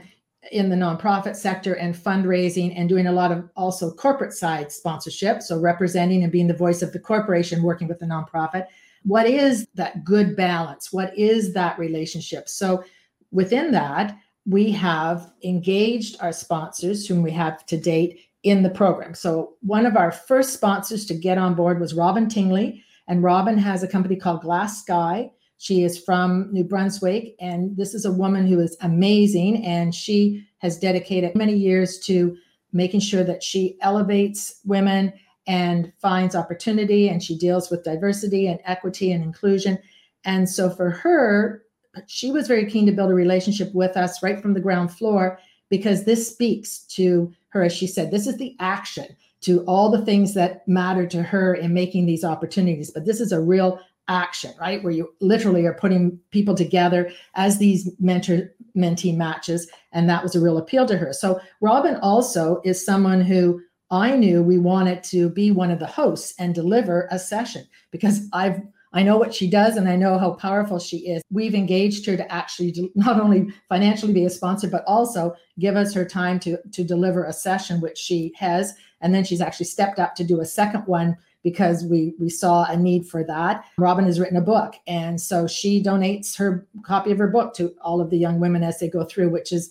in 0.53 0.69
the 0.69 0.77
nonprofit 0.77 1.37
sector 1.37 1.75
and 1.75 1.95
fundraising 1.95 2.73
and 2.77 2.89
doing 2.89 3.07
a 3.07 3.13
lot 3.13 3.33
of 3.33 3.49
also 3.57 3.93
corporate 3.93 4.33
side 4.33 4.73
sponsorship. 4.73 5.43
So 5.43 5.59
representing 5.59 6.23
and 6.23 6.33
being 6.33 6.47
the 6.47 6.55
voice 6.55 6.83
of 6.83 6.93
the 6.93 6.99
corporation, 6.99 7.63
working 7.63 7.89
with 7.89 7.99
the 7.99 8.07
nonprofit. 8.07 8.67
What 9.05 9.27
is 9.27 9.67
that 9.75 10.05
good 10.05 10.37
balance? 10.37 10.93
What 10.93 11.17
is 11.17 11.55
that 11.55 11.79
relationship? 11.79 12.49
So 12.49 12.85
within 13.31 13.71
that, 13.73 14.17
we 14.47 14.71
have 14.73 15.33
engaged 15.45 16.17
our 16.21 16.33
sponsors, 16.33 17.07
whom 17.07 17.23
we 17.23 17.33
have 17.33 17.67
to 17.67 17.77
date 17.77 18.21
in 18.43 18.63
the 18.63 18.71
program. 18.71 19.15
So 19.15 19.55
one 19.61 19.87
of 19.87 19.97
our 19.97 20.13
first 20.13 20.53
sponsors 20.53 21.05
to 21.07 21.15
get 21.15 21.39
on 21.39 21.55
board 21.55 21.81
was 21.81 21.95
Robin 21.95 22.29
Tingley. 22.29 22.83
And 23.09 23.23
Robin 23.23 23.59
has 23.59 23.83
a 23.83 23.89
company 23.89 24.17
called 24.17 24.43
Glass 24.43 24.83
Sky 24.83 25.31
she 25.59 25.83
is 25.83 25.99
from 25.99 26.53
New 26.53 26.65
Brunswick, 26.65 27.35
and 27.41 27.77
this 27.77 27.95
is 27.95 28.05
a 28.05 28.13
woman 28.13 28.47
who 28.47 28.61
is 28.61 28.77
amazing. 28.81 29.65
And 29.65 29.95
she 29.95 30.47
has 30.59 30.79
dedicated 30.79 31.35
many 31.35 31.55
years 31.55 31.99
to 32.01 32.37
making 32.73 33.01
sure 33.01 33.25
that 33.25 33.43
she 33.43 33.79
elevates 33.81 34.61
women 34.65 35.13
and 35.47 35.93
finds 36.01 36.35
opportunity, 36.35 37.09
and 37.09 37.23
she 37.23 37.39
deals 37.39 37.71
with 37.71 37.85
diversity 37.85 38.47
and 38.47 38.61
equity 38.65 39.13
and 39.13 39.23
inclusion. 39.23 39.79
And 40.25 40.49
so 40.49 40.69
for 40.69 40.91
her, 40.91 41.63
she 42.07 42.31
was 42.31 42.49
very 42.49 42.67
keen 42.67 42.85
to 42.87 42.93
build 42.93 43.11
a 43.11 43.15
relationship 43.15 43.73
with 43.75 43.97
us 43.97 44.23
right 44.23 44.41
from 44.41 44.55
the 44.55 44.61
ground 44.61 44.93
floor 44.93 45.39
because 45.71 46.05
this 46.05 46.29
speaks 46.29 46.81
to 46.81 47.33
her, 47.49 47.63
as 47.63 47.73
she 47.73 47.87
said, 47.87 48.11
this 48.11 48.27
is 48.27 48.37
the 48.37 48.55
action 48.61 49.07
to 49.43 49.61
all 49.65 49.91
the 49.91 50.05
things 50.05 50.35
that 50.35 50.67
matter 50.67 51.07
to 51.07 51.23
her 51.23 51.55
in 51.55 51.73
making 51.73 52.07
these 52.07 52.25
opportunities. 52.25 52.91
But 52.91 53.07
this 53.07 53.21
is 53.21 53.33
a 53.33 53.41
real 53.41 53.81
action, 54.09 54.53
right? 54.61 54.83
Where 54.83 54.93
you 54.93 55.09
literally 55.21 55.67
are 55.67 55.75
putting 55.75 56.19
people 56.31 56.55
together 56.55 57.11
as 57.35 57.59
these 57.59 57.91
mentor 57.99 58.55
mentee 58.77 59.17
matches. 59.17 59.69
And 59.93 60.09
that 60.09 60.23
was 60.23 60.35
a 60.35 60.41
real 60.41 60.59
appeal 60.59 60.87
to 60.87 60.97
her. 60.97 61.13
So 61.13 61.41
Robin 61.61 61.97
also 61.97 62.61
is 62.65 62.85
someone 62.85 63.21
who 63.21 63.61
I 63.91 64.17
knew 64.17 64.43
we 64.43 64.59
wanted 64.59 65.03
to 65.05 65.31
be 65.31 65.51
one 65.51 65.71
of 65.71 65.79
the 65.79 65.87
hosts 65.87 66.35
and 66.39 66.55
deliver 66.55 67.09
a 67.11 67.19
session 67.19 67.67
because 67.91 68.29
I've 68.33 68.61
I 68.93 69.03
know 69.03 69.19
what 69.19 69.35
she 69.35 69.51
does 69.51 69.77
and 69.77 69.91
I 69.91 69.97
know 69.97 70.17
how 70.17 70.33
powerful 70.35 70.79
she 70.79 70.99
is. 71.09 71.23
We've 71.31 71.55
engaged 71.55 72.07
her 72.07 72.17
to 72.17 72.33
actually 72.33 72.91
not 72.95 73.21
only 73.21 73.53
financially 73.69 74.15
be 74.15 74.25
a 74.25 74.31
sponsor, 74.31 74.69
but 74.69 74.85
also 74.87 75.35
give 75.59 75.77
us 75.77 75.93
her 75.93 76.05
time 76.07 76.41
to, 76.41 76.57
to 76.73 76.83
deliver 76.83 77.25
a 77.25 77.33
session, 77.33 77.83
which 77.83 77.99
she 77.99 78.33
has. 78.37 78.73
And 79.03 79.15
then 79.15 79.23
she's 79.23 79.43
actually 79.43 79.67
stepped 79.67 79.99
up 79.99 80.15
to 80.15 80.25
do 80.25 80.41
a 80.41 80.47
second 80.47 80.87
one 80.87 81.19
because 81.47 81.85
we 81.85 82.13
we 82.19 82.29
saw 82.29 82.65
a 82.65 82.77
need 82.77 83.07
for 83.07 83.23
that. 83.23 83.65
Robin 83.79 84.05
has 84.05 84.19
written 84.19 84.37
a 84.37 84.41
book, 84.41 84.75
and 84.89 85.21
so 85.21 85.47
she 85.47 85.81
donates 85.81 86.37
her 86.37 86.67
copy 86.83 87.13
of 87.13 87.19
her 87.19 87.29
book 87.29 87.55
to 87.55 87.73
all 87.83 88.01
of 88.01 88.11
the 88.11 88.19
young 88.19 88.41
women 88.41 88.65
as 88.65 88.81
they 88.81 88.89
go 88.89 89.05
through, 89.05 89.31
which 89.31 89.53
is 89.53 89.71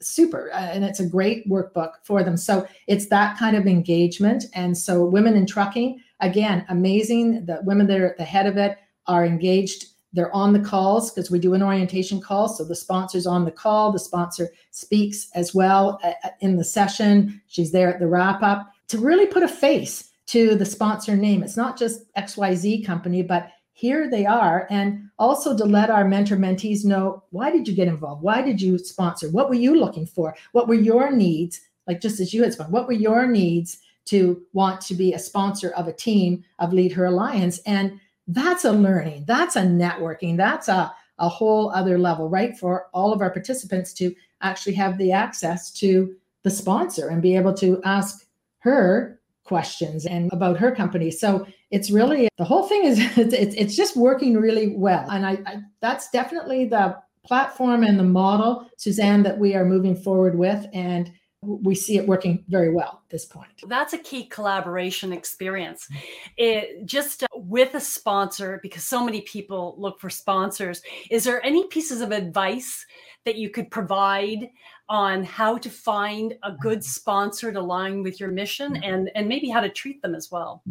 super 0.00 0.52
uh, 0.52 0.58
and 0.58 0.84
it's 0.84 1.00
a 1.00 1.08
great 1.08 1.48
workbook 1.50 1.94
for 2.04 2.22
them. 2.22 2.36
So 2.36 2.64
it's 2.86 3.06
that 3.06 3.36
kind 3.38 3.56
of 3.56 3.66
engagement. 3.66 4.44
And 4.54 4.78
so 4.78 5.04
women 5.04 5.34
in 5.34 5.46
trucking 5.46 6.00
again 6.20 6.64
amazing. 6.68 7.44
The 7.44 7.58
women 7.64 7.88
that 7.88 8.00
are 8.00 8.10
at 8.10 8.18
the 8.18 8.24
head 8.24 8.46
of 8.46 8.56
it 8.56 8.78
are 9.08 9.26
engaged. 9.26 9.86
They're 10.12 10.34
on 10.34 10.52
the 10.52 10.60
calls 10.60 11.10
because 11.10 11.28
we 11.28 11.40
do 11.40 11.54
an 11.54 11.62
orientation 11.62 12.20
call 12.20 12.48
so 12.48 12.64
the 12.64 12.76
sponsor's 12.76 13.26
on 13.26 13.44
the 13.44 13.50
call. 13.50 13.90
The 13.90 13.98
sponsor 13.98 14.50
speaks 14.70 15.28
as 15.34 15.52
well 15.52 15.98
uh, 16.04 16.12
uh, 16.22 16.28
in 16.40 16.56
the 16.56 16.62
session. 16.62 17.42
She's 17.48 17.72
there 17.72 17.92
at 17.92 17.98
the 17.98 18.06
wrap 18.06 18.44
up 18.44 18.70
to 18.88 18.98
really 18.98 19.26
put 19.26 19.42
a 19.42 19.48
face 19.48 20.05
to 20.26 20.54
the 20.54 20.64
sponsor 20.64 21.16
name. 21.16 21.42
It's 21.42 21.56
not 21.56 21.78
just 21.78 22.12
XYZ 22.14 22.84
company, 22.84 23.22
but 23.22 23.50
here 23.72 24.10
they 24.10 24.24
are. 24.24 24.66
And 24.70 25.10
also 25.18 25.56
to 25.56 25.64
let 25.64 25.90
our 25.90 26.04
mentor 26.04 26.36
mentees 26.36 26.84
know 26.84 27.22
why 27.30 27.50
did 27.50 27.68
you 27.68 27.74
get 27.74 27.88
involved? 27.88 28.22
Why 28.22 28.42
did 28.42 28.60
you 28.60 28.78
sponsor? 28.78 29.30
What 29.30 29.48
were 29.48 29.54
you 29.54 29.78
looking 29.78 30.06
for? 30.06 30.34
What 30.52 30.66
were 30.66 30.74
your 30.74 31.10
needs? 31.10 31.60
Like 31.86 32.00
just 32.00 32.18
as 32.18 32.32
you 32.32 32.42
had 32.42 32.52
spoken, 32.52 32.72
what 32.72 32.86
were 32.86 32.94
your 32.94 33.26
needs 33.26 33.78
to 34.06 34.42
want 34.52 34.80
to 34.82 34.94
be 34.94 35.12
a 35.12 35.18
sponsor 35.18 35.70
of 35.70 35.88
a 35.88 35.92
team 35.92 36.42
of 36.58 36.72
Lead 36.72 36.92
Her 36.92 37.04
Alliance? 37.04 37.58
And 37.66 38.00
that's 38.28 38.64
a 38.64 38.72
learning, 38.72 39.24
that's 39.26 39.56
a 39.56 39.62
networking, 39.62 40.36
that's 40.36 40.68
a, 40.68 40.92
a 41.18 41.28
whole 41.28 41.70
other 41.70 41.98
level, 41.98 42.28
right? 42.28 42.56
For 42.56 42.86
all 42.92 43.12
of 43.12 43.20
our 43.20 43.30
participants 43.30 43.92
to 43.94 44.14
actually 44.40 44.74
have 44.74 44.98
the 44.98 45.12
access 45.12 45.70
to 45.72 46.16
the 46.42 46.50
sponsor 46.50 47.08
and 47.08 47.22
be 47.22 47.36
able 47.36 47.54
to 47.54 47.80
ask 47.84 48.26
her 48.60 49.20
questions 49.46 50.06
and 50.06 50.30
about 50.32 50.58
her 50.58 50.74
company. 50.74 51.10
So 51.10 51.46
it's 51.70 51.90
really 51.90 52.28
the 52.36 52.44
whole 52.44 52.64
thing 52.64 52.84
is 52.84 52.98
it's, 53.16 53.54
it's 53.54 53.76
just 53.76 53.96
working 53.96 54.34
really 54.34 54.68
well. 54.76 55.08
And 55.10 55.24
I, 55.24 55.32
I 55.46 55.56
that's 55.80 56.10
definitely 56.10 56.66
the 56.66 56.96
platform 57.24 57.82
and 57.82 57.98
the 57.98 58.04
model, 58.04 58.68
Suzanne, 58.76 59.22
that 59.24 59.38
we 59.38 59.54
are 59.54 59.64
moving 59.64 59.96
forward 59.96 60.38
with. 60.38 60.66
And 60.72 61.10
we 61.46 61.74
see 61.74 61.96
it 61.96 62.06
working 62.06 62.44
very 62.48 62.72
well 62.72 63.02
at 63.04 63.10
this 63.10 63.24
point. 63.24 63.48
That's 63.66 63.92
a 63.92 63.98
key 63.98 64.26
collaboration 64.26 65.12
experience. 65.12 65.86
Mm-hmm. 65.86 65.98
It 66.36 66.86
just 66.86 67.22
uh, 67.22 67.26
with 67.34 67.74
a 67.74 67.80
sponsor, 67.80 68.60
because 68.62 68.84
so 68.84 69.04
many 69.04 69.22
people 69.22 69.74
look 69.78 70.00
for 70.00 70.10
sponsors. 70.10 70.82
Is 71.10 71.24
there 71.24 71.44
any 71.44 71.66
pieces 71.68 72.00
of 72.00 72.12
advice 72.12 72.84
that 73.24 73.36
you 73.36 73.50
could 73.50 73.70
provide 73.70 74.48
on 74.88 75.24
how 75.24 75.58
to 75.58 75.68
find 75.68 76.32
a 76.42 76.50
mm-hmm. 76.50 76.60
good 76.60 76.84
sponsor 76.84 77.52
to 77.52 77.60
align 77.60 78.02
with 78.02 78.20
your 78.20 78.30
mission 78.30 78.74
mm-hmm. 78.74 78.84
and 78.84 79.10
and 79.14 79.28
maybe 79.28 79.48
how 79.48 79.60
to 79.60 79.68
treat 79.68 80.00
them 80.02 80.14
as 80.14 80.30
well 80.30 80.62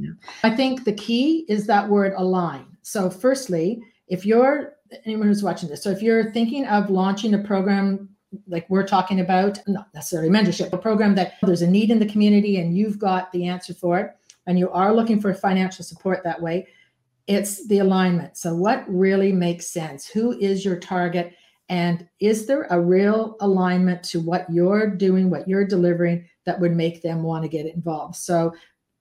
i 0.43 0.49
think 0.49 0.85
the 0.85 0.93
key 0.93 1.45
is 1.49 1.67
that 1.67 1.87
word 1.89 2.13
align 2.15 2.65
so 2.81 3.09
firstly 3.09 3.81
if 4.07 4.25
you're 4.25 4.75
anyone 5.05 5.27
who's 5.27 5.43
watching 5.43 5.67
this 5.67 5.83
so 5.83 5.89
if 5.89 6.01
you're 6.01 6.31
thinking 6.31 6.65
of 6.65 6.89
launching 6.89 7.33
a 7.33 7.39
program 7.39 8.07
like 8.47 8.69
we're 8.69 8.87
talking 8.87 9.19
about 9.19 9.59
not 9.67 9.87
necessarily 9.93 10.29
mentorship 10.29 10.73
a 10.73 10.77
program 10.77 11.15
that 11.15 11.35
there's 11.43 11.61
a 11.61 11.69
need 11.69 11.91
in 11.91 11.99
the 11.99 12.05
community 12.05 12.57
and 12.57 12.77
you've 12.77 12.99
got 12.99 13.31
the 13.31 13.47
answer 13.47 13.73
for 13.73 13.99
it 13.99 14.11
and 14.47 14.59
you 14.59 14.69
are 14.71 14.93
looking 14.93 15.21
for 15.21 15.33
financial 15.33 15.85
support 15.85 16.23
that 16.23 16.41
way 16.41 16.67
it's 17.27 17.67
the 17.67 17.79
alignment. 17.79 18.37
So 18.37 18.53
what 18.53 18.83
really 18.87 19.31
makes 19.31 19.67
sense? 19.67 20.07
Who 20.07 20.37
is 20.39 20.63
your 20.63 20.79
target? 20.79 21.33
And 21.69 22.07
is 22.19 22.45
there 22.45 22.67
a 22.69 22.79
real 22.79 23.37
alignment 23.39 24.03
to 24.05 24.19
what 24.19 24.45
you're 24.51 24.87
doing, 24.87 25.29
what 25.29 25.47
you're 25.47 25.65
delivering 25.65 26.27
that 26.45 26.59
would 26.59 26.75
make 26.75 27.01
them 27.01 27.23
want 27.23 27.43
to 27.43 27.49
get 27.49 27.65
involved? 27.65 28.15
So, 28.15 28.53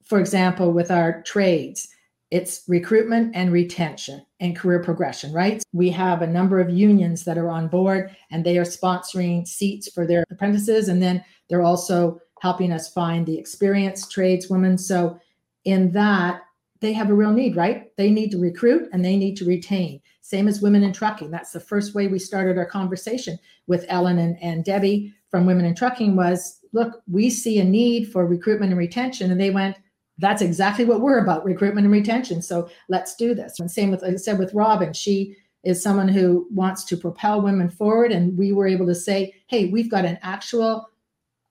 for 0.02 0.18
example, 0.20 0.72
with 0.72 0.90
our 0.90 1.22
trades, 1.22 1.88
it's 2.34 2.64
recruitment 2.66 3.30
and 3.36 3.52
retention 3.52 4.26
and 4.40 4.56
career 4.56 4.82
progression, 4.82 5.32
right? 5.32 5.62
We 5.72 5.88
have 5.90 6.20
a 6.20 6.26
number 6.26 6.58
of 6.58 6.68
unions 6.68 7.22
that 7.26 7.38
are 7.38 7.48
on 7.48 7.68
board 7.68 8.10
and 8.32 8.44
they 8.44 8.58
are 8.58 8.64
sponsoring 8.64 9.46
seats 9.46 9.88
for 9.88 10.04
their 10.04 10.24
apprentices. 10.32 10.88
And 10.88 11.00
then 11.00 11.24
they're 11.48 11.62
also 11.62 12.20
helping 12.40 12.72
us 12.72 12.92
find 12.92 13.24
the 13.24 13.38
experienced 13.38 14.10
tradeswomen. 14.10 14.80
So, 14.80 15.16
in 15.64 15.92
that, 15.92 16.42
they 16.80 16.92
have 16.92 17.08
a 17.08 17.14
real 17.14 17.32
need, 17.32 17.54
right? 17.54 17.96
They 17.96 18.10
need 18.10 18.32
to 18.32 18.38
recruit 18.38 18.88
and 18.92 19.04
they 19.04 19.16
need 19.16 19.36
to 19.36 19.44
retain. 19.44 20.00
Same 20.20 20.48
as 20.48 20.60
women 20.60 20.82
in 20.82 20.92
trucking. 20.92 21.30
That's 21.30 21.52
the 21.52 21.60
first 21.60 21.94
way 21.94 22.08
we 22.08 22.18
started 22.18 22.58
our 22.58 22.66
conversation 22.66 23.38
with 23.68 23.86
Ellen 23.88 24.18
and, 24.18 24.36
and 24.42 24.64
Debbie 24.64 25.14
from 25.30 25.46
Women 25.46 25.66
in 25.66 25.76
Trucking 25.76 26.16
was 26.16 26.58
look, 26.72 27.00
we 27.08 27.30
see 27.30 27.60
a 27.60 27.64
need 27.64 28.10
for 28.10 28.26
recruitment 28.26 28.72
and 28.72 28.78
retention. 28.78 29.30
And 29.30 29.40
they 29.40 29.50
went, 29.50 29.76
that's 30.18 30.42
exactly 30.42 30.84
what 30.84 31.00
we're 31.00 31.18
about 31.18 31.44
recruitment 31.44 31.84
and 31.84 31.92
retention. 31.92 32.40
So 32.42 32.68
let's 32.88 33.16
do 33.16 33.34
this. 33.34 33.58
And 33.58 33.70
same 33.70 33.90
with, 33.90 34.02
like 34.02 34.14
I 34.14 34.16
said, 34.16 34.38
with 34.38 34.54
Robin, 34.54 34.92
she 34.92 35.36
is 35.64 35.82
someone 35.82 36.08
who 36.08 36.46
wants 36.50 36.84
to 36.84 36.96
propel 36.96 37.40
women 37.40 37.70
forward. 37.70 38.12
And 38.12 38.36
we 38.36 38.52
were 38.52 38.66
able 38.66 38.86
to 38.86 38.94
say, 38.94 39.34
hey, 39.48 39.66
we've 39.66 39.90
got 39.90 40.04
an 40.04 40.18
actual 40.22 40.88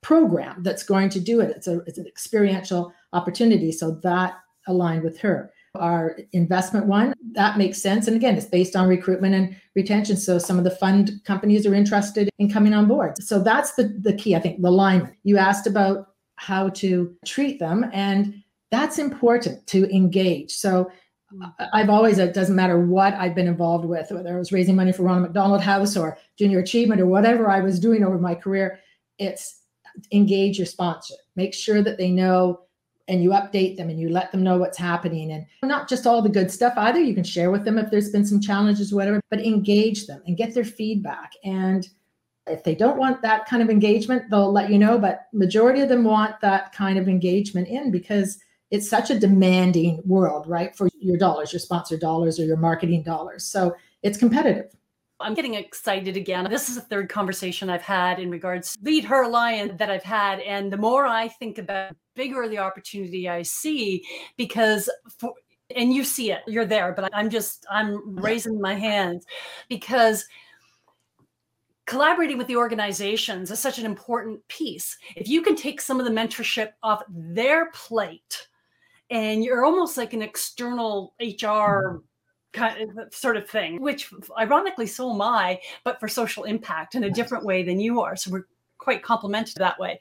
program 0.02 0.64
that's 0.64 0.84
going 0.84 1.10
to 1.10 1.20
do 1.20 1.40
it. 1.40 1.50
It's, 1.56 1.68
a, 1.68 1.80
it's 1.88 1.98
an 1.98 2.08
experiential 2.08 2.94
opportunity. 3.12 3.72
So 3.72 4.00
that 4.04 4.36
aligned 4.68 5.04
with 5.04 5.18
her. 5.20 5.52
Our 5.76 6.20
investment 6.34 6.86
one, 6.86 7.16
that 7.32 7.58
makes 7.58 7.82
sense. 7.82 8.08
And 8.08 8.16
again, 8.16 8.38
it's 8.38 8.46
based 8.46 8.76
on 8.76 8.88
recruitment 8.88 9.34
and 9.34 9.56
retention. 9.76 10.18
So 10.18 10.38
some 10.38 10.60
of 10.60 10.64
the 10.64 10.72
fund 10.72 11.20
companies 11.26 11.66
are 11.66 11.74
interested 11.74 12.30
in 12.38 12.52
coming 12.52 12.76
on 12.76 12.88
board. 12.88 13.22
So 13.24 13.40
that's 13.40 13.74
the, 13.74 13.86
the 14.00 14.14
key, 14.14 14.36
I 14.36 14.40
think, 14.40 14.62
the 14.62 14.68
alignment. 14.70 15.16
You 15.24 15.38
asked 15.38 15.66
about 15.66 16.10
how 16.36 16.70
to 16.70 17.16
treat 17.26 17.58
them. 17.60 17.90
And 17.92 18.43
that's 18.74 18.98
important 18.98 19.66
to 19.68 19.88
engage. 19.94 20.52
So 20.52 20.92
mm. 21.34 21.54
I've 21.74 21.90
always, 21.90 22.18
it 22.18 22.34
doesn't 22.34 22.56
matter 22.56 22.80
what 22.80 23.14
I've 23.14 23.36
been 23.36 23.48
involved 23.48 23.86
with, 23.86 24.12
whether 24.12 24.36
I 24.36 24.40
was 24.40 24.52
raising 24.52 24.76
money 24.76 24.92
for 24.92 25.04
Ronald 25.04 25.24
McDonald 25.24 25.62
House 25.62 25.96
or 25.96 26.18
Junior 26.40 26.60
Achievement 26.60 27.00
or 27.00 27.06
whatever 27.06 27.50
I 27.50 27.60
was 27.60 27.80
doing 27.80 28.04
over 28.04 28.18
my 28.18 28.34
career, 28.34 28.80
it's 29.20 29.62
engage 30.12 30.58
your 30.58 30.66
sponsor. 30.66 31.14
Make 31.36 31.54
sure 31.54 31.84
that 31.84 32.00
they 32.00 32.10
know 32.10 32.62
and 33.08 33.22
you 33.22 33.32
update 33.32 33.78
them 33.78 33.90
and 33.90 34.00
you 34.00 34.10
let 34.10 34.32
them 34.32 34.44
know 34.44 34.58
what's 34.58 34.78
happening 34.78 35.32
and 35.32 35.46
not 35.62 35.90
just 35.90 36.08
all 36.08 36.22
the 36.22 36.30
good 36.30 36.50
stuff 36.50 36.74
either. 36.78 37.00
You 37.00 37.14
can 37.14 37.24
share 37.24 37.52
with 37.52 37.66
them 37.66 37.78
if 37.78 37.92
there's 37.92 38.10
been 38.10 38.26
some 38.26 38.40
challenges, 38.40 38.94
whatever, 38.94 39.22
but 39.30 39.40
engage 39.40 40.08
them 40.08 40.24
and 40.26 40.38
get 40.38 40.54
their 40.54 40.64
feedback. 40.64 41.34
And 41.44 41.88
if 42.48 42.64
they 42.64 42.76
don't 42.76 42.98
want 42.98 43.22
that 43.22 43.46
kind 43.46 43.62
of 43.62 43.70
engagement, 43.70 44.30
they'll 44.30 44.52
let 44.52 44.72
you 44.72 44.80
know. 44.80 44.98
But 44.98 45.28
majority 45.34 45.82
of 45.82 45.90
them 45.90 46.04
want 46.04 46.40
that 46.42 46.74
kind 46.74 46.98
of 46.98 47.08
engagement 47.08 47.68
in 47.68 47.92
because 47.92 48.40
it's 48.74 48.90
such 48.90 49.12
a 49.12 49.20
demanding 49.20 50.02
world, 50.04 50.48
right? 50.48 50.76
For 50.76 50.90
your 51.00 51.16
dollars, 51.16 51.54
your 51.54 51.60
sponsor 51.60 51.96
dollars 51.96 52.40
or 52.40 52.46
your 52.46 52.58
marketing 52.58 53.04
dollars. 53.04 53.46
So 53.46 53.76
it's 54.02 54.18
competitive. 54.18 54.76
I'm 55.20 55.36
getting 55.36 55.54
excited 55.54 56.18
again. 56.18 56.50
This 56.50 56.70
is 56.70 56.76
the 56.76 56.82
third 56.82 57.08
conversation 57.08 57.70
I've 57.70 57.84
had 57.84 58.18
in 58.18 58.32
regards 58.32 58.74
to 58.74 58.80
Lead 58.82 59.04
Her 59.04 59.22
Alliance 59.22 59.74
that 59.78 59.92
I've 59.92 60.04
had. 60.04 60.40
And 60.40 60.74
the 60.74 60.78
more 60.78 61.06
I 61.06 61.28
think 61.28 61.60
about 61.60 61.96
bigger 62.16 62.48
the 62.50 62.58
opportunity 62.58 63.30
I 63.30 63.44
see, 63.44 64.04
because 64.38 64.90
for 65.20 65.34
and 65.76 65.94
you 65.94 66.04
see 66.04 66.32
it, 66.32 66.42
you're 66.48 66.66
there, 66.66 66.94
but 66.94 67.12
I'm 67.14 67.30
just 67.30 67.68
I'm 67.70 68.16
raising 68.16 68.60
my 68.60 68.74
hands 68.74 69.24
because 69.70 70.26
collaborating 71.86 72.40
with 72.40 72.48
the 72.48 72.58
organizations 72.58 73.52
is 73.52 73.60
such 73.60 73.78
an 73.78 73.86
important 73.86 74.46
piece. 74.48 74.98
If 75.16 75.28
you 75.28 75.44
can 75.44 75.56
take 75.56 75.80
some 75.80 76.00
of 76.00 76.08
the 76.08 76.12
mentorship 76.12 76.72
off 76.82 77.04
their 77.08 77.70
plate, 77.70 78.48
and 79.14 79.44
you're 79.44 79.64
almost 79.64 79.96
like 79.96 80.14
an 80.14 80.24
external 80.24 81.14
HR 81.22 81.24
mm-hmm. 81.96 81.98
kind 82.52 83.00
of 83.00 83.14
sort 83.14 83.38
of 83.38 83.48
thing, 83.48 83.80
which 83.80 84.12
ironically 84.38 84.88
so 84.88 85.14
am 85.14 85.22
I, 85.22 85.62
but 85.86 86.00
for 86.00 86.08
social 86.08 86.46
impact 86.46 86.96
in 86.96 87.04
a 87.04 87.12
different 87.12 87.46
way 87.46 87.64
than 87.64 87.80
you 87.80 88.02
are. 88.02 88.16
So 88.16 88.32
we're 88.32 88.48
quite 88.80 89.04
complementary 89.04 89.54
that 89.60 89.80
way. 89.80 90.00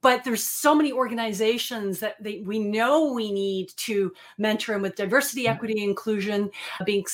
But 0.00 0.24
there's 0.24 0.42
so 0.42 0.74
many 0.74 0.92
organizations 0.92 2.00
that 2.00 2.16
they, 2.22 2.40
we 2.40 2.58
know 2.58 3.12
we 3.12 3.30
need 3.30 3.68
to 3.76 4.12
mentor 4.38 4.72
and 4.72 4.82
with 4.82 4.96
diversity, 4.96 5.44
mm-hmm. 5.44 5.52
equity, 5.52 5.84
inclusion 5.84 6.50
being 6.86 7.04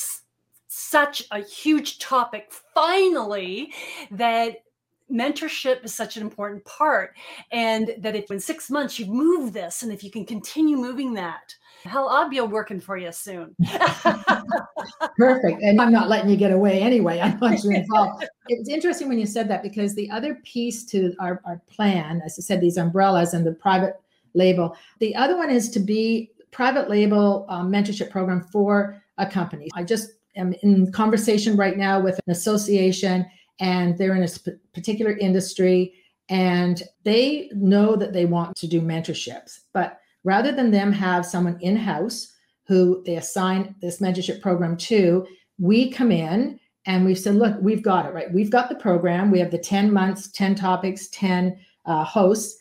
such 0.69 1.25
a 1.31 1.41
huge 1.41 1.99
topic 1.99 2.53
finally 2.75 3.73
that 4.11 4.64
mentorship 5.13 5.85
is 5.85 5.95
such 5.95 6.17
an 6.17 6.23
important 6.23 6.65
part 6.65 7.15
and 7.53 7.95
that 7.99 8.17
if 8.17 8.31
in 8.31 8.41
six 8.41 8.71
months 8.71 8.99
you've 8.99 9.09
moved 9.09 9.53
this 9.53 9.83
and 9.83 9.93
if 9.93 10.03
you 10.03 10.11
can 10.11 10.25
continue 10.25 10.77
moving 10.77 11.13
that 11.13 11.55
hell 11.85 12.09
i'll 12.09 12.29
be 12.29 12.41
working 12.41 12.81
for 12.81 12.97
you 12.97 13.13
soon. 13.13 13.55
Perfect. 15.19 15.63
And 15.63 15.81
i'm 15.81 15.93
not 15.93 16.09
letting 16.09 16.31
you 16.31 16.37
get 16.37 16.53
away 16.53 16.81
anyway. 16.81 17.21
I 17.21 17.35
want 17.37 17.63
you 17.63 17.71
involved. 17.71 18.25
It's 18.49 18.69
interesting 18.69 19.09
when 19.09 19.19
you 19.19 19.25
said 19.25 19.49
that 19.49 19.63
because 19.63 19.95
the 19.95 20.11
other 20.11 20.35
piece 20.45 20.85
to 20.87 21.15
our, 21.19 21.41
our 21.47 21.63
plan 21.67 22.21
as 22.25 22.39
i 22.39 22.43
said 22.43 22.61
these 22.61 22.77
umbrellas 22.77 23.33
and 23.33 23.47
the 23.47 23.53
private 23.53 23.95
label 24.35 24.77
the 24.99 25.15
other 25.15 25.37
one 25.37 25.49
is 25.51 25.71
to 25.71 25.81
be 25.81 26.31
private 26.55 26.89
label 26.89 27.47
um, 27.49 27.71
mentorship 27.71 28.11
program 28.11 28.41
for 28.41 29.03
a 29.19 29.27
company. 29.27 29.69
I 29.75 29.83
just 29.83 30.13
am 30.37 30.55
in 30.63 30.91
conversation 30.93 31.57
right 31.57 31.77
now 31.77 32.01
with 32.01 32.19
an 32.27 32.33
association 32.33 33.27
and 33.61 33.97
they're 33.97 34.17
in 34.17 34.23
a 34.25 34.51
particular 34.73 35.17
industry 35.17 35.95
and 36.29 36.83
they 37.05 37.51
know 37.55 37.97
that 37.97 38.13
they 38.13 38.25
want 38.25 38.57
to 38.57 38.67
do 38.67 38.81
mentorships. 38.81 39.61
But 39.73 40.01
rather 40.25 40.53
than 40.53 40.71
them 40.71 40.93
have 40.93 41.27
someone 41.27 41.59
in 41.61 41.77
house 41.77 42.33
who 42.67 43.03
they 43.05 43.17
assign 43.17 43.75
this 43.81 44.01
mentorship 44.01 44.41
program 44.41 44.77
to 44.77 45.27
we 45.59 45.91
come 45.91 46.11
in 46.11 46.59
and 46.87 47.05
we've 47.05 47.19
said 47.19 47.35
look 47.37 47.57
we've 47.61 47.83
got 47.83 48.07
it 48.07 48.15
right? 48.15 48.33
We've 48.33 48.51
got 48.51 48.69
the 48.69 48.75
program. 48.75 49.31
We 49.31 49.39
have 49.39 49.51
the 49.51 49.59
10 49.59 49.93
months 49.93 50.29
10 50.33 50.55
topics 50.55 51.09
10 51.09 51.59
uh, 51.87 52.05
hosts. 52.05 52.59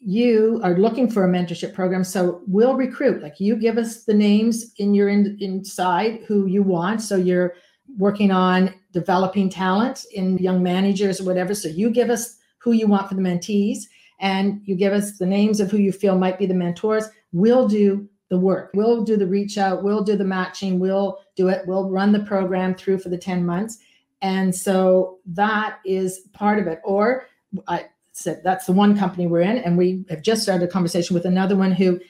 You 0.00 0.60
are 0.62 0.78
looking 0.78 1.10
for 1.10 1.24
a 1.24 1.28
mentorship 1.28 1.74
program 1.74 2.04
so 2.04 2.42
we'll 2.46 2.74
recruit. 2.74 3.22
Like 3.22 3.40
you 3.40 3.56
give 3.56 3.78
us 3.78 4.04
the 4.04 4.14
names 4.14 4.72
in 4.76 4.94
your 4.94 5.08
in, 5.08 5.36
inside 5.40 6.20
who 6.28 6.46
you 6.46 6.62
want 6.62 7.02
so 7.02 7.16
you're 7.16 7.54
working 7.96 8.30
on 8.30 8.74
developing 8.92 9.48
talent 9.48 10.04
in 10.12 10.38
young 10.38 10.62
managers 10.62 11.20
or 11.20 11.24
whatever. 11.24 11.54
So 11.54 11.68
you 11.68 11.90
give 11.90 12.10
us 12.10 12.36
who 12.58 12.72
you 12.72 12.86
want 12.86 13.08
for 13.08 13.14
the 13.14 13.22
mentees 13.22 13.84
and 14.20 14.60
you 14.64 14.74
give 14.74 14.92
us 14.92 15.18
the 15.18 15.26
names 15.26 15.60
of 15.60 15.70
who 15.70 15.78
you 15.78 15.92
feel 15.92 16.18
might 16.18 16.38
be 16.38 16.46
the 16.46 16.54
mentors. 16.54 17.08
We'll 17.32 17.68
do 17.68 18.08
the 18.28 18.38
work. 18.38 18.70
We'll 18.74 19.04
do 19.04 19.16
the 19.16 19.26
reach 19.26 19.58
out. 19.58 19.82
We'll 19.82 20.04
do 20.04 20.16
the 20.16 20.24
matching. 20.24 20.78
We'll 20.78 21.18
do 21.36 21.48
it. 21.48 21.66
We'll 21.66 21.88
run 21.88 22.12
the 22.12 22.20
program 22.20 22.74
through 22.74 22.98
for 22.98 23.08
the 23.08 23.18
10 23.18 23.44
months. 23.44 23.78
And 24.20 24.54
so 24.54 25.18
that 25.26 25.78
is 25.84 26.20
part 26.32 26.58
of 26.58 26.66
it. 26.66 26.80
Or 26.84 27.26
I 27.68 27.86
said 28.12 28.42
that's 28.42 28.66
the 28.66 28.72
one 28.72 28.98
company 28.98 29.26
we're 29.26 29.40
in. 29.40 29.58
And 29.58 29.78
we 29.78 30.04
have 30.10 30.22
just 30.22 30.42
started 30.42 30.68
a 30.68 30.72
conversation 30.72 31.14
with 31.14 31.24
another 31.24 31.56
one 31.56 31.72
who 31.72 32.00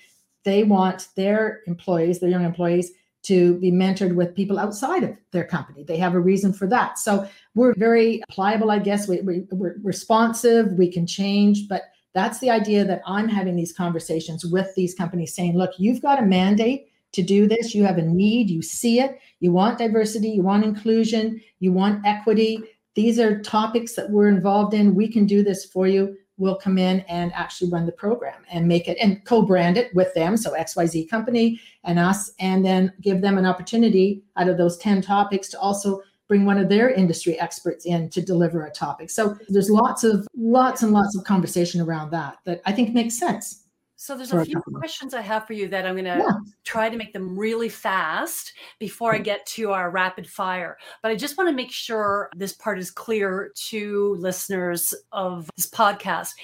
they 0.44 0.64
want 0.64 1.08
their 1.14 1.60
employees, 1.66 2.18
their 2.18 2.30
young 2.30 2.44
employees, 2.44 2.90
to 3.28 3.58
be 3.58 3.70
mentored 3.70 4.14
with 4.14 4.34
people 4.34 4.58
outside 4.58 5.04
of 5.04 5.14
their 5.32 5.44
company. 5.44 5.84
They 5.84 5.98
have 5.98 6.14
a 6.14 6.20
reason 6.20 6.52
for 6.52 6.66
that. 6.68 6.98
So 6.98 7.28
we're 7.54 7.74
very 7.76 8.22
pliable, 8.30 8.70
I 8.70 8.78
guess. 8.78 9.06
We, 9.06 9.20
we, 9.20 9.46
we're 9.50 9.76
responsive, 9.82 10.72
we 10.72 10.90
can 10.90 11.06
change, 11.06 11.68
but 11.68 11.82
that's 12.14 12.38
the 12.38 12.48
idea 12.48 12.86
that 12.86 13.02
I'm 13.06 13.28
having 13.28 13.54
these 13.54 13.72
conversations 13.72 14.46
with 14.46 14.74
these 14.74 14.94
companies 14.94 15.34
saying, 15.34 15.58
look, 15.58 15.72
you've 15.78 16.00
got 16.00 16.22
a 16.22 16.26
mandate 16.26 16.86
to 17.12 17.22
do 17.22 17.46
this. 17.46 17.74
You 17.74 17.84
have 17.84 17.98
a 17.98 18.02
need, 18.02 18.48
you 18.48 18.62
see 18.62 18.98
it, 18.98 19.18
you 19.40 19.52
want 19.52 19.76
diversity, 19.78 20.30
you 20.30 20.42
want 20.42 20.64
inclusion, 20.64 21.40
you 21.60 21.70
want 21.72 22.06
equity. 22.06 22.62
These 22.94 23.18
are 23.18 23.42
topics 23.42 23.94
that 23.94 24.10
we're 24.10 24.28
involved 24.28 24.72
in. 24.72 24.94
We 24.94 25.06
can 25.06 25.26
do 25.26 25.42
this 25.42 25.66
for 25.66 25.86
you 25.86 26.16
will 26.38 26.56
come 26.56 26.78
in 26.78 27.00
and 27.00 27.32
actually 27.34 27.70
run 27.70 27.86
the 27.86 27.92
program 27.92 28.42
and 28.50 28.66
make 28.66 28.88
it 28.88 28.96
and 29.00 29.24
co-brand 29.24 29.76
it 29.76 29.94
with 29.94 30.12
them. 30.14 30.36
So 30.36 30.52
xyz 30.52 31.08
company 31.10 31.60
and 31.84 31.98
us 31.98 32.32
and 32.38 32.64
then 32.64 32.92
give 33.00 33.20
them 33.20 33.38
an 33.38 33.46
opportunity 33.46 34.22
out 34.36 34.48
of 34.48 34.56
those 34.56 34.78
10 34.78 35.02
topics 35.02 35.48
to 35.48 35.60
also 35.60 36.02
bring 36.28 36.44
one 36.44 36.58
of 36.58 36.68
their 36.68 36.90
industry 36.90 37.40
experts 37.40 37.86
in 37.86 38.10
to 38.10 38.20
deliver 38.20 38.66
a 38.66 38.70
topic. 38.70 39.08
So 39.08 39.36
there's 39.48 39.70
lots 39.70 40.04
of 40.04 40.28
lots 40.36 40.82
and 40.82 40.92
lots 40.92 41.16
of 41.16 41.24
conversation 41.24 41.80
around 41.80 42.10
that 42.10 42.38
that 42.44 42.60
i 42.64 42.72
think 42.72 42.94
makes 42.94 43.18
sense 43.18 43.64
so 44.00 44.16
there's 44.16 44.32
a 44.32 44.44
few 44.44 44.60
questions 44.60 45.12
I 45.12 45.22
have 45.22 45.44
for 45.44 45.54
you 45.54 45.66
that 45.70 45.84
I'm 45.84 45.94
going 45.94 46.04
to 46.04 46.24
yeah. 46.24 46.38
try 46.62 46.88
to 46.88 46.96
make 46.96 47.12
them 47.12 47.36
really 47.36 47.68
fast 47.68 48.52
before 48.78 49.12
I 49.12 49.18
get 49.18 49.44
to 49.46 49.72
our 49.72 49.90
rapid 49.90 50.24
fire. 50.24 50.78
But 51.02 51.10
I 51.10 51.16
just 51.16 51.36
want 51.36 51.50
to 51.50 51.54
make 51.54 51.72
sure 51.72 52.30
this 52.36 52.52
part 52.52 52.78
is 52.78 52.92
clear 52.92 53.50
to 53.70 54.14
listeners 54.20 54.94
of 55.10 55.50
this 55.56 55.68
podcast. 55.68 56.34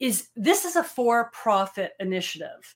Is 0.00 0.30
this 0.36 0.64
is 0.64 0.74
a 0.76 0.82
for-profit 0.82 1.92
initiative? 2.00 2.74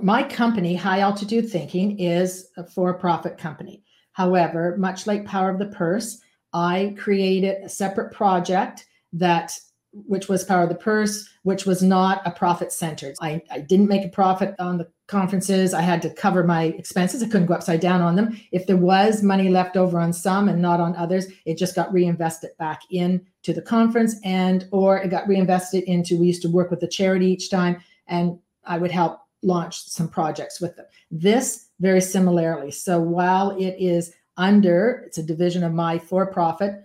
My 0.00 0.24
company, 0.24 0.74
High 0.74 0.98
Altitude 0.98 1.48
Thinking, 1.48 2.00
is 2.00 2.48
a 2.56 2.66
for-profit 2.66 3.38
company. 3.38 3.84
However, 4.14 4.76
much 4.78 5.06
like 5.06 5.26
Power 5.26 5.50
of 5.50 5.60
the 5.60 5.66
Purse, 5.66 6.20
I 6.52 6.96
created 6.98 7.62
a 7.62 7.68
separate 7.68 8.12
project 8.12 8.86
that 9.12 9.56
which 10.06 10.28
was 10.28 10.44
Power 10.44 10.64
of 10.64 10.68
the 10.68 10.74
Purse, 10.74 11.28
which 11.42 11.66
was 11.66 11.82
not 11.82 12.22
a 12.26 12.30
profit 12.30 12.72
centered. 12.72 13.14
I, 13.20 13.40
I 13.50 13.60
didn't 13.60 13.88
make 13.88 14.04
a 14.04 14.08
profit 14.08 14.54
on 14.58 14.78
the 14.78 14.88
conferences. 15.06 15.72
I 15.72 15.82
had 15.82 16.02
to 16.02 16.10
cover 16.10 16.42
my 16.42 16.64
expenses. 16.64 17.22
I 17.22 17.26
couldn't 17.26 17.46
go 17.46 17.54
upside 17.54 17.80
down 17.80 18.00
on 18.00 18.16
them. 18.16 18.40
If 18.50 18.66
there 18.66 18.76
was 18.76 19.22
money 19.22 19.48
left 19.48 19.76
over 19.76 20.00
on 20.00 20.12
some 20.12 20.48
and 20.48 20.60
not 20.60 20.80
on 20.80 20.96
others, 20.96 21.26
it 21.44 21.58
just 21.58 21.74
got 21.74 21.92
reinvested 21.92 22.50
back 22.58 22.82
in 22.90 23.24
to 23.42 23.52
the 23.52 23.62
conference 23.62 24.16
and 24.24 24.66
or 24.72 24.98
it 24.98 25.10
got 25.10 25.28
reinvested 25.28 25.84
into 25.84 26.18
we 26.18 26.26
used 26.26 26.42
to 26.42 26.50
work 26.50 26.70
with 26.70 26.80
the 26.80 26.88
charity 26.88 27.26
each 27.26 27.50
time 27.50 27.80
and 28.08 28.38
I 28.64 28.78
would 28.78 28.90
help 28.90 29.20
launch 29.42 29.84
some 29.84 30.08
projects 30.08 30.60
with 30.60 30.74
them. 30.76 30.86
This 31.10 31.68
very 31.80 32.00
similarly. 32.00 32.70
So 32.70 32.98
while 33.00 33.50
it 33.58 33.76
is 33.78 34.12
under, 34.36 35.04
it's 35.06 35.18
a 35.18 35.22
division 35.22 35.62
of 35.62 35.72
my 35.72 35.98
for-profit 35.98 36.84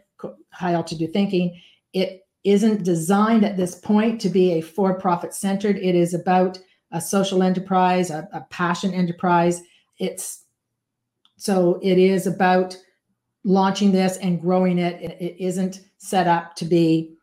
high 0.51 0.73
altitude 0.73 1.13
thinking, 1.13 1.59
it 1.93 2.27
isn't 2.43 2.83
designed 2.83 3.43
at 3.43 3.57
this 3.57 3.75
point 3.75 4.21
to 4.21 4.29
be 4.29 4.53
a 4.53 4.61
for 4.61 4.93
profit 4.93 5.33
centered. 5.33 5.77
It 5.77 5.95
is 5.95 6.13
about 6.13 6.59
a 6.91 7.01
social 7.01 7.43
enterprise, 7.43 8.09
a, 8.09 8.27
a, 8.33 8.41
passion 8.49 8.93
enterprise. 8.93 9.61
It's 9.99 10.45
so 11.37 11.79
it 11.83 11.97
is 11.97 12.27
about 12.27 12.77
launching 13.43 13.91
this 13.91 14.17
and 14.17 14.41
growing 14.41 14.77
it. 14.79 15.01
it. 15.01 15.17
It 15.21 15.43
isn't 15.43 15.81
set 15.97 16.27
up 16.27 16.55
to 16.55 16.65
be 16.65 17.15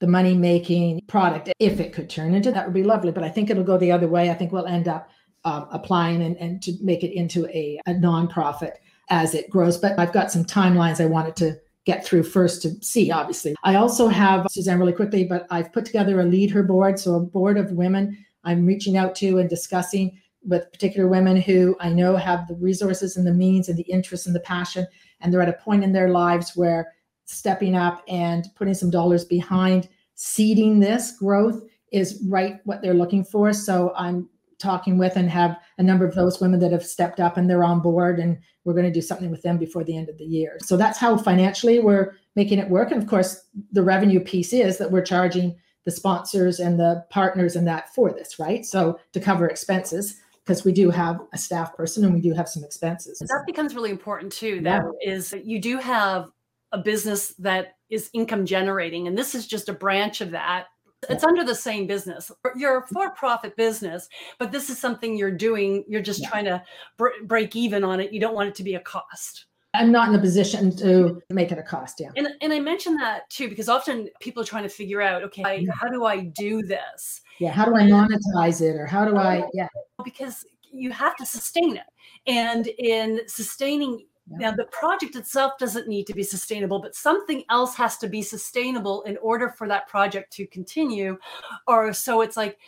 the 0.00 0.06
money 0.06 0.34
making 0.34 1.00
product. 1.06 1.50
If 1.58 1.78
it 1.78 1.92
could 1.92 2.10
turn 2.10 2.34
into 2.34 2.50
that, 2.50 2.66
would 2.66 2.74
be 2.74 2.82
lovely. 2.82 3.12
But 3.12 3.24
I 3.24 3.28
think 3.28 3.50
it'll 3.50 3.62
go 3.64 3.78
the 3.78 3.92
other 3.92 4.08
way. 4.08 4.30
I 4.30 4.34
think 4.34 4.52
we'll 4.52 4.66
end 4.66 4.88
up 4.88 5.08
um, 5.44 5.68
applying 5.70 6.22
and, 6.22 6.36
and 6.38 6.62
to 6.62 6.72
make 6.80 7.04
it 7.04 7.14
into 7.14 7.46
a, 7.46 7.80
a 7.86 7.92
nonprofit 7.92 8.72
as 9.10 9.34
it 9.34 9.48
grows. 9.50 9.78
But 9.78 9.98
I've 9.98 10.12
got 10.12 10.32
some 10.32 10.44
timelines 10.44 11.00
I 11.00 11.06
wanted 11.06 11.36
to 11.36 11.60
get 11.84 12.04
through 12.04 12.22
first 12.22 12.62
to 12.62 12.70
see, 12.82 13.10
obviously. 13.10 13.54
I 13.64 13.74
also 13.74 14.08
have, 14.08 14.46
Suzanne, 14.50 14.78
really 14.78 14.92
quickly, 14.92 15.24
but 15.24 15.46
I've 15.50 15.72
put 15.72 15.84
together 15.84 16.20
a 16.20 16.24
lead 16.24 16.50
her 16.50 16.62
board. 16.62 16.98
So 16.98 17.14
a 17.14 17.20
board 17.20 17.58
of 17.58 17.72
women 17.72 18.16
I'm 18.44 18.66
reaching 18.66 18.96
out 18.96 19.14
to 19.16 19.38
and 19.38 19.48
discussing 19.48 20.18
with 20.44 20.70
particular 20.72 21.08
women 21.08 21.36
who 21.36 21.76
I 21.80 21.88
know 21.88 22.16
have 22.16 22.48
the 22.48 22.56
resources 22.56 23.16
and 23.16 23.26
the 23.26 23.32
means 23.32 23.68
and 23.68 23.78
the 23.78 23.82
interest 23.84 24.26
and 24.26 24.34
the 24.34 24.40
passion. 24.40 24.86
And 25.20 25.32
they're 25.32 25.42
at 25.42 25.48
a 25.48 25.54
point 25.54 25.84
in 25.84 25.92
their 25.92 26.10
lives 26.10 26.56
where 26.56 26.92
stepping 27.24 27.76
up 27.76 28.02
and 28.08 28.48
putting 28.56 28.74
some 28.74 28.90
dollars 28.90 29.24
behind 29.24 29.88
seeding 30.14 30.80
this 30.80 31.16
growth 31.16 31.62
is 31.92 32.22
right 32.28 32.60
what 32.64 32.82
they're 32.82 32.94
looking 32.94 33.24
for. 33.24 33.52
So 33.52 33.92
I'm 33.96 34.28
talking 34.62 34.96
with 34.96 35.16
and 35.16 35.28
have 35.28 35.58
a 35.78 35.82
number 35.82 36.06
of 36.06 36.14
those 36.14 36.40
women 36.40 36.60
that 36.60 36.72
have 36.72 36.84
stepped 36.84 37.20
up 37.20 37.36
and 37.36 37.50
they're 37.50 37.64
on 37.64 37.80
board 37.80 38.18
and 38.18 38.38
we're 38.64 38.72
going 38.72 38.86
to 38.86 38.92
do 38.92 39.02
something 39.02 39.30
with 39.30 39.42
them 39.42 39.58
before 39.58 39.84
the 39.84 39.96
end 39.96 40.08
of 40.08 40.16
the 40.18 40.24
year. 40.24 40.56
So 40.62 40.76
that's 40.76 40.98
how 40.98 41.16
financially 41.18 41.80
we're 41.80 42.14
making 42.36 42.58
it 42.58 42.70
work. 42.70 42.92
And 42.92 43.02
of 43.02 43.08
course, 43.08 43.44
the 43.72 43.82
revenue 43.82 44.20
piece 44.20 44.52
is 44.52 44.78
that 44.78 44.90
we're 44.90 45.02
charging 45.02 45.56
the 45.84 45.90
sponsors 45.90 46.60
and 46.60 46.78
the 46.78 47.04
partners 47.10 47.56
and 47.56 47.66
that 47.66 47.92
for 47.92 48.12
this, 48.12 48.38
right? 48.38 48.64
So 48.64 49.00
to 49.12 49.20
cover 49.20 49.48
expenses 49.48 50.20
because 50.44 50.64
we 50.64 50.72
do 50.72 50.90
have 50.90 51.20
a 51.32 51.38
staff 51.38 51.74
person 51.76 52.04
and 52.04 52.14
we 52.14 52.20
do 52.20 52.32
have 52.32 52.48
some 52.48 52.64
expenses. 52.64 53.18
That 53.18 53.44
becomes 53.46 53.74
really 53.74 53.90
important 53.90 54.32
too. 54.32 54.60
That 54.62 54.84
yeah. 55.00 55.12
is, 55.12 55.34
you 55.44 55.60
do 55.60 55.78
have 55.78 56.30
a 56.72 56.78
business 56.78 57.28
that 57.38 57.76
is 57.90 58.10
income 58.14 58.46
generating, 58.46 59.06
and 59.06 59.16
this 59.16 59.34
is 59.34 59.46
just 59.46 59.68
a 59.68 59.74
branch 59.74 60.20
of 60.20 60.30
that 60.30 60.66
it's 61.08 61.24
under 61.24 61.44
the 61.44 61.54
same 61.54 61.86
business. 61.86 62.30
You're 62.56 62.78
a 62.78 62.86
for-profit 62.86 63.56
business, 63.56 64.08
but 64.38 64.52
this 64.52 64.70
is 64.70 64.78
something 64.78 65.16
you're 65.16 65.30
doing. 65.30 65.84
You're 65.88 66.02
just 66.02 66.22
yeah. 66.22 66.28
trying 66.28 66.44
to 66.44 66.62
br- 66.96 67.08
break 67.24 67.56
even 67.56 67.84
on 67.84 68.00
it. 68.00 68.12
You 68.12 68.20
don't 68.20 68.34
want 68.34 68.48
it 68.48 68.54
to 68.56 68.64
be 68.64 68.74
a 68.74 68.80
cost. 68.80 69.46
I'm 69.74 69.90
not 69.90 70.08
in 70.08 70.14
a 70.14 70.18
position 70.18 70.76
to 70.76 71.22
make 71.30 71.50
it 71.50 71.58
a 71.58 71.62
cost. 71.62 71.98
Yeah. 71.98 72.10
And, 72.16 72.28
and 72.42 72.52
I 72.52 72.60
mentioned 72.60 73.00
that 73.00 73.28
too, 73.30 73.48
because 73.48 73.70
often 73.70 74.10
people 74.20 74.42
are 74.42 74.46
trying 74.46 74.64
to 74.64 74.68
figure 74.68 75.00
out, 75.00 75.22
okay, 75.24 75.42
yeah. 75.42 75.48
Mm-hmm. 75.48 75.70
how 75.70 75.88
do 75.88 76.04
I 76.04 76.24
do 76.24 76.62
this? 76.62 77.22
Yeah. 77.38 77.52
How 77.52 77.64
do 77.64 77.74
I 77.74 77.82
monetize 77.82 78.60
it 78.60 78.76
or 78.76 78.86
how 78.86 79.06
do 79.06 79.16
I, 79.16 79.44
yeah. 79.54 79.68
Because 80.04 80.44
you 80.70 80.90
have 80.90 81.16
to 81.16 81.26
sustain 81.26 81.76
it. 81.76 81.86
And 82.26 82.66
in 82.78 83.20
sustaining 83.26 84.06
now, 84.38 84.52
the 84.52 84.64
project 84.64 85.16
itself 85.16 85.52
doesn't 85.58 85.88
need 85.88 86.06
to 86.06 86.14
be 86.14 86.22
sustainable, 86.22 86.80
but 86.80 86.94
something 86.94 87.44
else 87.50 87.74
has 87.76 87.96
to 87.98 88.08
be 88.08 88.22
sustainable 88.22 89.02
in 89.02 89.16
order 89.18 89.50
for 89.50 89.68
that 89.68 89.88
project 89.88 90.32
to 90.34 90.46
continue. 90.46 91.18
Or 91.66 91.92
so 91.92 92.20
it's 92.20 92.36
like 92.36 92.58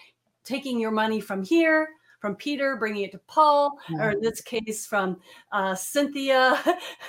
taking 0.44 0.78
your 0.78 0.90
money 0.90 1.20
from 1.20 1.42
here, 1.42 1.88
from 2.20 2.36
Peter, 2.36 2.76
bringing 2.76 3.02
it 3.02 3.12
to 3.12 3.18
Paul, 3.26 3.78
or 3.98 4.12
in 4.12 4.20
this 4.20 4.40
case, 4.40 4.86
from 4.86 5.18
uh, 5.52 5.74
Cynthia 5.74 6.58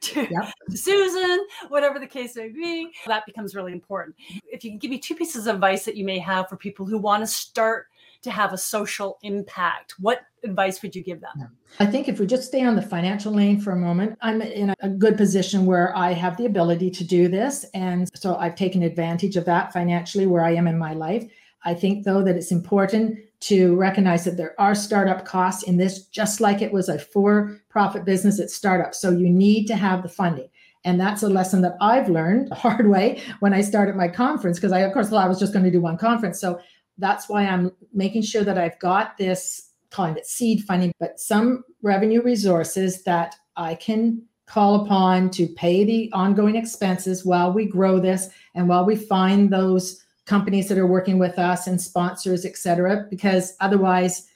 to, 0.00 0.20
yep. 0.20 0.52
to 0.70 0.76
Susan, 0.76 1.46
whatever 1.68 1.98
the 1.98 2.06
case 2.06 2.36
may 2.36 2.48
be. 2.48 2.90
That 3.06 3.26
becomes 3.26 3.54
really 3.54 3.72
important. 3.72 4.16
If 4.50 4.64
you 4.64 4.70
can 4.70 4.78
give 4.78 4.90
me 4.90 4.98
two 4.98 5.14
pieces 5.14 5.46
of 5.46 5.56
advice 5.56 5.84
that 5.84 5.96
you 5.96 6.04
may 6.04 6.18
have 6.18 6.48
for 6.48 6.56
people 6.56 6.86
who 6.86 6.98
want 6.98 7.22
to 7.22 7.26
start 7.26 7.88
to 8.24 8.30
have 8.30 8.52
a 8.52 8.58
social 8.58 9.18
impact? 9.22 9.94
What 9.98 10.20
advice 10.42 10.82
would 10.82 10.94
you 10.94 11.02
give 11.02 11.20
them? 11.20 11.56
I 11.78 11.86
think 11.86 12.08
if 12.08 12.18
we 12.18 12.26
just 12.26 12.48
stay 12.48 12.64
on 12.64 12.76
the 12.76 12.82
financial 12.82 13.32
lane 13.32 13.60
for 13.60 13.72
a 13.72 13.76
moment, 13.76 14.18
I'm 14.20 14.42
in 14.42 14.74
a 14.80 14.88
good 14.88 15.16
position 15.16 15.64
where 15.64 15.96
I 15.96 16.12
have 16.12 16.36
the 16.36 16.46
ability 16.46 16.90
to 16.90 17.04
do 17.04 17.28
this. 17.28 17.64
And 17.72 18.08
so 18.14 18.36
I've 18.36 18.56
taken 18.56 18.82
advantage 18.82 19.36
of 19.36 19.44
that 19.46 19.72
financially 19.72 20.26
where 20.26 20.44
I 20.44 20.54
am 20.54 20.66
in 20.66 20.78
my 20.78 20.92
life. 20.92 21.24
I 21.64 21.72
think, 21.72 22.04
though, 22.04 22.22
that 22.22 22.36
it's 22.36 22.52
important 22.52 23.18
to 23.40 23.74
recognize 23.76 24.24
that 24.24 24.36
there 24.36 24.54
are 24.60 24.74
startup 24.74 25.24
costs 25.24 25.62
in 25.62 25.78
this, 25.78 26.06
just 26.06 26.40
like 26.40 26.60
it 26.60 26.72
was 26.72 26.88
a 26.88 26.98
for 26.98 27.58
profit 27.70 28.04
business 28.04 28.38
at 28.38 28.50
startup. 28.50 28.94
So 28.94 29.10
you 29.10 29.30
need 29.30 29.66
to 29.66 29.76
have 29.76 30.02
the 30.02 30.08
funding. 30.08 30.48
And 30.86 31.00
that's 31.00 31.22
a 31.22 31.28
lesson 31.30 31.62
that 31.62 31.76
I've 31.80 32.10
learned 32.10 32.48
the 32.48 32.54
hard 32.54 32.90
way 32.90 33.22
when 33.40 33.54
I 33.54 33.62
started 33.62 33.96
my 33.96 34.08
conference, 34.08 34.58
because 34.58 34.72
I, 34.72 34.80
of 34.80 34.92
course, 34.92 35.08
thought 35.08 35.24
I 35.24 35.28
was 35.28 35.38
just 35.38 35.54
going 35.54 35.64
to 35.64 35.70
do 35.70 35.80
one 35.80 35.96
conference. 35.96 36.38
So 36.38 36.60
that's 36.98 37.28
why 37.28 37.46
I'm 37.46 37.72
making 37.92 38.22
sure 38.22 38.44
that 38.44 38.58
I've 38.58 38.78
got 38.78 39.16
this, 39.18 39.70
calling 39.90 40.16
it 40.16 40.26
seed 40.26 40.64
funding, 40.64 40.92
but 40.98 41.20
some 41.20 41.64
revenue 41.82 42.22
resources 42.22 43.02
that 43.04 43.36
I 43.56 43.74
can 43.74 44.22
call 44.46 44.84
upon 44.84 45.30
to 45.30 45.46
pay 45.48 45.84
the 45.84 46.10
ongoing 46.12 46.56
expenses 46.56 47.24
while 47.24 47.52
we 47.52 47.66
grow 47.66 47.98
this 47.98 48.28
and 48.54 48.68
while 48.68 48.84
we 48.84 48.96
find 48.96 49.50
those 49.50 50.04
companies 50.26 50.68
that 50.68 50.78
are 50.78 50.86
working 50.86 51.18
with 51.18 51.38
us 51.38 51.66
and 51.66 51.80
sponsors, 51.80 52.44
et 52.44 52.56
cetera, 52.56 53.06
because 53.10 53.56
otherwise 53.60 54.28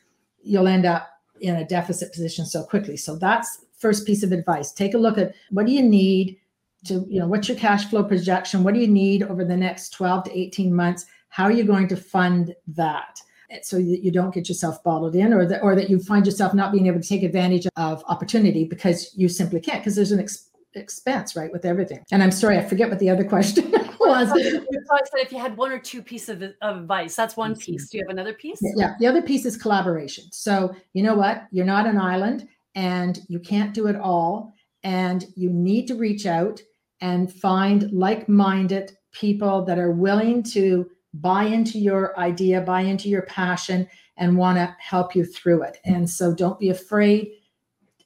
you'll 0.42 0.68
end 0.68 0.86
up 0.86 1.08
in 1.40 1.56
a 1.56 1.66
deficit 1.66 2.12
position 2.12 2.44
so 2.44 2.64
quickly. 2.64 2.96
So 2.96 3.16
that's 3.16 3.64
first 3.78 4.06
piece 4.06 4.22
of 4.22 4.32
advice. 4.32 4.72
Take 4.72 4.94
a 4.94 4.98
look 4.98 5.18
at 5.18 5.34
what 5.50 5.66
do 5.66 5.72
you 5.72 5.82
need 5.82 6.38
to, 6.86 7.06
you 7.08 7.20
know, 7.20 7.26
what's 7.26 7.48
your 7.48 7.56
cash 7.56 7.86
flow 7.86 8.04
projection? 8.04 8.64
What 8.64 8.74
do 8.74 8.80
you 8.80 8.88
need 8.88 9.22
over 9.24 9.44
the 9.44 9.56
next 9.56 9.90
12 9.90 10.24
to 10.24 10.38
18 10.38 10.74
months? 10.74 11.06
How 11.28 11.44
are 11.44 11.52
you 11.52 11.64
going 11.64 11.88
to 11.88 11.96
fund 11.96 12.54
that? 12.68 13.20
so 13.62 13.76
that 13.76 14.00
you 14.02 14.10
don't 14.10 14.34
get 14.34 14.48
yourself 14.48 14.82
bottled 14.84 15.14
in 15.14 15.32
or 15.32 15.46
that 15.46 15.62
or 15.62 15.74
that 15.74 15.88
you 15.88 15.98
find 15.98 16.26
yourself 16.26 16.52
not 16.52 16.72
being 16.72 16.86
able 16.86 17.00
to 17.00 17.08
take 17.08 17.22
advantage 17.22 17.66
of 17.76 18.04
opportunity 18.06 18.64
because 18.64 19.14
you 19.16 19.28
simply 19.28 19.60
can't 19.60 19.80
because 19.80 19.96
there's 19.96 20.12
an 20.12 20.20
ex- 20.20 20.50
expense 20.74 21.34
right 21.34 21.50
with 21.50 21.64
everything. 21.64 22.04
And 22.12 22.22
i'm 22.22 22.30
sorry 22.30 22.58
i 22.58 22.64
forget 22.64 22.90
what 22.90 22.98
the 22.98 23.08
other 23.08 23.24
question 23.24 23.70
was. 24.00 24.30
If 24.34 25.32
you 25.32 25.38
had 25.38 25.56
one 25.56 25.72
or 25.72 25.78
two 25.78 26.02
pieces 26.02 26.28
of, 26.28 26.42
of 26.60 26.76
advice 26.78 27.16
that's 27.16 27.36
one 27.36 27.56
piece. 27.56 27.88
Do 27.88 27.98
you 27.98 28.04
have 28.04 28.10
another 28.10 28.34
piece? 28.34 28.58
Yeah 28.76 28.94
the 28.98 29.06
other 29.06 29.22
piece 29.22 29.46
is 29.46 29.56
collaboration. 29.56 30.24
So 30.30 30.74
you 30.92 31.02
know 31.02 31.14
what? 31.14 31.46
You're 31.50 31.66
not 31.66 31.86
an 31.86 31.98
island 31.98 32.46
and 32.74 33.18
you 33.28 33.40
can't 33.40 33.72
do 33.72 33.86
it 33.86 33.96
all 33.96 34.52
and 34.82 35.24
you 35.36 35.50
need 35.50 35.86
to 35.88 35.94
reach 35.94 36.26
out 36.26 36.60
and 37.00 37.32
find 37.32 37.90
like-minded 37.92 38.92
people 39.12 39.64
that 39.64 39.78
are 39.78 39.92
willing 39.92 40.42
to 40.42 40.88
buy 41.14 41.44
into 41.44 41.78
your 41.78 42.18
idea, 42.18 42.60
buy 42.60 42.82
into 42.82 43.08
your 43.08 43.22
passion, 43.22 43.88
and 44.16 44.36
want 44.36 44.58
to 44.58 44.76
help 44.78 45.14
you 45.14 45.24
through 45.24 45.62
it. 45.62 45.78
And 45.84 46.08
so 46.08 46.34
don't 46.34 46.58
be 46.58 46.70
afraid. 46.70 47.30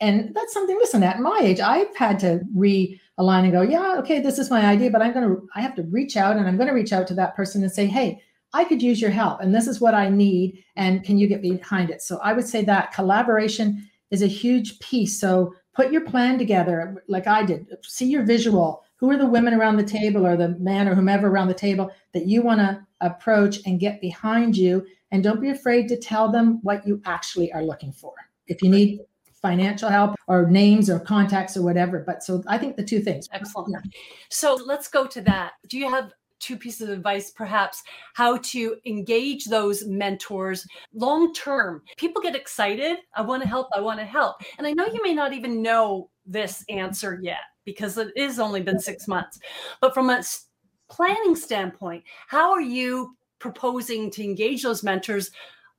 And 0.00 0.34
that's 0.34 0.52
something, 0.52 0.76
listen, 0.76 1.02
at 1.02 1.20
my 1.20 1.38
age, 1.40 1.60
I've 1.60 1.94
had 1.96 2.18
to 2.20 2.40
realign 2.56 3.44
and 3.44 3.52
go, 3.52 3.62
yeah, 3.62 3.96
okay, 3.98 4.20
this 4.20 4.38
is 4.38 4.50
my 4.50 4.66
idea, 4.66 4.90
but 4.90 5.00
I'm 5.00 5.12
going 5.12 5.28
to, 5.28 5.48
I 5.54 5.60
have 5.60 5.76
to 5.76 5.84
reach 5.84 6.16
out 6.16 6.36
and 6.36 6.46
I'm 6.46 6.56
going 6.56 6.68
to 6.68 6.74
reach 6.74 6.92
out 6.92 7.06
to 7.08 7.14
that 7.14 7.36
person 7.36 7.62
and 7.62 7.70
say, 7.70 7.86
hey, 7.86 8.20
I 8.52 8.64
could 8.64 8.82
use 8.82 9.00
your 9.00 9.10
help 9.10 9.40
and 9.40 9.54
this 9.54 9.66
is 9.66 9.80
what 9.80 9.94
I 9.94 10.08
need. 10.08 10.64
And 10.76 11.04
can 11.04 11.18
you 11.18 11.26
get 11.26 11.40
behind 11.40 11.88
it? 11.90 12.02
So 12.02 12.18
I 12.18 12.32
would 12.32 12.46
say 12.46 12.64
that 12.64 12.92
collaboration 12.92 13.88
is 14.10 14.22
a 14.22 14.26
huge 14.26 14.78
piece. 14.80 15.18
So 15.18 15.54
put 15.74 15.92
your 15.92 16.02
plan 16.02 16.36
together 16.36 17.02
like 17.08 17.26
I 17.26 17.44
did, 17.44 17.66
see 17.82 18.06
your 18.06 18.24
visual. 18.24 18.84
Who 19.02 19.10
are 19.10 19.18
the 19.18 19.26
women 19.26 19.52
around 19.52 19.78
the 19.78 19.82
table 19.82 20.24
or 20.24 20.36
the 20.36 20.50
man 20.60 20.88
or 20.88 20.94
whomever 20.94 21.26
around 21.26 21.48
the 21.48 21.54
table 21.54 21.90
that 22.12 22.26
you 22.26 22.40
want 22.40 22.60
to 22.60 22.86
approach 23.00 23.58
and 23.66 23.80
get 23.80 24.00
behind 24.00 24.56
you. 24.56 24.86
And 25.10 25.24
don't 25.24 25.40
be 25.40 25.50
afraid 25.50 25.88
to 25.88 25.96
tell 25.98 26.30
them 26.30 26.60
what 26.62 26.86
you 26.86 27.02
actually 27.04 27.52
are 27.52 27.64
looking 27.64 27.92
for. 27.92 28.14
If 28.46 28.62
you 28.62 28.70
need 28.70 29.00
financial 29.42 29.88
help 29.88 30.14
or 30.28 30.48
names 30.48 30.88
or 30.88 31.00
contacts 31.00 31.56
or 31.56 31.62
whatever. 31.62 32.04
But 32.06 32.22
so 32.22 32.44
I 32.46 32.58
think 32.58 32.76
the 32.76 32.84
two 32.84 33.00
things. 33.00 33.28
Excellent. 33.32 33.72
Yeah. 33.72 33.90
So 34.30 34.54
let's 34.54 34.86
go 34.86 35.04
to 35.08 35.20
that. 35.22 35.54
Do 35.68 35.78
you 35.78 35.90
have 35.90 36.12
two 36.38 36.56
pieces 36.56 36.88
of 36.88 36.90
advice, 36.90 37.30
perhaps, 37.30 37.82
how 38.14 38.36
to 38.38 38.76
engage 38.84 39.44
those 39.44 39.86
mentors 39.86 40.66
long 40.92 41.32
term. 41.34 41.82
People 41.96 42.20
get 42.20 42.34
excited. 42.34 42.98
I 43.14 43.22
want 43.22 43.42
to 43.42 43.48
help. 43.48 43.68
I 43.74 43.80
want 43.80 44.00
to 44.00 44.04
help. 44.04 44.36
And 44.58 44.66
I 44.66 44.72
know 44.72 44.86
you 44.86 45.00
may 45.04 45.14
not 45.14 45.32
even 45.32 45.62
know 45.62 46.10
this 46.26 46.64
answer 46.68 47.20
yet. 47.22 47.38
Because 47.64 47.98
it 47.98 48.12
is 48.16 48.38
only 48.38 48.62
been 48.62 48.78
six 48.78 49.08
months. 49.08 49.38
But 49.80 49.94
from 49.94 50.10
a 50.10 50.22
planning 50.88 51.36
standpoint, 51.36 52.04
how 52.28 52.52
are 52.52 52.60
you 52.60 53.16
proposing 53.38 54.10
to 54.12 54.22
engage 54.22 54.62
those 54.62 54.82
mentors 54.82 55.30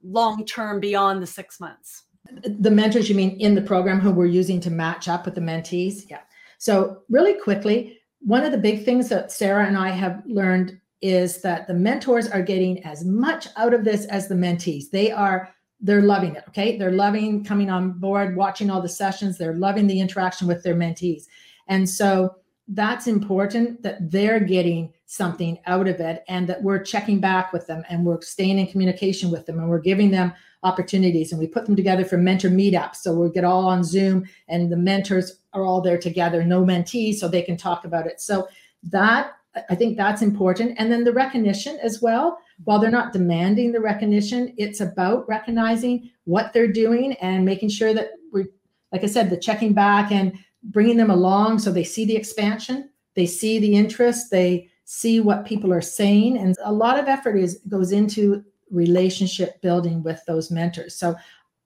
long 0.04 0.46
term 0.46 0.80
beyond 0.80 1.22
the 1.22 1.28
six 1.28 1.60
months? 1.60 2.04
The 2.44 2.72
mentors, 2.72 3.10
you 3.10 3.16
mean 3.16 3.40
in 3.40 3.54
the 3.56 3.62
program 3.62 4.00
who 4.00 4.12
we're 4.12 4.26
using 4.26 4.60
to 4.62 4.72
match 4.72 5.08
up 5.08 5.26
with 5.26 5.36
the 5.36 5.42
mentees? 5.42 6.10
Yeah. 6.10 6.22
So, 6.58 7.02
really 7.10 7.34
quickly, 7.34 8.00
one 8.22 8.46
of 8.46 8.54
the 8.54 8.58
big 8.58 8.86
things 8.86 9.10
that 9.10 9.32
Sarah 9.32 9.66
and 9.66 9.78
I 9.78 9.90
have 9.90 10.24
learned 10.26 10.80
is 11.02 11.42
that 11.42 11.68
the 11.68 11.74
mentors 11.74 12.30
are 12.30 12.42
getting 12.42 12.82
as 12.86 13.04
much 13.04 13.48
out 13.58 13.74
of 13.74 13.84
this 13.84 14.06
as 14.06 14.30
the 14.30 14.36
mentees. 14.36 14.90
They 14.90 15.12
are 15.12 15.54
they're 15.82 16.02
loving 16.02 16.36
it, 16.36 16.46
okay? 16.48 16.78
They're 16.78 16.92
loving 16.92 17.44
coming 17.44 17.70
on 17.70 17.92
board, 18.00 18.38
watching 18.38 18.70
all 18.70 18.82
the 18.82 18.88
sessions, 18.88 19.38
they're 19.38 19.56
loving 19.56 19.86
the 19.86 20.00
interaction 20.00 20.48
with 20.48 20.64
their 20.64 20.76
mentees. 20.76 21.26
And 21.68 21.90
so 21.90 22.36
that's 22.68 23.08
important 23.08 23.84
that 23.84 24.12
they're 24.12 24.40
getting 24.40 24.94
something 25.06 25.60
out 25.66 25.88
of 25.88 26.00
it 26.00 26.24
and 26.28 26.48
that 26.48 26.64
we're 26.64 26.82
checking 26.82 27.20
back 27.20 27.54
with 27.54 27.68
them 27.68 27.84
and 27.90 28.06
we're 28.06 28.22
staying 28.22 28.58
in 28.58 28.68
communication 28.68 29.30
with 29.30 29.46
them 29.46 29.60
and 29.60 29.70
we're 29.70 29.80
giving 29.80 30.12
them 30.12 30.34
opportunities. 30.64 31.32
And 31.32 31.40
we 31.40 31.48
put 31.48 31.66
them 31.66 31.76
together 31.76 32.06
for 32.06 32.18
mentor 32.18 32.50
meetups. 32.50 32.98
So 32.98 33.14
we 33.14 33.30
get 33.30 33.44
all 33.44 33.66
on 33.66 33.84
zoom 33.84 34.26
and 34.48 34.72
the 34.72 34.78
mentors 34.78 35.40
are 35.54 35.64
all 35.64 35.82
there 35.82 36.00
together 36.00 36.44
no 36.44 36.64
mentees 36.64 37.16
so 37.16 37.28
they 37.28 37.42
can 37.42 37.58
talk 37.58 37.86
about 37.86 38.08
it. 38.08 38.22
So 38.22 38.48
that 38.84 39.34
i 39.70 39.76
think 39.76 39.98
that's 39.98 40.22
important. 40.22 40.76
And 40.80 40.92
then 40.92 41.04
the 41.04 41.14
recognition 41.14 41.78
as 41.82 42.02
well. 42.02 42.40
While 42.64 42.80
they're 42.80 42.90
not 42.90 43.14
demanding 43.14 43.72
the 43.72 43.82
recognition 43.82 44.54
it's 44.58 44.82
about 44.82 45.28
recognizing 45.28 46.10
what 46.24 46.54
they're 46.54 46.72
doing 46.72 47.14
and 47.14 47.46
making 47.46 47.70
sure 47.70 47.94
that 47.94 48.12
we're 48.32 48.48
like 48.92 49.04
i 49.04 49.08
said 49.08 49.30
the 49.30 49.38
checking 49.38 49.74
back 49.74 50.12
and 50.12 50.38
bringing 50.64 50.98
them 50.98 51.12
along 51.12 51.60
so 51.60 51.72
they 51.72 51.84
see 51.84 52.06
the 52.06 52.16
expansion, 52.16 52.90
they 53.16 53.26
see 53.26 53.60
the 53.60 53.76
interest, 53.76 54.32
they 54.32 54.70
see 54.86 55.20
what 55.20 55.46
people 55.46 55.74
are 55.74 55.82
saying, 55.82 56.38
and 56.38 56.56
a 56.64 56.72
lot 56.72 57.00
of 57.00 57.08
effort 57.08 57.38
is 57.38 57.60
goes 57.70 57.92
into 57.92 58.44
relationship 58.70 59.62
building 59.62 60.04
with 60.04 60.22
those 60.26 60.52
mentors. 60.52 60.96
So 60.96 61.16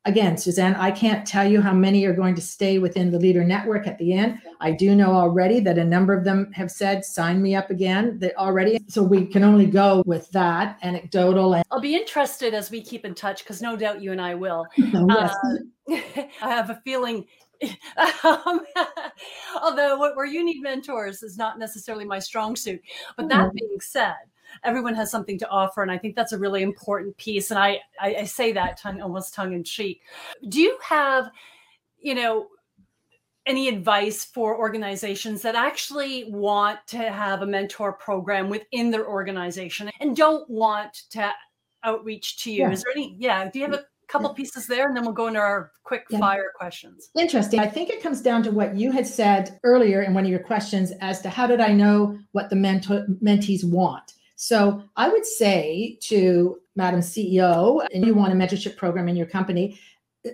again, 0.08 0.38
Suzanne, 0.38 0.76
I 0.76 0.90
can't 0.90 1.28
tell 1.28 1.50
you 1.50 1.62
how 1.62 1.74
many 1.74 2.06
are 2.06 2.14
going 2.14 2.34
to 2.36 2.42
stay 2.42 2.80
within 2.80 3.12
the 3.12 3.20
Lead 3.20 3.36
Her 3.36 3.44
Network 3.44 3.88
at 3.88 3.98
the 3.98 4.14
end. 4.14 4.40
I 4.62 4.72
do 4.72 4.96
know 4.96 5.12
already 5.12 5.60
that 5.60 5.78
a 5.78 5.84
number 5.84 6.14
of 6.14 6.24
them 6.24 6.52
have 6.54 6.72
said, 6.72 7.04
sign 7.04 7.42
me 7.42 7.56
up 7.56 7.70
again 7.70 8.18
that 8.20 8.36
already. 8.38 8.80
So 8.88 9.04
we 9.04 9.26
can 9.26 9.44
only 9.44 9.66
go 9.66 10.04
with 10.06 10.32
that 10.32 10.80
anecdotal. 10.82 11.56
And- 11.56 11.66
I'll 11.72 11.82
be 11.82 11.96
interested 11.96 12.54
as 12.54 12.72
we 12.72 12.82
keep 12.82 13.04
in 13.06 13.14
touch 13.14 13.44
because 13.44 13.62
no 13.62 13.76
doubt 13.76 14.02
you 14.02 14.12
and 14.12 14.22
I 14.22 14.34
will. 14.34 14.66
Oh, 14.94 15.06
yes. 15.10 15.36
uh, 15.44 16.24
I 16.42 16.50
have 16.50 16.70
a 16.70 16.82
feeling 16.84 17.26
um, 18.24 18.62
although 19.62 19.98
where 20.16 20.26
you 20.26 20.44
need 20.44 20.62
mentors 20.62 21.24
is 21.24 21.38
not 21.38 21.60
necessarily 21.60 22.06
my 22.06 22.20
strong 22.20 22.56
suit. 22.56 22.82
But 23.16 23.30
that 23.30 23.48
mm-hmm. 23.48 23.56
being 23.56 23.80
said, 23.80 24.16
everyone 24.64 24.96
has 24.96 25.12
something 25.12 25.38
to 25.40 25.50
offer, 25.50 25.82
and 25.82 25.92
I 25.92 25.98
think 25.98 26.16
that's 26.16 26.34
a 26.34 26.40
really 26.40 26.64
important 26.64 27.18
piece. 27.18 27.52
And 27.52 27.60
I 27.60 27.80
I, 28.00 28.16
I 28.16 28.24
say 28.24 28.52
that 28.54 28.78
tongue 28.78 29.02
almost 29.02 29.34
tongue 29.34 29.54
in 29.54 29.64
cheek. 29.64 30.02
Do 30.48 30.62
you 30.62 30.78
have, 30.84 31.30
you 32.00 32.16
know? 32.16 32.48
Any 33.46 33.70
advice 33.70 34.26
for 34.26 34.60
organizations 34.60 35.42
that 35.44 35.56
actually 35.56 36.26
want 36.30 36.80
to 36.88 36.98
have 36.98 37.44
a 37.44 37.48
mentor 37.48 37.94
program 37.94 38.50
within 38.50 38.92
their 38.92 39.08
organization 39.08 39.90
and 40.02 40.18
don't 40.18 40.50
want 40.50 41.04
to 41.12 41.32
outreach 41.82 42.44
to 42.44 42.52
you? 42.52 42.64
Yeah. 42.64 42.72
Is 42.72 42.84
there 42.84 42.92
any? 42.94 43.16
Yeah. 43.18 43.50
Do 43.50 43.60
you 43.60 43.66
have 43.66 43.74
a 43.74 43.86
couple 44.08 44.34
pieces 44.34 44.68
there 44.68 44.88
and 44.88 44.96
then 44.96 45.04
we'll 45.04 45.14
go 45.14 45.28
into 45.28 45.40
our 45.40 45.72
quick 45.84 46.06
yeah. 46.10 46.20
fire 46.20 46.52
questions. 46.56 47.10
Interesting. 47.18 47.60
I 47.60 47.68
think 47.68 47.90
it 47.90 48.02
comes 48.02 48.22
down 48.22 48.42
to 48.44 48.52
what 48.52 48.76
you 48.76 48.92
had 48.92 49.06
said 49.06 49.60
earlier 49.64 50.02
in 50.02 50.14
one 50.14 50.24
of 50.24 50.30
your 50.30 50.40
questions 50.40 50.92
as 51.02 51.22
to 51.22 51.30
how 51.30 51.46
did 51.46 51.60
I 51.60 51.74
know 51.74 52.18
what 52.32 52.50
the 52.50 52.56
mentor, 52.56 53.06
mentees 53.22 53.64
want? 53.64 54.14
So 54.36 54.84
I 54.96 55.10
would 55.10 55.26
say 55.26 55.98
to 56.04 56.60
Madam 56.76 57.02
CEO, 57.02 57.86
and 57.94 58.06
you 58.06 58.14
want 58.14 58.32
a 58.32 58.36
mentorship 58.36 58.78
program 58.78 59.10
in 59.10 59.16
your 59.16 59.26
company, 59.26 59.80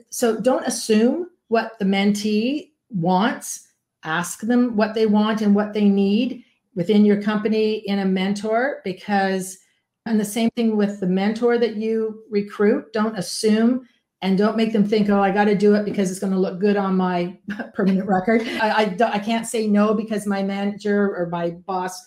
so 0.10 0.40
don't 0.40 0.66
assume 0.68 1.30
what 1.48 1.80
the 1.80 1.86
mentee 1.86 2.72
wants. 2.90 3.68
Ask 4.04 4.42
them 4.42 4.76
what 4.76 4.94
they 4.94 5.06
want 5.06 5.42
and 5.42 5.56
what 5.56 5.74
they 5.74 5.86
need 5.86 6.44
within 6.76 7.06
your 7.06 7.22
company 7.22 7.76
in 7.88 8.00
a 8.00 8.06
mentor 8.06 8.82
because 8.84 9.58
and 10.06 10.20
the 10.20 10.26
same 10.26 10.50
thing 10.56 10.76
with 10.76 11.00
the 11.00 11.08
mentor 11.08 11.58
that 11.58 11.76
you 11.76 12.24
recruit. 12.30 12.92
Don't 12.94 13.18
assume 13.18 13.88
and 14.22 14.38
don't 14.38 14.58
make 14.58 14.72
them 14.72 14.88
think, 14.88 15.10
oh, 15.10 15.22
I 15.22 15.32
got 15.32 15.46
to 15.46 15.56
do 15.56 15.76
it 15.76 15.86
because 15.86 16.10
it's 16.10 16.20
going 16.20 16.34
to 16.34 16.40
look 16.40 16.60
good 16.60 16.78
on 16.78 16.96
my 16.96 17.38
permanent 17.74 18.08
record. 18.08 18.42
I, 18.42 18.70
I, 18.70 18.98
I 19.14 19.20
can't 19.20 19.46
say 19.48 19.68
no 19.68 19.94
because 19.94 20.26
my 20.26 20.44
manager 20.44 21.16
or 21.16 21.28
my 21.28 21.52
boss. 21.52 22.02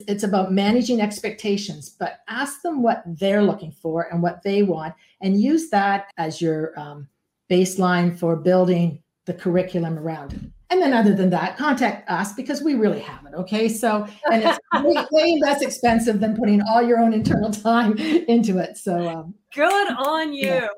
It's 0.00 0.24
about 0.24 0.52
managing 0.52 1.00
expectations, 1.00 1.88
but 1.88 2.18
ask 2.28 2.60
them 2.60 2.82
what 2.82 3.02
they're 3.06 3.42
looking 3.42 3.72
for 3.72 4.12
and 4.12 4.22
what 4.22 4.42
they 4.42 4.62
want, 4.62 4.94
and 5.22 5.40
use 5.40 5.70
that 5.70 6.10
as 6.18 6.38
your 6.38 6.78
um, 6.78 7.08
baseline 7.50 8.16
for 8.18 8.36
building 8.36 9.02
the 9.24 9.32
curriculum 9.32 9.98
around. 9.98 10.52
And 10.68 10.82
then, 10.82 10.92
other 10.92 11.14
than 11.14 11.30
that, 11.30 11.56
contact 11.56 12.10
us 12.10 12.32
because 12.32 12.60
we 12.60 12.74
really 12.74 12.98
have 12.98 13.24
it. 13.24 13.34
Okay. 13.34 13.68
So, 13.68 14.06
and 14.30 14.42
it's 14.42 14.58
way, 14.84 15.06
way, 15.12 15.38
less 15.40 15.62
expensive 15.62 16.18
than 16.18 16.36
putting 16.36 16.60
all 16.62 16.82
your 16.82 16.98
own 16.98 17.12
internal 17.12 17.52
time 17.52 17.96
into 17.98 18.58
it. 18.58 18.76
So, 18.76 19.08
um, 19.08 19.34
good 19.54 19.92
on 19.96 20.32
you. 20.32 20.46
Yeah. 20.48 20.68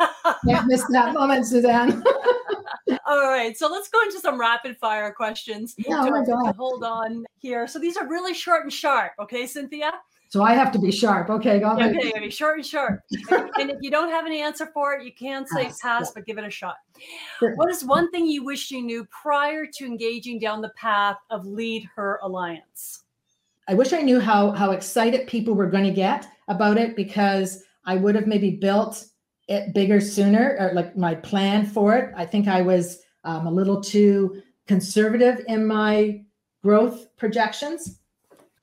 Can't 0.48 0.66
miss 0.66 0.82
that 0.90 1.12
moment, 1.12 1.46
Suzanne. 1.46 2.02
all 3.06 3.28
right. 3.28 3.54
So, 3.56 3.68
let's 3.68 3.88
go 3.88 4.00
into 4.02 4.18
some 4.18 4.40
rapid 4.40 4.78
fire 4.78 5.12
questions. 5.12 5.74
Yeah, 5.76 6.04
oh 6.04 6.10
my 6.10 6.24
God. 6.24 6.56
Hold 6.56 6.82
on 6.82 7.26
here. 7.36 7.66
So, 7.66 7.78
these 7.78 7.98
are 7.98 8.08
really 8.08 8.32
short 8.32 8.62
and 8.62 8.72
sharp. 8.72 9.12
Okay, 9.20 9.46
Cynthia? 9.46 9.92
So 10.34 10.42
I 10.42 10.54
have 10.54 10.72
to 10.72 10.80
be 10.80 10.90
sharp. 10.90 11.30
Okay, 11.30 11.60
go 11.60 11.76
ahead. 11.76 11.94
Okay, 11.94 12.10
okay, 12.10 12.28
short 12.28 12.56
and 12.56 12.66
sharp. 12.66 13.02
and 13.30 13.70
if 13.70 13.76
you 13.82 13.88
don't 13.88 14.08
have 14.08 14.26
an 14.26 14.32
answer 14.32 14.66
for 14.74 14.94
it, 14.94 15.04
you 15.04 15.12
can 15.12 15.46
say 15.46 15.66
pass, 15.66 15.78
pass 15.80 16.10
but 16.10 16.26
give 16.26 16.38
it 16.38 16.44
a 16.44 16.50
shot. 16.50 16.74
Sure. 17.38 17.54
What 17.54 17.70
is 17.70 17.84
one 17.84 18.10
thing 18.10 18.26
you 18.26 18.42
wish 18.42 18.68
you 18.72 18.82
knew 18.82 19.06
prior 19.22 19.64
to 19.64 19.86
engaging 19.86 20.40
down 20.40 20.60
the 20.60 20.70
path 20.70 21.18
of 21.30 21.46
Lead 21.46 21.88
Her 21.94 22.18
Alliance? 22.24 23.04
I 23.68 23.74
wish 23.74 23.92
I 23.92 24.00
knew 24.00 24.18
how 24.18 24.50
how 24.50 24.72
excited 24.72 25.28
people 25.28 25.54
were 25.54 25.70
going 25.70 25.84
to 25.84 25.92
get 25.92 26.26
about 26.48 26.78
it 26.78 26.96
because 26.96 27.62
I 27.84 27.94
would 27.94 28.16
have 28.16 28.26
maybe 28.26 28.50
built 28.50 29.04
it 29.46 29.72
bigger 29.72 30.00
sooner, 30.00 30.56
or 30.58 30.72
like 30.74 30.96
my 30.96 31.14
plan 31.14 31.64
for 31.64 31.96
it. 31.96 32.12
I 32.16 32.26
think 32.26 32.48
I 32.48 32.60
was 32.60 32.98
um, 33.22 33.46
a 33.46 33.52
little 33.52 33.80
too 33.80 34.42
conservative 34.66 35.44
in 35.46 35.64
my 35.64 36.24
growth 36.60 37.16
projections 37.16 38.00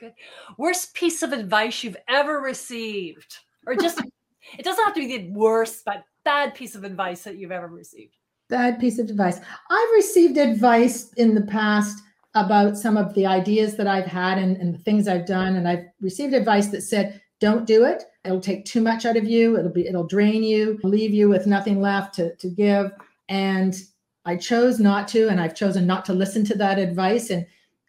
Good. 0.02 0.14
Worst 0.58 0.95
piece 0.95 1.22
of 1.22 1.32
advice 1.32 1.84
you've 1.84 1.95
ever 2.08 2.39
received, 2.39 3.38
or 3.68 3.76
just 3.76 4.02
it 4.58 4.66
doesn't 4.66 4.84
have 4.84 4.95
to 4.95 4.99
be 4.99 5.16
the 5.16 5.30
worst, 5.30 5.86
but 5.86 6.04
bad 6.26 6.56
piece 6.56 6.74
of 6.74 6.84
advice 6.84 7.24
that 7.24 7.38
you've 7.38 7.52
ever 7.52 7.68
received. 7.68 8.16
Bad 8.49 8.80
piece 8.80 8.97
of 8.97 9.12
advice. 9.12 9.38
I've 9.38 9.91
received 9.93 10.38
advice 10.38 11.14
in 11.14 11.36
the 11.36 11.43
past 11.43 12.02
about 12.34 12.80
some 12.80 12.97
of 12.97 13.14
the 13.14 13.28
ideas 13.28 13.76
that 13.78 13.86
I've 13.86 14.08
had 14.08 14.39
and, 14.39 14.58
and 14.58 14.74
the 14.74 14.80
things 14.80 15.08
I've 15.08 15.28
done, 15.28 15.56
and 15.56 15.68
I've 15.68 15.86
received 16.02 16.34
advice 16.34 16.70
that 16.70 16.82
said, 16.82 17.22
"Don't 17.39 17.68
do 17.68 17.86
it. 17.86 18.06
It'll 18.26 18.41
take 18.41 18.66
too 18.66 18.82
much 18.82 19.06
out 19.06 19.18
of 19.18 19.26
you. 19.26 19.56
It'll 19.56 19.72
be 19.72 19.86
it'll 19.86 20.08
drain 20.08 20.41
you, 20.41 20.80
leave 20.82 21.14
you 21.14 21.30
with 21.30 21.45
nothing 21.45 21.80
left 21.80 22.16
to 22.16 22.36
to 22.38 22.49
give." 22.49 22.91
And 23.30 23.80
I 24.26 24.36
chose 24.36 24.80
not 24.80 25.08
to, 25.10 25.28
and 25.28 25.39
I've 25.39 25.56
chosen 25.56 25.86
not 25.86 26.06
to 26.06 26.14
listen 26.14 26.43
to 26.45 26.58
that 26.58 26.80
advice 26.80 27.30
and 27.30 27.45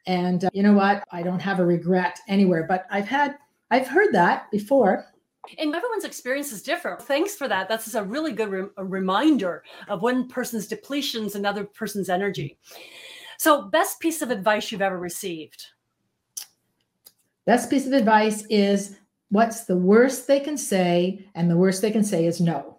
and 0.06 0.44
uh, 0.44 0.50
you 0.52 0.62
know 0.62 0.72
what? 0.72 1.04
I 1.12 1.22
don't 1.22 1.40
have 1.40 1.60
a 1.60 1.66
regret 1.66 2.18
anywhere, 2.28 2.66
but 2.68 2.86
I've 2.90 3.06
had, 3.06 3.36
I've 3.70 3.86
heard 3.86 4.12
that 4.12 4.50
before. 4.50 5.06
And 5.58 5.74
everyone's 5.74 6.04
experience 6.04 6.52
is 6.52 6.62
different. 6.62 7.02
Thanks 7.02 7.34
for 7.34 7.48
that. 7.48 7.68
That's 7.68 7.94
a 7.94 8.02
really 8.02 8.32
good 8.32 8.48
re- 8.48 8.68
a 8.76 8.84
reminder 8.84 9.64
of 9.88 10.02
one 10.02 10.28
person's 10.28 10.68
depletions, 10.68 11.34
another 11.34 11.64
person's 11.64 12.08
energy. 12.08 12.58
So, 13.38 13.62
best 13.62 13.98
piece 13.98 14.22
of 14.22 14.30
advice 14.30 14.70
you've 14.70 14.82
ever 14.82 14.98
received? 14.98 15.66
Best 17.44 17.70
piece 17.70 17.86
of 17.88 17.92
advice 17.92 18.44
is 18.46 18.96
what's 19.30 19.64
the 19.64 19.76
worst 19.76 20.28
they 20.28 20.38
can 20.38 20.56
say? 20.56 21.26
And 21.34 21.50
the 21.50 21.56
worst 21.56 21.82
they 21.82 21.90
can 21.90 22.04
say 22.04 22.26
is 22.26 22.40
no. 22.40 22.71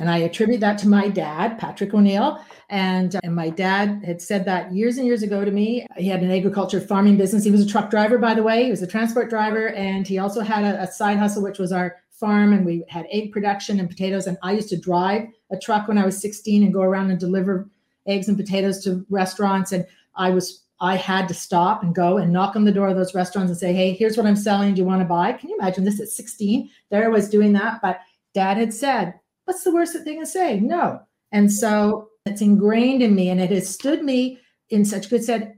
And 0.00 0.10
I 0.10 0.18
attribute 0.18 0.60
that 0.60 0.78
to 0.78 0.88
my 0.88 1.08
dad, 1.08 1.58
Patrick 1.58 1.92
O'Neill. 1.92 2.42
And, 2.70 3.14
uh, 3.14 3.20
and 3.22 3.36
my 3.36 3.50
dad 3.50 4.02
had 4.02 4.22
said 4.22 4.46
that 4.46 4.72
years 4.72 4.96
and 4.96 5.06
years 5.06 5.22
ago 5.22 5.44
to 5.44 5.50
me. 5.50 5.86
He 5.98 6.08
had 6.08 6.22
an 6.22 6.30
agriculture 6.30 6.80
farming 6.80 7.18
business. 7.18 7.44
He 7.44 7.50
was 7.50 7.60
a 7.60 7.68
truck 7.68 7.90
driver, 7.90 8.16
by 8.16 8.32
the 8.32 8.42
way. 8.42 8.64
He 8.64 8.70
was 8.70 8.80
a 8.80 8.86
transport 8.86 9.28
driver. 9.28 9.68
And 9.68 10.08
he 10.08 10.18
also 10.18 10.40
had 10.40 10.64
a, 10.64 10.84
a 10.84 10.86
side 10.86 11.18
hustle, 11.18 11.42
which 11.42 11.58
was 11.58 11.70
our 11.70 11.96
farm. 12.12 12.54
And 12.54 12.64
we 12.64 12.82
had 12.88 13.06
egg 13.12 13.30
production 13.30 13.78
and 13.78 13.90
potatoes. 13.90 14.26
And 14.26 14.38
I 14.42 14.52
used 14.52 14.70
to 14.70 14.80
drive 14.80 15.28
a 15.52 15.58
truck 15.58 15.86
when 15.86 15.98
I 15.98 16.06
was 16.06 16.18
16 16.18 16.62
and 16.62 16.72
go 16.72 16.80
around 16.80 17.10
and 17.10 17.20
deliver 17.20 17.68
eggs 18.06 18.26
and 18.26 18.38
potatoes 18.38 18.82
to 18.84 19.04
restaurants. 19.10 19.70
And 19.72 19.86
I 20.16 20.30
was 20.30 20.62
I 20.80 20.96
had 20.96 21.28
to 21.28 21.34
stop 21.34 21.82
and 21.82 21.94
go 21.94 22.16
and 22.16 22.32
knock 22.32 22.56
on 22.56 22.64
the 22.64 22.72
door 22.72 22.88
of 22.88 22.96
those 22.96 23.14
restaurants 23.14 23.50
and 23.50 23.58
say, 23.58 23.74
Hey, 23.74 23.92
here's 23.92 24.16
what 24.16 24.24
I'm 24.24 24.34
selling. 24.34 24.72
Do 24.72 24.80
you 24.80 24.86
want 24.86 25.02
to 25.02 25.06
buy? 25.06 25.34
Can 25.34 25.50
you 25.50 25.58
imagine 25.60 25.84
this 25.84 26.00
at 26.00 26.08
16? 26.08 26.70
There 26.88 27.04
I 27.04 27.08
was 27.08 27.28
doing 27.28 27.52
that. 27.52 27.82
But 27.82 28.00
dad 28.32 28.56
had 28.56 28.72
said, 28.72 29.19
What's 29.50 29.64
the 29.64 29.74
worst 29.74 29.94
that 29.94 30.04
they 30.04 30.14
can 30.14 30.26
say? 30.26 30.60
No. 30.60 31.00
And 31.32 31.52
so 31.52 32.10
it's 32.24 32.40
ingrained 32.40 33.02
in 33.02 33.16
me 33.16 33.30
and 33.30 33.40
it 33.40 33.50
has 33.50 33.68
stood 33.68 34.04
me 34.04 34.38
in 34.68 34.84
such 34.84 35.10
good 35.10 35.24
said 35.24 35.54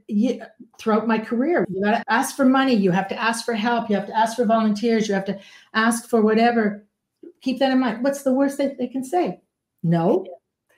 throughout 0.79 1.07
my 1.07 1.19
career. 1.19 1.63
You 1.69 1.83
got 1.83 1.99
to 1.99 2.11
ask 2.11 2.35
for 2.35 2.43
money. 2.43 2.73
You 2.73 2.89
have 2.89 3.07
to 3.09 3.15
ask 3.15 3.45
for 3.45 3.53
help. 3.53 3.91
You 3.91 3.95
have 3.95 4.07
to 4.07 4.17
ask 4.17 4.35
for 4.35 4.45
volunteers. 4.45 5.07
You 5.07 5.13
have 5.13 5.25
to 5.25 5.39
ask 5.75 6.09
for 6.09 6.23
whatever. 6.23 6.87
Keep 7.41 7.59
that 7.59 7.71
in 7.71 7.81
mind. 7.81 8.03
What's 8.03 8.23
the 8.23 8.33
worst 8.33 8.57
that 8.57 8.79
they 8.79 8.87
can 8.87 9.03
say? 9.03 9.41
No. 9.83 10.25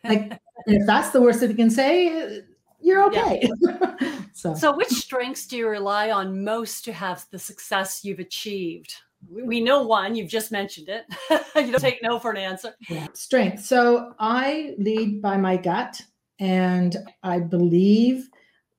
Like 0.03 0.37
if 0.65 0.85
that's 0.85 1.11
the 1.11 1.21
worst 1.21 1.39
that 1.39 1.47
they 1.47 1.53
can 1.53 1.69
say 1.69 2.41
you're 2.81 3.05
okay. 3.05 3.47
Yeah. 3.61 4.19
so. 4.33 4.55
so 4.55 4.75
which 4.75 4.89
strengths 4.89 5.47
do 5.47 5.55
you 5.55 5.69
rely 5.69 6.11
on 6.11 6.43
most 6.43 6.83
to 6.83 6.91
have 6.91 7.25
the 7.31 7.39
success 7.39 8.03
you've 8.03 8.19
achieved 8.19 8.93
we 9.29 9.59
know 9.59 9.83
one 9.83 10.15
you've 10.15 10.29
just 10.29 10.51
mentioned 10.51 10.87
it 10.89 11.05
you 11.55 11.71
don't 11.71 11.79
take 11.79 12.01
no 12.03 12.19
for 12.19 12.31
an 12.31 12.37
answer 12.37 12.75
strength 13.13 13.63
so 13.63 14.13
i 14.19 14.75
lead 14.77 15.21
by 15.21 15.35
my 15.35 15.57
gut 15.57 16.01
and 16.39 16.97
I 17.23 17.39
believe 17.39 18.29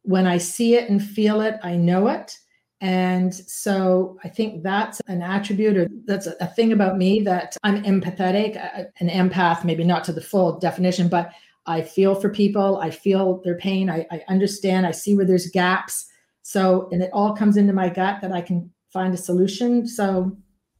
when 0.02 0.26
I 0.26 0.38
see 0.38 0.74
it 0.74 0.88
and 0.90 1.02
feel 1.02 1.40
it, 1.40 1.56
I 1.62 1.76
know 1.76 2.08
it. 2.08 2.36
And 2.80 3.34
so 3.34 4.18
I 4.22 4.28
think 4.28 4.62
that's 4.62 5.00
an 5.06 5.22
attribute 5.22 5.76
or 5.76 5.88
that's 6.04 6.26
a, 6.26 6.46
thing 6.46 6.72
about 6.72 6.98
me 6.98 7.20
that 7.20 7.56
I'm 7.64 7.82
empathetic, 7.84 8.56
an 9.00 9.08
empath, 9.08 9.64
maybe 9.64 9.82
not 9.82 10.04
to 10.04 10.12
the 10.12 10.20
full 10.20 10.58
definition, 10.58 11.08
but 11.08 11.32
I 11.64 11.80
feel 11.80 12.14
for 12.14 12.28
people. 12.28 12.78
I 12.78 12.90
feel 12.90 13.40
their 13.42 13.56
pain. 13.56 13.88
I, 13.88 14.06
I 14.10 14.22
understand. 14.28 14.86
I 14.86 14.90
see 14.90 15.16
where 15.16 15.24
there's 15.24 15.50
gaps. 15.50 16.06
So, 16.42 16.88
and 16.92 17.02
it 17.02 17.10
all 17.12 17.34
comes 17.34 17.56
into 17.56 17.72
my 17.72 17.88
gut 17.88 18.20
that 18.20 18.30
I 18.30 18.42
can 18.42 18.70
find 18.96 19.12
a 19.12 19.16
solution. 19.18 19.86
So 19.86 20.34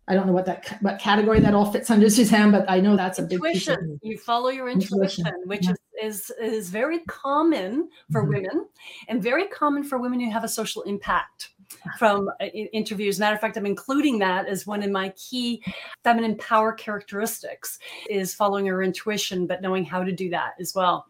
I 0.09 0.15
don't 0.15 0.27
know 0.27 0.33
what 0.33 0.47
that 0.47 0.79
what 0.81 0.99
category 0.99 1.39
that 1.41 1.53
all 1.53 1.71
fits 1.71 1.91
under 1.91 2.09
Suzanne, 2.17 2.51
but 2.51 2.65
I 2.69 2.81
know 2.81 2.97
that's 2.97 3.19
a 3.19 3.23
big 3.23 3.45
intuition. 3.45 4.01
You 4.03 4.17
follow 4.17 4.49
your 4.49 4.69
intuition, 4.69 5.27
intuition. 5.27 5.43
which 5.45 5.67
yeah. 5.67 5.75
is, 6.03 6.31
is 6.31 6.33
is 6.41 6.71
very 6.71 7.01
common 7.01 7.91
for 8.11 8.23
mm-hmm. 8.23 8.35
women, 8.35 8.67
and 9.09 9.23
very 9.23 9.47
common 9.49 9.85
for 9.85 9.99
women 9.99 10.21
who 10.21 10.31
have 10.31 10.45
a 10.45 10.49
social 10.49 10.83
impact. 10.83 11.51
From 11.99 12.29
uh, 12.41 12.45
interviews, 12.45 13.19
matter 13.19 13.35
of 13.35 13.41
fact, 13.41 13.57
I'm 13.57 13.67
including 13.67 14.21
that 14.21 14.47
as 14.47 14.69
one 14.69 14.85
of 14.85 14.91
my 14.93 15.09
key 15.17 15.65
feminine 16.05 16.37
power 16.37 16.73
characteristics 16.73 17.81
is 18.09 18.33
following 18.33 18.67
your 18.67 18.85
intuition, 18.85 19.49
but 19.49 19.63
knowing 19.63 19.85
how 19.85 20.05
to 20.05 20.13
do 20.13 20.31
that 20.31 20.53
as 20.61 20.77
well. 20.77 21.07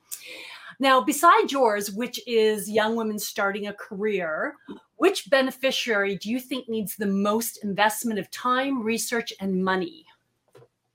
Now, 0.78 1.02
besides 1.02 1.52
yours, 1.52 1.92
which 1.92 2.20
is 2.26 2.70
young 2.70 2.96
women 2.96 3.18
starting 3.18 3.66
a 3.66 3.74
career, 3.74 4.57
which 4.97 5.28
beneficiary 5.30 6.16
do 6.16 6.30
you 6.30 6.40
think 6.40 6.68
needs 6.68 6.97
the 6.97 7.07
most 7.07 7.62
investment 7.62 8.18
of 8.18 8.30
time, 8.30 8.82
research, 8.82 9.32
and 9.40 9.64
money? 9.64 10.05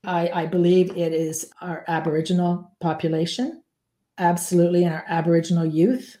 I, 0.04 0.30
I 0.34 0.46
believe 0.46 0.96
it 0.96 1.12
is 1.12 1.50
our 1.60 1.84
Aboriginal 1.86 2.72
population, 2.80 3.62
absolutely, 4.18 4.84
and 4.84 4.94
our 4.94 5.04
Aboriginal 5.08 5.64
youth. 5.64 6.18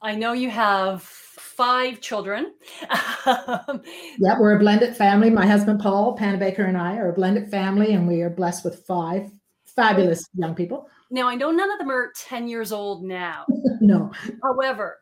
I 0.00 0.14
know 0.16 0.32
you 0.32 0.50
have 0.50 1.02
five 1.02 2.00
children. 2.00 2.54
yeah, 3.26 4.38
we're 4.40 4.56
a 4.56 4.58
blended 4.58 4.96
family. 4.96 5.30
My 5.30 5.46
husband 5.46 5.80
Paul 5.80 6.16
Panabaker 6.16 6.66
and 6.66 6.76
I 6.76 6.96
are 6.96 7.10
a 7.10 7.14
blended 7.14 7.50
family, 7.50 7.92
and 7.92 8.08
we 8.08 8.22
are 8.22 8.30
blessed 8.30 8.64
with 8.64 8.84
five 8.86 9.30
fabulous 9.76 10.28
young 10.34 10.54
people. 10.54 10.88
Now, 11.10 11.28
I 11.28 11.34
know 11.34 11.50
none 11.50 11.70
of 11.70 11.78
them 11.78 11.90
are 11.90 12.10
10 12.16 12.48
years 12.48 12.72
old 12.72 13.04
now. 13.04 13.44
no. 13.80 14.10
However, 14.42 15.01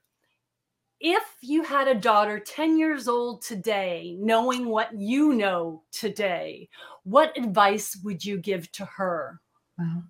if 1.00 1.22
you 1.40 1.62
had 1.62 1.88
a 1.88 1.94
daughter 1.94 2.38
10 2.38 2.78
years 2.78 3.08
old 3.08 3.42
today, 3.42 4.16
knowing 4.20 4.68
what 4.68 4.90
you 4.94 5.32
know 5.32 5.82
today, 5.92 6.68
what 7.04 7.36
advice 7.36 7.98
would 8.04 8.24
you 8.24 8.36
give 8.38 8.70
to 8.72 8.84
her? 8.84 9.40
Wow. 9.78 10.02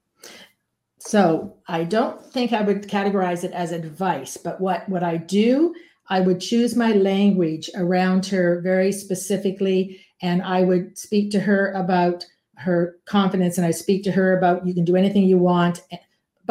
So 0.98 1.56
I 1.68 1.84
don't 1.84 2.22
think 2.32 2.52
I 2.52 2.62
would 2.62 2.88
categorize 2.88 3.44
it 3.44 3.52
as 3.52 3.72
advice, 3.72 4.36
but 4.36 4.60
what, 4.60 4.88
what 4.88 5.02
I 5.02 5.16
do, 5.16 5.74
I 6.08 6.20
would 6.20 6.40
choose 6.40 6.76
my 6.76 6.92
language 6.92 7.70
around 7.76 8.26
her 8.26 8.60
very 8.60 8.90
specifically, 8.90 10.04
and 10.20 10.42
I 10.42 10.62
would 10.62 10.98
speak 10.98 11.30
to 11.30 11.40
her 11.40 11.72
about 11.72 12.26
her 12.56 12.96
confidence 13.06 13.56
and 13.56 13.66
I 13.66 13.70
speak 13.70 14.02
to 14.04 14.12
her 14.12 14.36
about 14.36 14.66
you 14.66 14.74
can 14.74 14.84
do 14.84 14.96
anything 14.96 15.22
you 15.22 15.38
want. 15.38 15.80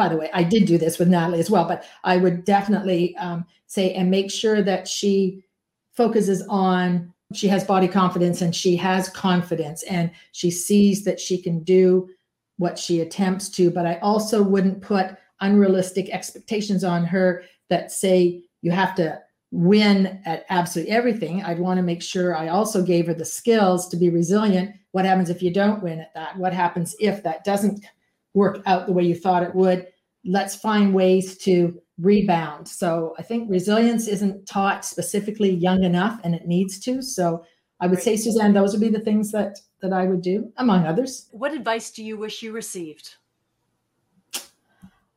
By 0.00 0.08
the 0.08 0.16
way, 0.16 0.30
I 0.32 0.44
did 0.44 0.64
do 0.64 0.78
this 0.78 0.98
with 0.98 1.08
Natalie 1.08 1.40
as 1.40 1.50
well, 1.50 1.68
but 1.68 1.84
I 2.04 2.16
would 2.16 2.46
definitely 2.46 3.14
um, 3.16 3.44
say 3.66 3.92
and 3.92 4.10
make 4.10 4.30
sure 4.30 4.62
that 4.62 4.88
she 4.88 5.44
focuses 5.92 6.42
on 6.48 7.12
she 7.34 7.48
has 7.48 7.64
body 7.64 7.86
confidence 7.86 8.40
and 8.40 8.56
she 8.56 8.76
has 8.76 9.10
confidence 9.10 9.82
and 9.82 10.10
she 10.32 10.50
sees 10.50 11.04
that 11.04 11.20
she 11.20 11.36
can 11.36 11.62
do 11.64 12.08
what 12.56 12.78
she 12.78 13.00
attempts 13.00 13.50
to. 13.50 13.70
But 13.70 13.84
I 13.84 13.98
also 13.98 14.42
wouldn't 14.42 14.80
put 14.80 15.18
unrealistic 15.42 16.08
expectations 16.08 16.82
on 16.82 17.04
her 17.04 17.42
that 17.68 17.92
say 17.92 18.42
you 18.62 18.70
have 18.70 18.94
to 18.94 19.20
win 19.50 20.22
at 20.24 20.46
absolutely 20.48 20.94
everything. 20.94 21.42
I'd 21.42 21.58
want 21.58 21.76
to 21.76 21.82
make 21.82 22.00
sure 22.00 22.34
I 22.34 22.48
also 22.48 22.82
gave 22.82 23.06
her 23.06 23.12
the 23.12 23.26
skills 23.26 23.86
to 23.90 23.98
be 23.98 24.08
resilient. 24.08 24.76
What 24.92 25.04
happens 25.04 25.28
if 25.28 25.42
you 25.42 25.52
don't 25.52 25.82
win 25.82 26.00
at 26.00 26.14
that? 26.14 26.38
What 26.38 26.54
happens 26.54 26.96
if 27.00 27.22
that 27.22 27.44
doesn't 27.44 27.84
work 28.34 28.62
out 28.66 28.86
the 28.86 28.92
way 28.92 29.04
you 29.04 29.14
thought 29.14 29.42
it 29.42 29.54
would? 29.54 29.86
Let's 30.24 30.54
find 30.54 30.94
ways 30.94 31.36
to 31.38 31.80
rebound. 31.98 32.68
So 32.68 33.14
I 33.18 33.22
think 33.22 33.50
resilience 33.50 34.08
isn't 34.08 34.46
taught 34.46 34.84
specifically 34.84 35.50
young 35.50 35.84
enough 35.84 36.20
and 36.24 36.34
it 36.34 36.46
needs 36.46 36.78
to. 36.80 37.02
So 37.02 37.44
I 37.80 37.86
would 37.86 38.02
say, 38.02 38.16
Suzanne, 38.16 38.52
those 38.52 38.72
would 38.72 38.80
be 38.80 38.88
the 38.88 39.00
things 39.00 39.32
that 39.32 39.58
that 39.80 39.92
I 39.94 40.04
would 40.04 40.20
do, 40.20 40.52
among 40.58 40.86
others. 40.86 41.28
What 41.32 41.54
advice 41.54 41.90
do 41.90 42.04
you 42.04 42.18
wish 42.18 42.42
you 42.42 42.52
received? 42.52 43.14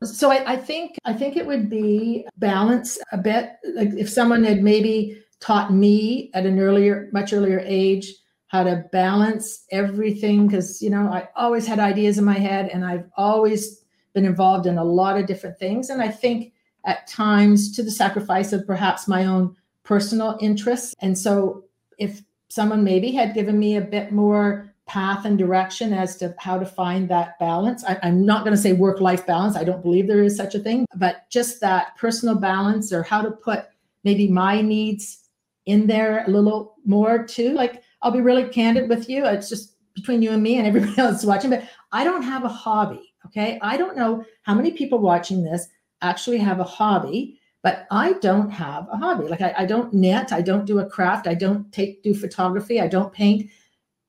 So 0.03 0.31
I, 0.31 0.53
I, 0.53 0.57
think 0.57 0.97
I 1.05 1.13
think 1.13 1.37
it 1.37 1.45
would 1.45 1.69
be 1.69 2.25
balance 2.37 2.97
a 3.11 3.17
bit. 3.17 3.51
Like 3.73 3.89
if 3.97 4.09
someone 4.09 4.43
had 4.43 4.63
maybe 4.63 5.21
taught 5.39 5.73
me 5.73 6.29
at 6.33 6.45
an 6.45 6.59
earlier, 6.59 7.09
much 7.13 7.33
earlier 7.33 7.61
age 7.65 8.13
how 8.53 8.63
to 8.63 8.85
balance 8.91 9.65
everything, 9.71 10.47
because 10.47 10.81
you 10.81 10.89
know 10.89 11.07
I 11.07 11.27
always 11.35 11.67
had 11.67 11.79
ideas 11.79 12.17
in 12.17 12.23
my 12.23 12.37
head, 12.37 12.69
and 12.69 12.85
I've 12.85 13.09
always 13.17 13.83
been 14.13 14.25
involved 14.25 14.67
in 14.67 14.77
a 14.77 14.83
lot 14.83 15.19
of 15.19 15.25
different 15.25 15.57
things. 15.59 15.89
And 15.89 16.01
I 16.01 16.07
think 16.07 16.53
at 16.85 17.07
times 17.07 17.75
to 17.75 17.83
the 17.83 17.91
sacrifice 17.91 18.53
of 18.53 18.67
perhaps 18.67 19.07
my 19.07 19.25
own 19.25 19.55
personal 19.83 20.37
interests. 20.39 20.93
And 20.99 21.17
so 21.17 21.65
if 21.97 22.21
someone 22.49 22.83
maybe 22.83 23.11
had 23.11 23.33
given 23.33 23.57
me 23.57 23.75
a 23.75 23.81
bit 23.81 24.11
more 24.11 24.73
path 24.85 25.25
and 25.25 25.37
direction 25.37 25.93
as 25.93 26.17
to 26.17 26.35
how 26.39 26.59
to 26.59 26.65
find 26.65 27.09
that 27.09 27.39
balance. 27.39 27.83
I, 27.85 27.97
am 28.03 28.25
not 28.25 28.43
going 28.43 28.55
to 28.55 28.61
say 28.61 28.73
work 28.73 28.99
life 28.99 29.25
balance. 29.25 29.55
I 29.55 29.63
don't 29.63 29.81
believe 29.81 30.07
there 30.07 30.23
is 30.23 30.35
such 30.35 30.55
a 30.55 30.59
thing, 30.59 30.85
but 30.95 31.29
just 31.29 31.61
that 31.61 31.95
personal 31.97 32.35
balance 32.35 32.91
or 32.91 33.01
how 33.01 33.21
to 33.21 33.31
put 33.31 33.65
maybe 34.03 34.27
my 34.27 34.61
needs 34.61 35.19
in 35.65 35.87
there 35.87 36.25
a 36.27 36.29
little 36.29 36.75
more 36.85 37.25
too. 37.25 37.53
Like, 37.53 37.82
I'll 38.03 38.11
be 38.11 38.21
really 38.21 38.47
candid 38.47 38.89
with 38.89 39.09
you. 39.09 39.25
It's 39.25 39.49
just 39.49 39.75
between 39.95 40.21
you 40.21 40.31
and 40.31 40.43
me 40.43 40.57
and 40.57 40.67
everybody 40.67 40.97
else 40.97 41.23
watching, 41.23 41.49
but 41.49 41.67
I 41.91 42.03
don't 42.03 42.23
have 42.23 42.43
a 42.43 42.49
hobby. 42.49 43.13
Okay. 43.25 43.57
I 43.61 43.77
don't 43.77 43.97
know 43.97 44.23
how 44.43 44.53
many 44.53 44.71
people 44.71 44.99
watching 44.99 45.43
this 45.43 45.67
actually 46.01 46.37
have 46.39 46.59
a 46.59 46.65
hobby 46.65 47.39
but 47.63 47.87
I 47.89 48.13
don't 48.13 48.49
have 48.49 48.89
a 48.91 48.97
hobby. 48.97 49.27
Like 49.27 49.41
I, 49.41 49.53
I, 49.59 49.65
don't 49.65 49.93
knit, 49.93 50.33
I 50.33 50.41
don't 50.41 50.65
do 50.65 50.79
a 50.79 50.85
craft, 50.85 51.27
I 51.27 51.33
don't 51.33 51.71
take 51.71 52.03
do 52.03 52.13
photography, 52.13 52.79
I 52.79 52.87
don't 52.87 53.11
paint. 53.11 53.49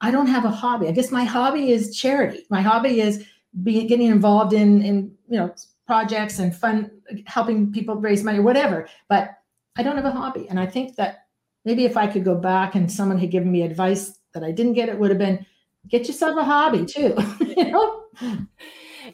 I 0.00 0.10
don't 0.10 0.26
have 0.26 0.44
a 0.44 0.50
hobby. 0.50 0.88
I 0.88 0.90
guess 0.90 1.12
my 1.12 1.24
hobby 1.24 1.70
is 1.70 1.96
charity. 1.96 2.44
My 2.50 2.60
hobby 2.60 3.00
is 3.00 3.24
being 3.62 3.86
getting 3.86 4.08
involved 4.08 4.52
in 4.52 4.82
in 4.82 5.12
you 5.28 5.38
know 5.38 5.54
projects 5.86 6.40
and 6.40 6.54
fun, 6.54 6.90
helping 7.26 7.72
people 7.72 7.94
raise 7.94 8.24
money, 8.24 8.40
or 8.40 8.42
whatever. 8.42 8.88
But 9.08 9.30
I 9.76 9.82
don't 9.82 9.96
have 9.96 10.04
a 10.04 10.10
hobby, 10.10 10.46
and 10.50 10.58
I 10.58 10.66
think 10.66 10.96
that 10.96 11.23
maybe 11.64 11.84
if 11.84 11.96
I 11.96 12.06
could 12.06 12.24
go 12.24 12.34
back 12.34 12.74
and 12.74 12.90
someone 12.90 13.18
had 13.18 13.30
given 13.30 13.50
me 13.50 13.62
advice 13.62 14.18
that 14.32 14.44
I 14.44 14.52
didn't 14.52 14.74
get, 14.74 14.88
it 14.88 14.98
would 14.98 15.10
have 15.10 15.18
been 15.18 15.44
get 15.88 16.06
yourself 16.06 16.36
a 16.36 16.44
hobby 16.44 16.84
too. 16.84 17.14
you 17.40 17.70
know. 17.70 18.04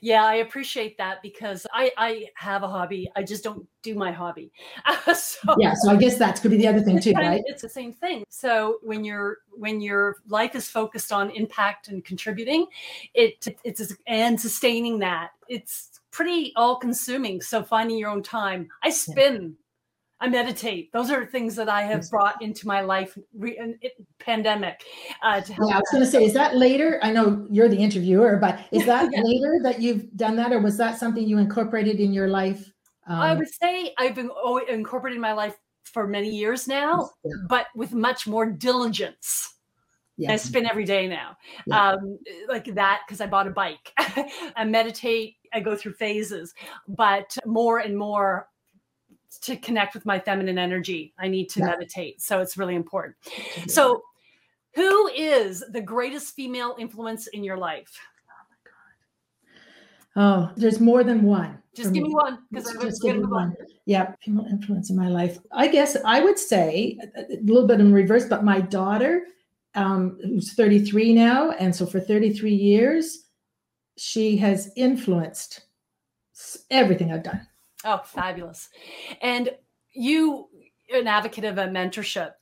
Yeah, 0.01 0.25
I 0.25 0.37
appreciate 0.37 0.97
that 0.99 1.21
because 1.23 1.67
I 1.73 1.93
I 1.97 2.27
have 2.37 2.63
a 2.63 2.69
hobby. 2.69 3.11
I 3.17 3.23
just 3.23 3.43
don't 3.43 3.67
do 3.83 3.95
my 3.95 4.13
hobby. 4.13 4.53
so, 5.15 5.57
yeah, 5.59 5.75
so 5.75 5.91
I 5.91 5.97
guess 5.97 6.17
that 6.19 6.41
could 6.41 6.53
be 6.53 6.57
the 6.57 6.69
other 6.69 6.81
thing 6.81 7.01
too, 7.01 7.13
right? 7.13 7.43
It's 7.47 7.63
the 7.63 7.69
same 7.69 7.93
thing. 7.93 8.25
So 8.29 8.79
when 8.83 9.05
you're 9.05 9.39
when 9.51 9.81
your 9.81 10.17
life 10.29 10.55
is 10.55 10.69
focused 10.69 11.13
on 11.13 11.31
impact 11.31 11.89
and 11.89 12.05
contributing, 12.05 12.67
it 13.15 13.47
it's 13.65 13.93
and 14.07 14.41
sustaining 14.41 15.01
that, 15.01 15.31
it's 15.49 16.01
pretty 16.11 16.53
all 16.57 16.77
consuming. 16.77 17.41
So 17.41 17.63
finding 17.63 17.99
your 17.99 18.11
own 18.11 18.23
time. 18.23 18.69
I 18.83 18.91
spin 18.91 19.57
I 20.21 20.29
meditate. 20.29 20.93
Those 20.93 21.11
are 21.11 21.25
things 21.25 21.57
that 21.57 21.69
I 21.69 21.83
have 21.83 22.09
brought 22.11 22.43
into 22.43 22.67
my 22.67 22.83
life 22.83 23.17
re- 23.35 23.59
it, 23.81 23.93
pandemic. 24.19 24.83
Uh, 25.23 25.41
yeah, 25.49 25.77
I 25.77 25.79
was 25.79 25.89
going 25.91 26.05
to 26.05 26.11
say, 26.11 26.25
is 26.25 26.35
that 26.35 26.57
later? 26.57 27.01
I 27.03 27.11
know 27.11 27.47
you're 27.51 27.69
the 27.69 27.79
interviewer, 27.79 28.37
but 28.37 28.61
is 28.71 28.85
that 28.85 29.09
yeah. 29.13 29.23
later 29.23 29.61
that 29.63 29.81
you've 29.81 30.15
done 30.17 30.37
that, 30.37 30.53
or 30.53 30.61
was 30.61 30.77
that 30.77 30.99
something 30.99 31.27
you 31.27 31.39
incorporated 31.39 32.01
in 32.01 32.13
your 32.13 32.29
life? 32.29 32.71
Um, 33.07 33.19
I 33.19 33.35
would 33.35 33.49
say 33.49 33.95
I've 33.99 34.15
been 34.15 34.31
oh, 34.35 34.59
incorporated 34.59 35.17
in 35.17 35.23
my 35.23 35.33
life 35.33 35.57
for 35.85 36.07
many 36.07 36.29
years 36.29 36.69
now, 36.69 37.11
yeah. 37.25 37.33
but 37.49 37.67
with 37.75 37.93
much 37.93 38.27
more 38.27 38.47
diligence. 38.47 39.55
Yeah. 40.19 40.33
I 40.33 40.37
spin 40.37 40.67
every 40.67 40.85
day 40.85 41.09
now, 41.09 41.39
yeah. 41.67 41.93
um, 41.93 42.19
like 42.47 42.67
that 42.75 43.01
because 43.07 43.23
I 43.23 43.27
bought 43.27 43.47
a 43.47 43.51
bike. 43.51 43.91
I 44.55 44.65
meditate. 44.67 45.37
I 45.55 45.61
go 45.61 45.75
through 45.75 45.95
phases, 45.95 46.53
but 46.89 47.35
more 47.47 47.79
and 47.79 47.97
more 47.97 48.47
to 49.39 49.57
connect 49.57 49.95
with 49.95 50.05
my 50.05 50.19
feminine 50.19 50.59
energy. 50.59 51.15
I 51.19 51.29
need 51.29 51.49
to 51.51 51.61
yeah. 51.61 51.67
meditate. 51.67 52.21
So 52.21 52.41
it's 52.41 52.57
really 52.57 52.75
important. 52.75 53.17
So, 53.69 54.03
who 54.75 55.09
is 55.09 55.65
the 55.73 55.81
greatest 55.81 56.35
female 56.35 56.77
influence 56.79 57.27
in 57.29 57.43
your 57.43 57.57
life? 57.57 57.91
Oh, 60.17 60.51
there's 60.57 60.81
more 60.81 61.05
than 61.05 61.23
one. 61.23 61.61
Just 61.75 61.93
give 61.93 62.03
me, 62.03 62.09
me 62.09 62.15
one 62.15 62.39
because 62.51 62.69
I'm 62.69 62.81
just 62.81 63.03
give 63.03 63.29
one. 63.29 63.55
Yeah, 63.87 64.13
female 64.25 64.47
influence 64.47 64.91
in 64.91 64.97
my 64.97 65.09
life. 65.09 65.39
I 65.53 65.69
guess 65.69 65.97
I 66.05 66.21
would 66.21 66.39
say 66.39 66.99
a 67.17 67.37
little 67.43 67.67
bit 67.67 67.81
in 67.81 67.93
reverse, 67.93 68.27
but 68.27 68.45
my 68.45 68.61
daughter, 68.61 69.27
um, 69.75 70.19
who's 70.23 70.53
33 70.55 71.15
now, 71.15 71.53
and 71.53 71.75
so 71.75 71.87
for 71.87 72.01
33 72.01 72.53
years, 72.53 73.27
she 73.97 74.37
has 74.39 74.71
influenced 74.77 75.63
everything 76.71 77.13
I've 77.13 77.23
done. 77.23 77.47
Oh, 77.85 78.01
fabulous! 78.05 78.69
And 79.23 79.51
you, 79.93 80.49
an 80.93 81.07
advocate 81.07 81.45
of 81.45 81.59
a 81.59 81.65
mentorship. 81.65 82.33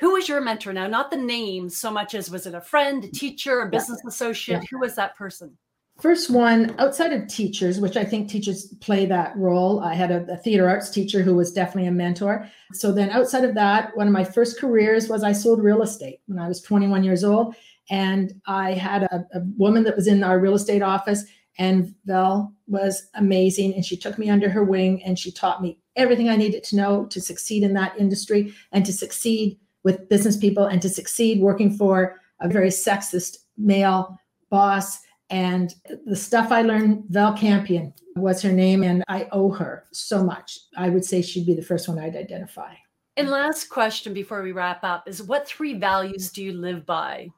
Who 0.00 0.12
was 0.12 0.28
your 0.28 0.40
mentor 0.40 0.72
now? 0.72 0.86
Not 0.86 1.10
the 1.10 1.16
name 1.16 1.68
so 1.68 1.90
much 1.90 2.14
as 2.14 2.30
was 2.30 2.46
it 2.46 2.54
a 2.54 2.60
friend, 2.60 3.04
a 3.04 3.08
teacher, 3.08 3.60
a 3.60 3.68
business 3.68 4.00
yeah. 4.04 4.08
associate? 4.08 4.62
Yeah. 4.62 4.66
Who 4.70 4.80
was 4.80 4.94
that 4.94 5.16
person? 5.16 5.56
First 6.00 6.30
one, 6.30 6.76
outside 6.78 7.12
of 7.12 7.26
teachers, 7.26 7.80
which 7.80 7.96
I 7.96 8.04
think 8.04 8.28
teachers 8.28 8.72
play 8.80 9.04
that 9.06 9.36
role, 9.36 9.80
I 9.80 9.94
had 9.94 10.12
a, 10.12 10.32
a, 10.32 10.36
theater 10.36 10.68
arts 10.68 10.90
teacher 10.90 11.22
who 11.22 11.34
was 11.34 11.50
definitely 11.50 11.88
a 11.88 11.92
mentor. 11.92 12.48
So 12.72 12.92
then, 12.92 13.10
outside 13.10 13.42
of 13.42 13.56
that, 13.56 13.96
one 13.96 14.06
of 14.06 14.12
my 14.12 14.22
first 14.22 14.60
careers 14.60 15.08
was 15.08 15.24
I 15.24 15.32
sold 15.32 15.60
real 15.60 15.82
estate 15.82 16.20
when 16.26 16.38
I 16.38 16.46
was 16.46 16.60
21 16.62 17.02
years 17.02 17.24
old. 17.24 17.56
And 17.90 18.40
I 18.46 18.74
had 18.74 19.04
a, 19.04 19.26
a 19.34 19.40
woman 19.56 19.82
that 19.84 19.96
was 19.96 20.06
in 20.06 20.22
our 20.22 20.38
real 20.38 20.54
estate 20.54 20.82
office, 20.82 21.24
and 21.58 21.94
Val 22.04 22.54
was 22.66 23.08
amazing. 23.14 23.74
And 23.74 23.84
she 23.84 23.96
took 23.96 24.18
me 24.18 24.30
under 24.30 24.48
her 24.48 24.64
wing 24.64 25.02
and 25.02 25.18
she 25.18 25.30
taught 25.30 25.62
me 25.62 25.78
everything 25.96 26.28
I 26.28 26.36
needed 26.36 26.64
to 26.64 26.76
know 26.76 27.06
to 27.06 27.20
succeed 27.20 27.62
in 27.62 27.74
that 27.74 27.98
industry 27.98 28.54
and 28.72 28.86
to 28.86 28.92
succeed 28.92 29.58
with 29.84 30.08
business 30.08 30.36
people 30.36 30.64
and 30.66 30.80
to 30.82 30.88
succeed 30.88 31.40
working 31.40 31.70
for 31.70 32.20
a 32.40 32.48
very 32.48 32.68
sexist 32.68 33.38
male 33.56 34.18
boss 34.50 35.00
and 35.30 35.74
the 36.06 36.16
stuff 36.16 36.50
I 36.50 36.62
learned, 36.62 37.04
Val 37.10 37.36
Campion 37.36 37.92
was 38.16 38.40
her 38.42 38.52
name, 38.52 38.82
and 38.82 39.04
I 39.08 39.28
owe 39.30 39.50
her 39.50 39.84
so 39.92 40.24
much. 40.24 40.58
I 40.76 40.88
would 40.88 41.04
say 41.04 41.22
she'd 41.22 41.46
be 41.46 41.54
the 41.54 41.62
first 41.62 41.88
one 41.88 41.98
I'd 41.98 42.16
identify. 42.16 42.74
And 43.16 43.28
last 43.28 43.68
question 43.68 44.14
before 44.14 44.42
we 44.42 44.52
wrap 44.52 44.84
up 44.84 45.06
is 45.06 45.22
what 45.22 45.46
three 45.46 45.74
values 45.74 46.30
do 46.30 46.42
you 46.42 46.52
live 46.52 46.86
by? 46.86 47.30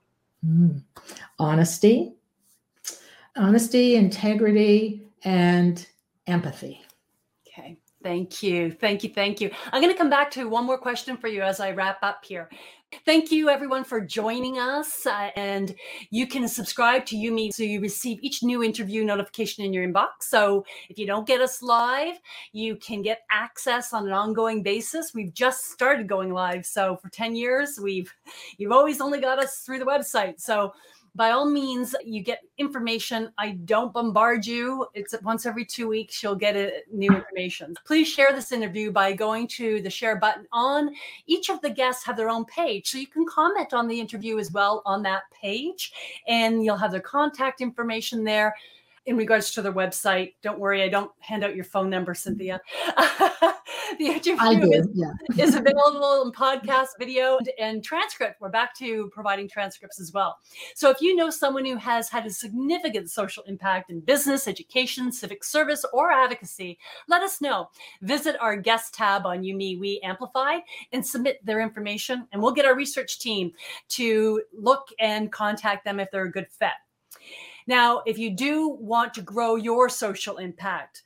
Mm. 0.47 0.83
Honesty, 1.39 2.13
honesty, 3.41 3.97
integrity, 3.97 5.03
and 5.25 5.87
empathy. 6.27 6.83
Okay. 7.49 7.79
Thank 8.03 8.43
you. 8.43 8.71
Thank 8.71 9.03
you. 9.03 9.11
Thank 9.13 9.41
you. 9.41 9.51
I'm 9.73 9.81
going 9.83 9.93
to 9.93 9.99
come 9.99 10.11
back 10.11 10.31
to 10.33 10.45
one 10.49 10.67
more 10.67 10.79
question 10.79 11.17
for 11.17 11.29
you 11.29 11.43
as 11.43 11.59
I 11.59 11.71
wrap 11.73 11.99
up 12.03 12.25
here. 12.25 12.51
Thank 13.07 13.31
you, 13.31 13.49
everyone, 13.49 13.85
for 13.85 14.01
joining 14.01 14.59
us. 14.59 15.07
Uh, 15.07 15.31
and 15.37 15.75
you 16.11 16.27
can 16.27 16.49
subscribe 16.49 17.07
to 17.07 17.17
Yumi 17.17 17.53
so 17.53 17.63
you 17.63 17.81
receive 17.81 18.19
each 18.21 18.43
new 18.43 18.63
interview 18.65 19.05
notification 19.05 19.65
in 19.65 19.73
your 19.73 19.87
inbox. 19.87 20.23
So 20.23 20.65
if 20.89 20.99
you 20.99 21.07
don't 21.07 21.27
get 21.27 21.41
us 21.41 21.63
live, 21.63 22.17
you 22.53 22.77
can 22.77 23.01
get 23.01 23.21
access 23.31 23.93
on 23.93 24.07
an 24.07 24.13
ongoing 24.13 24.63
basis. 24.63 25.13
We've 25.15 25.33
just 25.33 25.71
started 25.71 26.09
going 26.09 26.33
live. 26.33 26.67
So 26.67 26.97
for 26.97 27.09
10 27.11 27.37
years, 27.37 27.79
we've 27.81 28.13
you've 28.59 28.73
always 28.73 29.01
only 29.01 29.21
got 29.21 29.39
us 29.39 29.59
through 29.59 29.79
the 29.79 29.87
website. 29.87 30.41
So 30.41 30.73
by 31.15 31.31
all 31.31 31.45
means, 31.45 31.95
you 32.05 32.23
get 32.23 32.43
information. 32.59 33.33
I 33.39 33.53
don't 33.65 33.93
bombard 33.93 34.47
you. 34.47 34.87
It's 34.95 35.15
once 35.23 35.47
every 35.47 35.65
two 35.65 35.89
weeks, 35.89 36.23
you'll 36.23 36.35
get 36.35 36.57
a, 36.57 36.81
new 36.93 37.11
information. 37.11 37.75
Please 37.85 38.09
share 38.09 38.33
this 38.33 38.53
interview 38.53 38.91
by 38.91 39.13
going 39.13 39.49
to 39.49 39.81
the 39.83 39.91
share 39.91 40.17
button 40.17 40.47
on 40.53 40.95
each 41.27 41.49
of 41.49 41.61
the 41.61 41.71
guests 41.71 42.05
have 42.05 42.17
their 42.17 42.29
own 42.29 42.45
page. 42.45 42.91
So 42.91 42.99
you 42.99 43.07
can 43.07 43.27
comment 43.27 43.73
on 43.73 43.89
the 43.89 43.99
interview 43.99 44.39
as 44.39 44.53
well 44.53 44.83
on 44.87 45.03
that 45.03 45.23
page, 45.33 45.93
and 46.27 46.65
you'll 46.65 46.77
have 46.77 46.93
their 46.93 47.01
contact 47.01 47.61
information 47.61 48.25
there 48.25 48.55
in 49.11 49.17
regards 49.17 49.51
to 49.51 49.61
their 49.61 49.73
website. 49.73 50.35
Don't 50.41 50.61
worry, 50.61 50.85
I 50.85 50.89
don't 50.89 51.11
hand 51.19 51.43
out 51.43 51.57
your 51.57 51.65
phone 51.65 51.91
number, 51.91 52.15
Cynthia. 52.15 52.61
the 53.99 54.07
interview 54.07 54.71
is, 54.71 54.87
yeah. 54.95 55.11
is, 55.37 55.57
available 55.57 56.23
in 56.23 56.31
podcast, 56.31 56.91
video, 56.97 57.37
and, 57.39 57.51
and, 57.59 57.85
transcript. 57.85 58.41
We're 58.41 58.51
back 58.51 58.73
to 58.77 59.09
providing 59.09 59.49
transcripts 59.49 60.01
as 60.01 60.13
well. 60.13 60.39
So 60.77 60.91
if 60.91 61.01
you 61.01 61.17
know 61.17 61.29
someone 61.29 61.65
who 61.65 61.75
has 61.75 62.09
had 62.09 62.25
a 62.25 62.31
significant 62.31 63.11
social 63.11 63.43
impact 63.49 63.91
in 63.91 63.99
business, 63.99 64.47
education, 64.47 65.11
civic 65.11 65.43
service, 65.43 65.85
or 65.93 66.13
advocacy, 66.13 66.79
let 67.09 67.25
us 67.25 67.41
know. 67.41 67.69
Visit 68.03 68.37
our 68.41 68.55
guest 68.55 68.95
tab 68.95 69.27
on 69.27 69.43
You 69.43 69.57
We 69.57 70.01
Amplify 70.05 70.59
and 70.93 71.05
submit 71.05 71.45
their 71.45 71.61
information, 71.61 72.29
and 72.31 72.41
we'll 72.41 72.53
get 72.53 72.65
our 72.65 72.77
research 72.77 73.19
team 73.19 73.51
to 73.89 74.41
look 74.57 74.87
and 75.01 75.33
contact 75.33 75.85
them 75.85 75.99
if 75.99 76.13
they're 76.13 76.27
a 76.27 76.31
good 76.31 76.47
fit. 76.49 76.71
Now, 77.71 78.03
if 78.05 78.19
you 78.19 78.31
do 78.33 78.71
want 78.81 79.15
to 79.15 79.23
grow 79.23 79.55
your 79.55 79.89
social 79.89 80.39
impact, 80.39 81.05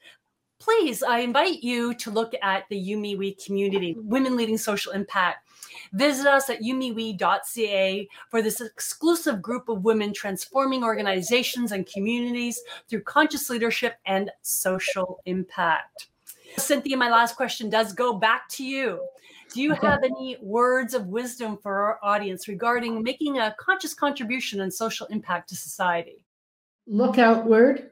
please, 0.59 1.03
I 1.03 1.19
invite 1.19 1.63
you 1.63 1.93
to 1.97 2.11
look 2.11 2.33
at 2.43 2.65
the 2.71 2.83
YumiWe 2.83 3.45
community, 3.45 3.95
Women 3.99 4.35
Leading 4.35 4.57
Social 4.57 4.93
Impact. 4.93 5.47
Visit 5.93 6.27
us 6.27 6.49
at 6.49 6.63
yumiwe.ca 6.63 8.09
for 8.31 8.41
this 8.41 8.63
exclusive 8.63 9.43
group 9.43 9.69
of 9.69 9.85
women 9.85 10.15
transforming 10.15 10.83
organizations 10.85 11.73
and 11.73 11.87
communities 11.87 12.63
through 12.89 13.03
conscious 13.03 13.51
leadership 13.51 13.97
and 14.07 14.31
social 14.41 15.21
impact. 15.27 16.09
Cynthia, 16.57 16.97
my 16.97 17.11
last 17.11 17.37
question 17.37 17.69
does 17.69 17.93
go 17.93 18.15
back 18.15 18.49
to 18.53 18.65
you. 18.65 19.07
Do 19.53 19.61
you 19.61 19.75
have 19.75 20.03
any 20.03 20.39
words 20.41 20.95
of 20.95 21.09
wisdom 21.09 21.59
for 21.59 21.75
our 21.83 21.99
audience 22.03 22.49
regarding 22.49 23.03
making 23.03 23.39
a 23.39 23.55
conscious 23.61 23.93
contribution 23.93 24.63
and 24.63 24.73
social 24.73 25.07
impact 25.09 25.51
to 25.51 25.57
society? 25.57 26.24
Look 26.87 27.19
outward, 27.19 27.91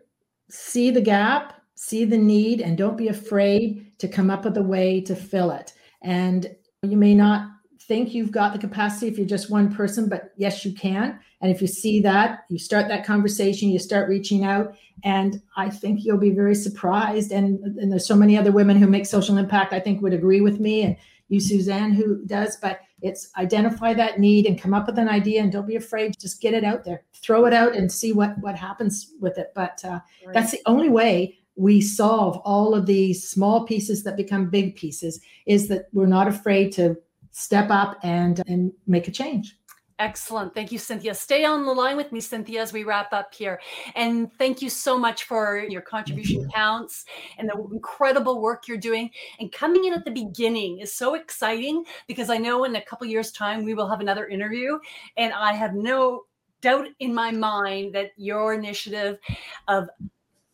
see 0.50 0.90
the 0.90 1.00
gap, 1.00 1.60
see 1.74 2.04
the 2.04 2.18
need, 2.18 2.60
and 2.60 2.76
don't 2.76 2.96
be 2.96 3.08
afraid 3.08 3.92
to 3.98 4.08
come 4.08 4.30
up 4.30 4.44
with 4.44 4.56
a 4.56 4.62
way 4.62 5.00
to 5.00 5.16
fill 5.16 5.50
it. 5.50 5.72
And 6.02 6.54
you 6.82 6.96
may 6.96 7.14
not 7.14 7.48
think 7.88 8.14
you've 8.14 8.30
got 8.30 8.52
the 8.52 8.58
capacity 8.58 9.08
if 9.08 9.18
you're 9.18 9.26
just 9.26 9.50
one 9.50 9.74
person, 9.74 10.08
but 10.08 10.32
yes, 10.36 10.64
you 10.64 10.72
can. 10.72 11.18
And 11.40 11.50
if 11.50 11.60
you 11.60 11.66
see 11.66 12.00
that, 12.00 12.44
you 12.48 12.58
start 12.58 12.88
that 12.88 13.04
conversation, 13.04 13.68
you 13.68 13.78
start 13.78 14.08
reaching 14.08 14.44
out, 14.44 14.76
and 15.02 15.42
I 15.56 15.68
think 15.70 16.04
you'll 16.04 16.18
be 16.18 16.30
very 16.30 16.54
surprised. 16.54 17.32
And, 17.32 17.58
and 17.78 17.90
there's 17.90 18.06
so 18.06 18.14
many 18.14 18.38
other 18.38 18.52
women 18.52 18.76
who 18.76 18.86
make 18.86 19.06
social 19.06 19.36
impact, 19.36 19.72
I 19.72 19.80
think 19.80 20.00
would 20.00 20.12
agree 20.12 20.40
with 20.40 20.60
me, 20.60 20.82
and 20.82 20.96
you, 21.32 21.40
Suzanne, 21.40 21.92
who 21.92 22.24
does. 22.26 22.56
But 22.56 22.80
it's 23.00 23.30
identify 23.36 23.94
that 23.94 24.20
need 24.20 24.46
and 24.46 24.60
come 24.60 24.74
up 24.74 24.86
with 24.86 24.98
an 24.98 25.08
idea, 25.08 25.42
and 25.42 25.50
don't 25.50 25.66
be 25.66 25.76
afraid. 25.76 26.14
Just 26.20 26.40
get 26.40 26.54
it 26.54 26.64
out 26.64 26.84
there, 26.84 27.04
throw 27.14 27.46
it 27.46 27.52
out, 27.52 27.74
and 27.74 27.90
see 27.90 28.12
what 28.12 28.38
what 28.38 28.56
happens 28.56 29.12
with 29.20 29.38
it. 29.38 29.52
But 29.54 29.84
uh, 29.84 30.00
right. 30.24 30.34
that's 30.34 30.52
the 30.52 30.60
only 30.66 30.88
way 30.88 31.38
we 31.56 31.80
solve 31.80 32.36
all 32.44 32.74
of 32.74 32.86
these 32.86 33.28
small 33.28 33.64
pieces 33.64 34.04
that 34.04 34.16
become 34.16 34.50
big 34.50 34.76
pieces. 34.76 35.20
Is 35.46 35.68
that 35.68 35.88
we're 35.92 36.06
not 36.06 36.28
afraid 36.28 36.72
to 36.72 36.96
step 37.32 37.70
up 37.70 37.98
and 38.02 38.42
and 38.46 38.72
make 38.86 39.08
a 39.08 39.10
change. 39.10 39.56
Excellent. 40.02 40.52
Thank 40.52 40.72
you, 40.72 40.80
Cynthia. 40.80 41.14
Stay 41.14 41.44
on 41.44 41.64
the 41.64 41.70
line 41.70 41.96
with 41.96 42.10
me, 42.10 42.20
Cynthia, 42.20 42.60
as 42.60 42.72
we 42.72 42.82
wrap 42.82 43.12
up 43.12 43.32
here. 43.32 43.60
And 43.94 44.32
thank 44.36 44.60
you 44.60 44.68
so 44.68 44.98
much 44.98 45.22
for 45.22 45.64
your 45.68 45.80
contribution 45.80 46.50
counts 46.52 47.04
and 47.38 47.48
the 47.48 47.54
incredible 47.72 48.42
work 48.42 48.66
you're 48.66 48.78
doing. 48.78 49.12
And 49.38 49.52
coming 49.52 49.84
in 49.84 49.92
at 49.92 50.04
the 50.04 50.10
beginning 50.10 50.80
is 50.80 50.92
so 50.92 51.14
exciting 51.14 51.84
because 52.08 52.30
I 52.30 52.36
know 52.36 52.64
in 52.64 52.74
a 52.74 52.82
couple 52.82 53.06
years' 53.06 53.30
time 53.30 53.64
we 53.64 53.74
will 53.74 53.88
have 53.88 54.00
another 54.00 54.26
interview. 54.26 54.76
And 55.16 55.32
I 55.32 55.52
have 55.52 55.74
no 55.74 56.24
doubt 56.62 56.88
in 56.98 57.14
my 57.14 57.30
mind 57.30 57.94
that 57.94 58.10
your 58.16 58.54
initiative 58.54 59.20
of 59.68 59.88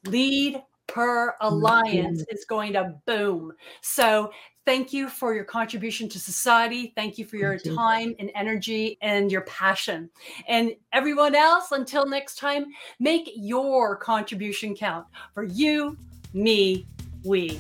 Lead 0.05 0.63
Her 0.95 1.37
Alliance 1.41 2.23
is 2.31 2.45
going 2.45 2.75
to 2.75 2.93
boom. 3.07 3.55
So 3.81 4.31
thank 4.69 4.93
you 4.93 5.09
for 5.09 5.33
your 5.35 5.45
contribution 5.45 6.11
to 6.11 6.21
society. 6.21 6.93
Thank 6.95 7.17
you 7.17 7.25
for 7.25 7.37
your 7.37 7.55
you. 7.55 7.75
time 7.75 8.15
and 8.19 8.31
energy 8.35 8.99
and 9.01 9.33
your 9.33 9.41
passion. 9.43 10.11
And 10.47 10.77
everyone 10.93 11.35
else, 11.35 11.73
until 11.73 12.05
next 12.05 12.37
time, 12.37 12.67
make 13.01 13.31
your 13.35 13.97
contribution 13.97 14.77
count 14.77 15.07
for 15.33 15.45
you, 15.45 15.97
me, 16.35 16.85
we. 17.25 17.59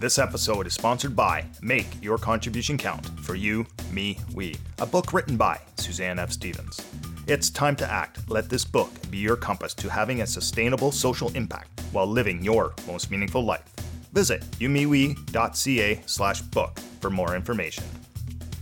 This 0.00 0.18
episode 0.18 0.66
is 0.66 0.74
sponsored 0.74 1.14
by 1.14 1.44
Make 1.62 1.86
Your 2.02 2.18
Contribution 2.18 2.76
Count 2.76 3.06
for 3.20 3.36
You, 3.36 3.66
Me, 3.92 4.18
We, 4.34 4.56
a 4.80 4.86
book 4.86 5.12
written 5.12 5.36
by 5.36 5.60
Suzanne 5.76 6.18
F. 6.18 6.32
Stevens. 6.32 6.84
It's 7.28 7.50
time 7.50 7.76
to 7.76 7.88
act. 7.88 8.28
Let 8.28 8.50
this 8.50 8.64
book 8.64 8.90
be 9.12 9.18
your 9.18 9.36
compass 9.36 9.74
to 9.74 9.88
having 9.88 10.22
a 10.22 10.26
sustainable 10.26 10.90
social 10.90 11.28
impact 11.36 11.82
while 11.92 12.06
living 12.06 12.42
your 12.42 12.74
most 12.88 13.12
meaningful 13.12 13.44
life. 13.44 13.77
Visit 14.18 14.42
yumiwe.ca 14.58 16.02
slash 16.06 16.42
book 16.42 16.80
for 17.00 17.08
more 17.08 17.36
information. 17.36 17.84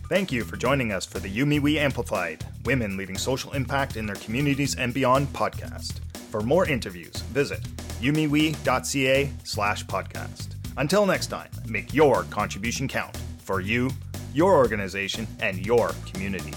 Thank 0.07 0.30
you 0.30 0.44
for 0.44 0.59
joining 0.59 0.92
us 0.92 1.07
for 1.07 1.18
the 1.18 1.34
YumiWe 1.34 1.76
Amplified 1.78 2.44
Women 2.66 2.98
Leading 2.98 3.16
Social 3.16 3.50
Impact 3.52 3.96
in 3.96 4.04
Their 4.04 4.16
Communities 4.16 4.74
and 4.76 4.92
Beyond 4.92 5.28
podcast. 5.28 6.00
For 6.30 6.42
more 6.42 6.68
interviews, 6.68 7.22
visit 7.32 7.62
yumiwe.ca 8.02 9.30
slash 9.44 9.86
podcast. 9.86 10.57
Until 10.76 11.07
next 11.07 11.28
time, 11.28 11.48
make 11.66 11.94
your 11.94 12.24
contribution 12.24 12.86
count 12.86 13.16
for 13.38 13.62
you, 13.62 13.90
your 14.34 14.57
organization, 14.57 15.26
and 15.40 15.64
your 15.64 15.92
community. 16.12 16.52